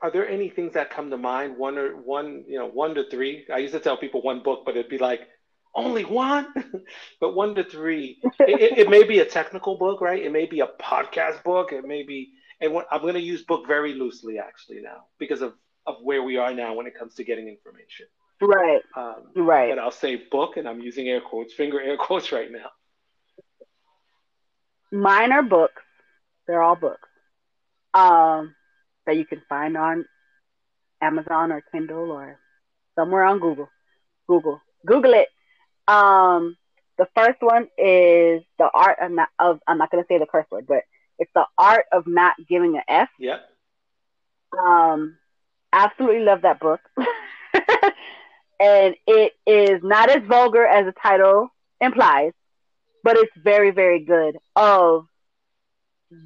are 0.02 0.10
there 0.10 0.28
any 0.28 0.48
things 0.48 0.74
that 0.74 0.90
come 0.90 1.10
to 1.10 1.16
mind? 1.16 1.56
One 1.56 1.78
or 1.78 1.96
one, 1.96 2.44
you 2.48 2.58
know, 2.58 2.66
one 2.66 2.94
to 2.94 3.08
three. 3.10 3.46
I 3.52 3.58
used 3.58 3.74
to 3.74 3.80
tell 3.80 3.96
people 3.96 4.22
one 4.22 4.42
book, 4.42 4.62
but 4.64 4.76
it'd 4.76 4.90
be 4.90 4.98
like 4.98 5.20
only 5.74 6.04
one, 6.04 6.46
but 7.20 7.34
one 7.34 7.54
to 7.54 7.64
three. 7.64 8.18
it, 8.40 8.60
it, 8.60 8.78
it, 8.78 8.90
may 8.90 9.04
be 9.04 9.20
a 9.20 9.24
technical 9.24 9.76
book, 9.76 10.00
right? 10.00 10.22
It 10.22 10.32
may 10.32 10.46
be 10.46 10.60
a 10.60 10.66
podcast 10.66 11.44
book. 11.44 11.72
It 11.72 11.84
may 11.84 12.02
be 12.02 12.32
and 12.60 12.72
what, 12.72 12.86
I'm 12.90 13.00
going 13.02 13.14
to 13.14 13.20
use 13.20 13.42
book 13.42 13.66
very 13.66 13.94
loosely 13.94 14.38
actually 14.38 14.80
now 14.82 15.04
because 15.18 15.42
of 15.42 15.54
of 15.86 15.96
where 16.02 16.22
we 16.22 16.36
are 16.36 16.52
now 16.52 16.74
when 16.74 16.86
it 16.86 16.98
comes 16.98 17.14
to 17.14 17.24
getting 17.24 17.48
information. 17.48 18.06
Right. 18.40 18.82
Um, 18.96 19.24
right. 19.34 19.70
But 19.70 19.78
I'll 19.78 19.90
say 19.90 20.16
book, 20.30 20.56
and 20.56 20.68
I'm 20.68 20.80
using 20.80 21.08
air 21.08 21.20
quotes, 21.20 21.54
finger 21.54 21.80
air 21.80 21.96
quotes 21.96 22.32
right 22.32 22.50
now. 22.50 22.70
Mine 24.92 25.32
are 25.32 25.42
books. 25.42 25.82
They're 26.46 26.62
all 26.62 26.76
books 26.76 27.08
um, 27.94 28.54
that 29.10 29.16
you 29.16 29.26
can 29.26 29.42
find 29.48 29.76
on 29.76 30.04
Amazon 31.02 31.50
or 31.50 31.62
Kindle 31.72 32.12
or 32.12 32.38
somewhere 32.94 33.24
on 33.24 33.40
Google. 33.40 33.68
Google. 34.28 34.60
Google 34.86 35.14
it. 35.14 35.26
Um, 35.88 36.56
the 36.96 37.08
first 37.16 37.38
one 37.40 37.64
is 37.76 38.42
the 38.58 38.70
art. 38.72 38.98
I'm 39.02 39.16
not. 39.16 39.28
Of, 39.38 39.58
I'm 39.66 39.78
not 39.78 39.90
going 39.90 40.04
to 40.04 40.06
say 40.06 40.18
the 40.18 40.26
curse 40.26 40.46
word, 40.50 40.66
but 40.68 40.84
It's 41.18 41.30
the 41.34 41.44
art 41.58 41.86
of 41.90 42.06
not 42.06 42.36
giving 42.48 42.76
an 42.76 42.82
F. 42.86 43.08
Yep. 43.18 43.40
Um, 44.56 45.16
absolutely 45.72 46.20
love 46.20 46.42
that 46.42 46.60
book. 46.60 46.80
and 48.60 48.94
it 49.08 49.32
is 49.44 49.80
not 49.82 50.08
as 50.08 50.22
vulgar 50.22 50.64
as 50.64 50.86
the 50.86 50.94
title 51.02 51.48
implies, 51.80 52.32
but 53.02 53.16
it's 53.16 53.32
very, 53.42 53.72
very 53.72 54.04
good 54.04 54.36
of 54.54 55.06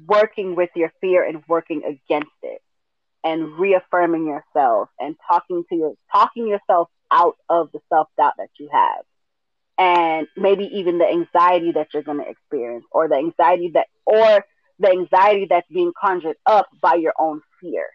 working 0.07 0.55
with 0.55 0.69
your 0.75 0.91
fear 1.01 1.23
and 1.23 1.41
working 1.47 1.81
against 1.83 2.31
it 2.43 2.61
and 3.25 3.57
reaffirming 3.57 4.27
yourself 4.27 4.87
and 4.99 5.15
talking 5.27 5.63
to 5.67 5.75
your 5.75 5.95
talking 6.11 6.47
yourself 6.47 6.89
out 7.11 7.35
of 7.49 7.71
the 7.73 7.79
self-doubt 7.89 8.33
that 8.37 8.49
you 8.59 8.69
have. 8.71 9.03
And 9.77 10.27
maybe 10.37 10.69
even 10.77 10.99
the 10.99 11.07
anxiety 11.07 11.71
that 11.73 11.87
you're 11.93 12.03
going 12.03 12.19
to 12.23 12.29
experience 12.29 12.85
or 12.91 13.09
the 13.09 13.15
anxiety 13.15 13.71
that 13.73 13.87
or 14.05 14.45
the 14.79 14.89
anxiety 14.91 15.47
that's 15.49 15.67
being 15.69 15.91
conjured 15.99 16.37
up 16.45 16.67
by 16.81 16.93
your 16.93 17.13
own 17.19 17.41
fear. 17.59 17.87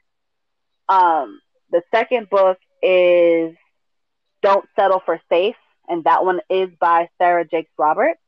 Um, 0.89 1.41
the 1.71 1.83
second 1.95 2.29
book 2.29 2.59
is 2.83 3.55
don't 4.43 4.67
settle 4.77 5.01
for 5.05 5.21
safe 5.31 5.55
and 5.89 6.05
that 6.05 6.25
one 6.25 6.41
is 6.51 6.71
by 6.81 7.09
sarah 7.19 7.47
jakes 7.47 7.71
roberts. 7.79 8.21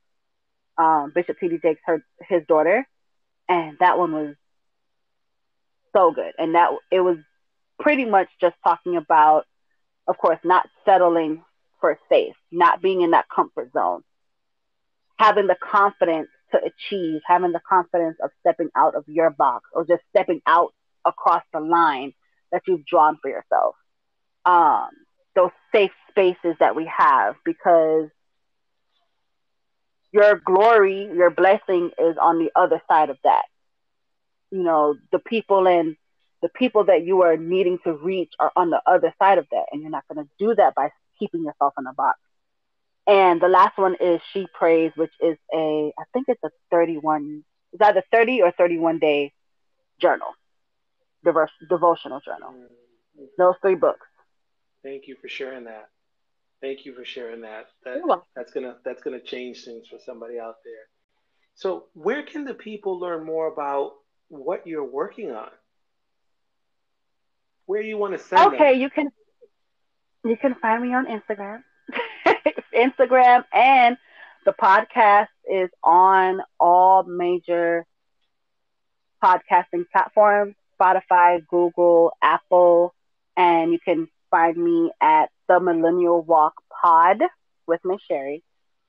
Um, 0.78 1.12
bishop 1.14 1.36
td 1.42 1.60
jakes 1.60 1.80
her 1.84 2.04
his 2.28 2.42
daughter. 2.46 2.86
And 3.48 3.76
that 3.80 3.98
one 3.98 4.12
was 4.12 4.36
so 5.94 6.12
good 6.12 6.32
and 6.38 6.54
that 6.54 6.70
it 6.90 7.00
was 7.00 7.18
pretty 7.80 8.04
much 8.04 8.28
just 8.40 8.54
talking 8.64 8.96
about 8.96 9.46
of 10.08 10.16
course 10.18 10.38
not 10.44 10.68
settling 10.84 11.42
for 11.82 11.98
safe, 12.08 12.34
not 12.50 12.80
being 12.80 13.02
in 13.02 13.10
that 13.10 13.26
comfort 13.34 13.70
zone, 13.72 14.02
having 15.18 15.46
the 15.46 15.56
confidence 15.60 16.28
to 16.52 16.58
achieve, 16.58 17.20
having 17.26 17.52
the 17.52 17.60
confidence 17.68 18.16
of 18.22 18.30
stepping 18.40 18.70
out 18.74 18.94
of 18.94 19.04
your 19.06 19.30
box 19.30 19.68
or 19.74 19.84
just 19.84 20.02
stepping 20.10 20.40
out 20.46 20.72
across 21.04 21.42
the 21.52 21.60
line 21.60 22.14
that 22.52 22.62
you've 22.66 22.86
drawn 22.86 23.18
for 23.20 23.28
yourself. 23.28 23.74
Um, 24.44 24.88
those 25.34 25.50
safe 25.72 25.90
spaces 26.10 26.56
that 26.60 26.76
we 26.76 26.90
have 26.96 27.36
because 27.44 28.08
your 30.12 30.40
glory, 30.44 31.10
your 31.14 31.30
blessing 31.30 31.90
is 31.98 32.16
on 32.20 32.38
the 32.38 32.50
other 32.54 32.80
side 32.88 33.10
of 33.10 33.16
that. 33.24 33.44
You 34.52 34.62
know, 34.62 34.94
the 35.10 35.18
people 35.18 35.66
in 35.66 35.96
the 36.42 36.48
people 36.48 36.84
that 36.84 37.04
you 37.04 37.22
are 37.22 37.36
needing 37.36 37.78
to 37.84 37.92
reach 37.92 38.32
are 38.38 38.52
on 38.56 38.70
the 38.70 38.82
other 38.84 39.14
side 39.18 39.38
of 39.38 39.46
that. 39.50 39.66
And 39.70 39.80
you're 39.80 39.90
not 39.90 40.04
going 40.12 40.24
to 40.24 40.30
do 40.38 40.54
that 40.56 40.74
by 40.74 40.90
keeping 41.18 41.44
yourself 41.44 41.72
in 41.78 41.86
a 41.86 41.92
box. 41.94 42.18
And 43.06 43.40
the 43.40 43.48
last 43.48 43.78
one 43.78 43.96
is 44.00 44.20
She 44.32 44.46
Prays, 44.52 44.92
which 44.96 45.12
is 45.20 45.36
a, 45.54 45.92
I 45.98 46.04
think 46.12 46.26
it's 46.28 46.42
a 46.44 46.50
31, 46.70 47.44
it's 47.72 47.82
either 47.82 48.02
30 48.12 48.42
or 48.42 48.52
31 48.52 48.98
day 48.98 49.32
journal, 50.00 50.28
diverse, 51.24 51.50
devotional 51.68 52.20
journal. 52.24 52.50
Mm-hmm. 52.50 53.24
Those 53.38 53.54
three 53.62 53.74
books. 53.74 54.06
Thank 54.84 55.06
you 55.06 55.16
for 55.20 55.28
sharing 55.28 55.64
that. 55.64 55.88
Thank 56.60 56.86
you 56.86 56.94
for 56.94 57.04
sharing 57.04 57.40
that. 57.40 57.66
that 57.84 58.00
that's 58.36 58.52
gonna 58.52 58.76
that's 58.84 59.02
gonna 59.02 59.20
change 59.20 59.64
things 59.64 59.88
for 59.88 59.98
somebody 60.04 60.38
out 60.38 60.56
there. 60.64 60.86
So, 61.54 61.86
where 61.94 62.22
can 62.22 62.44
the 62.44 62.54
people 62.54 63.00
learn 63.00 63.24
more 63.24 63.52
about 63.52 63.94
what 64.32 64.66
you're 64.66 64.84
working 64.84 65.30
on? 65.30 65.50
Where 67.66 67.82
you 67.82 67.96
want 67.96 68.14
to 68.14 68.18
send 68.18 68.54
Okay, 68.54 68.72
them? 68.72 68.80
you 68.80 68.90
can 68.90 69.10
you 70.24 70.36
can 70.36 70.54
find 70.54 70.82
me 70.82 70.94
on 70.94 71.06
Instagram. 71.06 71.62
Instagram 72.74 73.44
and 73.52 73.96
the 74.44 74.52
podcast 74.52 75.28
is 75.50 75.70
on 75.84 76.40
all 76.58 77.04
major 77.04 77.86
podcasting 79.22 79.84
platforms 79.92 80.54
Spotify, 80.80 81.46
Google, 81.46 82.12
Apple, 82.20 82.94
and 83.36 83.72
you 83.72 83.78
can 83.78 84.08
find 84.30 84.56
me 84.56 84.90
at 85.00 85.30
the 85.48 85.60
Millennial 85.60 86.22
Walk 86.22 86.54
Pod 86.82 87.22
with 87.66 87.80
Miss 87.84 88.00
Sherry 88.08 88.42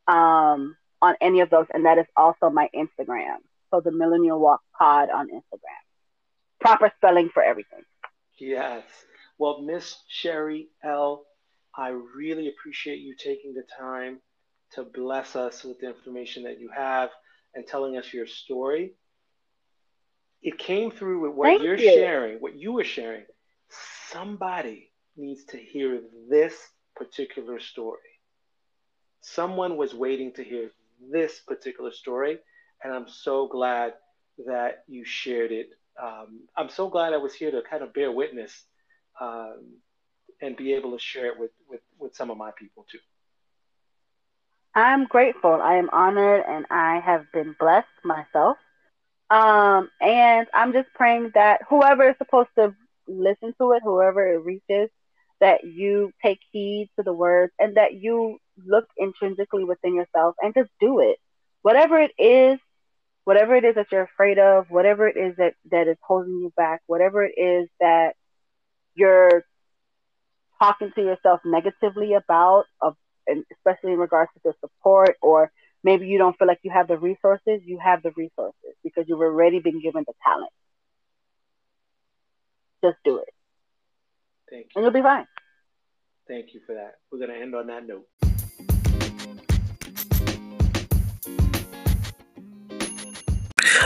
um, 0.07 0.75
on 1.01 1.15
any 1.21 1.41
of 1.41 1.51
those, 1.51 1.67
and 1.73 1.85
that 1.85 1.99
is 1.99 2.05
also 2.17 2.49
my 2.49 2.69
Instagram. 2.75 3.37
So 3.73 3.81
the 3.81 3.91
Millennial 3.91 4.39
Walk 4.39 4.61
Pod 4.77 5.09
on 5.09 5.29
Instagram. 5.29 5.81
Proper 6.61 6.91
spelling 6.97 7.29
for 7.33 7.41
everything. 7.41 7.81
Yes. 8.39 8.83
Well, 9.39 9.63
Miss 9.63 9.95
Sherry 10.07 10.67
L., 10.83 11.25
I 11.75 11.87
really 12.15 12.49
appreciate 12.49 12.99
you 12.99 13.15
taking 13.17 13.55
the 13.55 13.63
time 13.79 14.19
to 14.73 14.83
bless 14.83 15.35
us 15.35 15.63
with 15.63 15.79
the 15.79 15.87
information 15.87 16.43
that 16.43 16.59
you 16.59 16.69
have 16.69 17.09
and 17.55 17.65
telling 17.65 17.97
us 17.97 18.13
your 18.13 18.27
story. 18.27 18.93
It 20.43 20.59
came 20.59 20.91
through 20.91 21.21
with 21.21 21.31
what 21.31 21.47
Thank 21.47 21.63
you're 21.63 21.75
you. 21.75 21.95
sharing, 21.95 22.37
what 22.37 22.55
you 22.55 22.73
were 22.73 22.83
sharing. 22.83 23.25
Somebody 24.11 24.91
needs 25.17 25.45
to 25.45 25.57
hear 25.57 25.99
this 26.29 26.55
particular 26.95 27.59
story. 27.59 27.97
Someone 29.21 29.77
was 29.77 29.95
waiting 29.95 30.31
to 30.33 30.43
hear 30.43 30.69
this 31.11 31.39
particular 31.39 31.91
story, 31.91 32.37
and 32.83 32.93
I'm 32.93 33.07
so 33.07 33.47
glad 33.47 33.93
that 34.45 34.83
you 34.87 35.05
shared 35.05 35.51
it. 35.51 35.69
Um, 36.01 36.41
I'm 36.57 36.69
so 36.69 36.89
glad 36.89 37.13
I 37.13 37.17
was 37.17 37.33
here 37.33 37.51
to 37.51 37.61
kind 37.61 37.83
of 37.83 37.93
bear 37.93 38.11
witness 38.11 38.51
um, 39.21 39.77
and 40.41 40.57
be 40.57 40.73
able 40.73 40.91
to 40.91 40.99
share 40.99 41.27
it 41.27 41.39
with, 41.39 41.51
with, 41.69 41.81
with 41.99 42.15
some 42.15 42.31
of 42.31 42.37
my 42.37 42.51
people 42.57 42.85
too. 42.91 42.99
I'm 44.75 45.05
grateful. 45.05 45.61
I 45.61 45.75
am 45.75 45.89
honored 45.91 46.43
and 46.47 46.65
I 46.71 46.99
have 46.99 47.25
been 47.31 47.55
blessed 47.59 47.87
myself. 48.03 48.57
Um, 49.29 49.89
and 50.01 50.47
I'm 50.53 50.73
just 50.73 50.89
praying 50.95 51.31
that 51.35 51.61
whoever 51.69 52.09
is 52.09 52.15
supposed 52.17 52.49
to 52.57 52.75
listen 53.07 53.53
to 53.59 53.71
it, 53.73 53.83
whoever 53.83 54.33
it 54.33 54.43
reaches, 54.43 54.89
that 55.39 55.63
you 55.63 56.11
take 56.23 56.39
heed 56.51 56.89
to 56.97 57.03
the 57.03 57.13
words 57.13 57.51
and 57.59 57.77
that 57.77 57.93
you 57.93 58.37
look 58.65 58.85
intrinsically 58.97 59.63
within 59.63 59.95
yourself 59.95 60.35
and 60.41 60.53
just 60.53 60.69
do 60.79 60.99
it. 60.99 61.17
Whatever 61.61 61.99
it 61.99 62.11
is, 62.17 62.59
whatever 63.23 63.55
it 63.55 63.63
is 63.63 63.75
that 63.75 63.87
you're 63.91 64.03
afraid 64.03 64.39
of, 64.39 64.69
whatever 64.69 65.07
it 65.07 65.17
is 65.17 65.35
that, 65.37 65.53
that 65.71 65.87
is 65.87 65.97
holding 66.01 66.39
you 66.39 66.51
back, 66.55 66.81
whatever 66.87 67.23
it 67.25 67.33
is 67.37 67.69
that 67.79 68.15
you're 68.95 69.43
talking 70.59 70.91
to 70.95 71.01
yourself 71.01 71.41
negatively 71.45 72.13
about, 72.13 72.65
of, 72.81 72.95
and 73.27 73.43
especially 73.51 73.93
in 73.93 73.99
regards 73.99 74.31
to 74.33 74.41
the 74.43 74.53
support, 74.59 75.17
or 75.21 75.51
maybe 75.83 76.07
you 76.07 76.17
don't 76.17 76.37
feel 76.37 76.47
like 76.47 76.59
you 76.63 76.71
have 76.71 76.87
the 76.87 76.97
resources, 76.97 77.61
you 77.65 77.79
have 77.83 78.03
the 78.03 78.11
resources 78.15 78.75
because 78.83 79.05
you've 79.07 79.19
already 79.19 79.59
been 79.59 79.81
given 79.81 80.03
the 80.05 80.13
talent. 80.23 80.51
Just 82.83 82.97
do 83.05 83.17
it. 83.17 83.33
Thank 84.49 84.65
you. 84.65 84.71
And 84.75 84.83
you'll 84.83 84.93
be 84.93 85.01
fine. 85.01 85.25
Thank 86.27 86.53
you 86.53 86.61
for 86.65 86.75
that. 86.75 86.95
We're 87.11 87.19
going 87.19 87.31
to 87.31 87.41
end 87.41 87.55
on 87.55 87.67
that 87.67 87.87
note. 87.87 88.05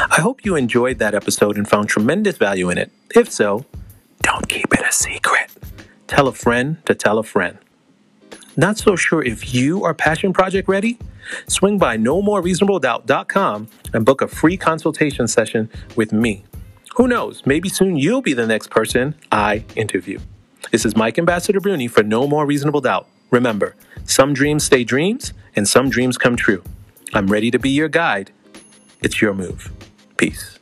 I 0.09 0.21
hope 0.21 0.45
you 0.45 0.55
enjoyed 0.55 0.99
that 0.99 1.13
episode 1.13 1.57
and 1.57 1.67
found 1.67 1.89
tremendous 1.89 2.37
value 2.37 2.69
in 2.69 2.77
it. 2.77 2.91
If 3.13 3.31
so, 3.31 3.65
don't 4.23 4.47
keep 4.47 4.73
it 4.73 4.79
a 4.79 4.91
secret. 4.91 5.51
Tell 6.07 6.27
a 6.27 6.33
friend 6.33 6.77
to 6.85 6.95
tell 6.95 7.17
a 7.19 7.23
friend. 7.23 7.57
Not 8.55 8.77
so 8.77 8.95
sure 8.95 9.23
if 9.23 9.53
you 9.53 9.83
are 9.83 9.93
Passion 9.93 10.33
Project 10.33 10.67
ready? 10.67 10.97
Swing 11.47 11.77
by 11.77 11.97
nomorereasonabledoubt.com 11.97 13.67
and 13.93 14.05
book 14.05 14.21
a 14.21 14.27
free 14.27 14.57
consultation 14.57 15.27
session 15.27 15.69
with 15.95 16.11
me. 16.11 16.45
Who 16.95 17.07
knows, 17.07 17.45
maybe 17.45 17.69
soon 17.69 17.97
you'll 17.97 18.23
be 18.23 18.33
the 18.33 18.47
next 18.47 18.71
person 18.71 19.13
I 19.31 19.65
interview. 19.75 20.19
This 20.71 20.85
is 20.85 20.95
Mike 20.95 21.19
Ambassador 21.19 21.59
Bruni 21.59 21.87
for 21.87 22.01
No 22.01 22.27
More 22.27 22.45
Reasonable 22.45 22.81
Doubt. 22.81 23.07
Remember, 23.29 23.75
some 24.05 24.33
dreams 24.33 24.63
stay 24.63 24.83
dreams 24.83 25.33
and 25.55 25.67
some 25.67 25.89
dreams 25.89 26.17
come 26.17 26.35
true. 26.35 26.63
I'm 27.13 27.27
ready 27.27 27.51
to 27.51 27.59
be 27.59 27.69
your 27.69 27.89
guide. 27.89 28.31
It's 29.01 29.21
your 29.21 29.33
move. 29.33 29.71
Peace. 30.17 30.56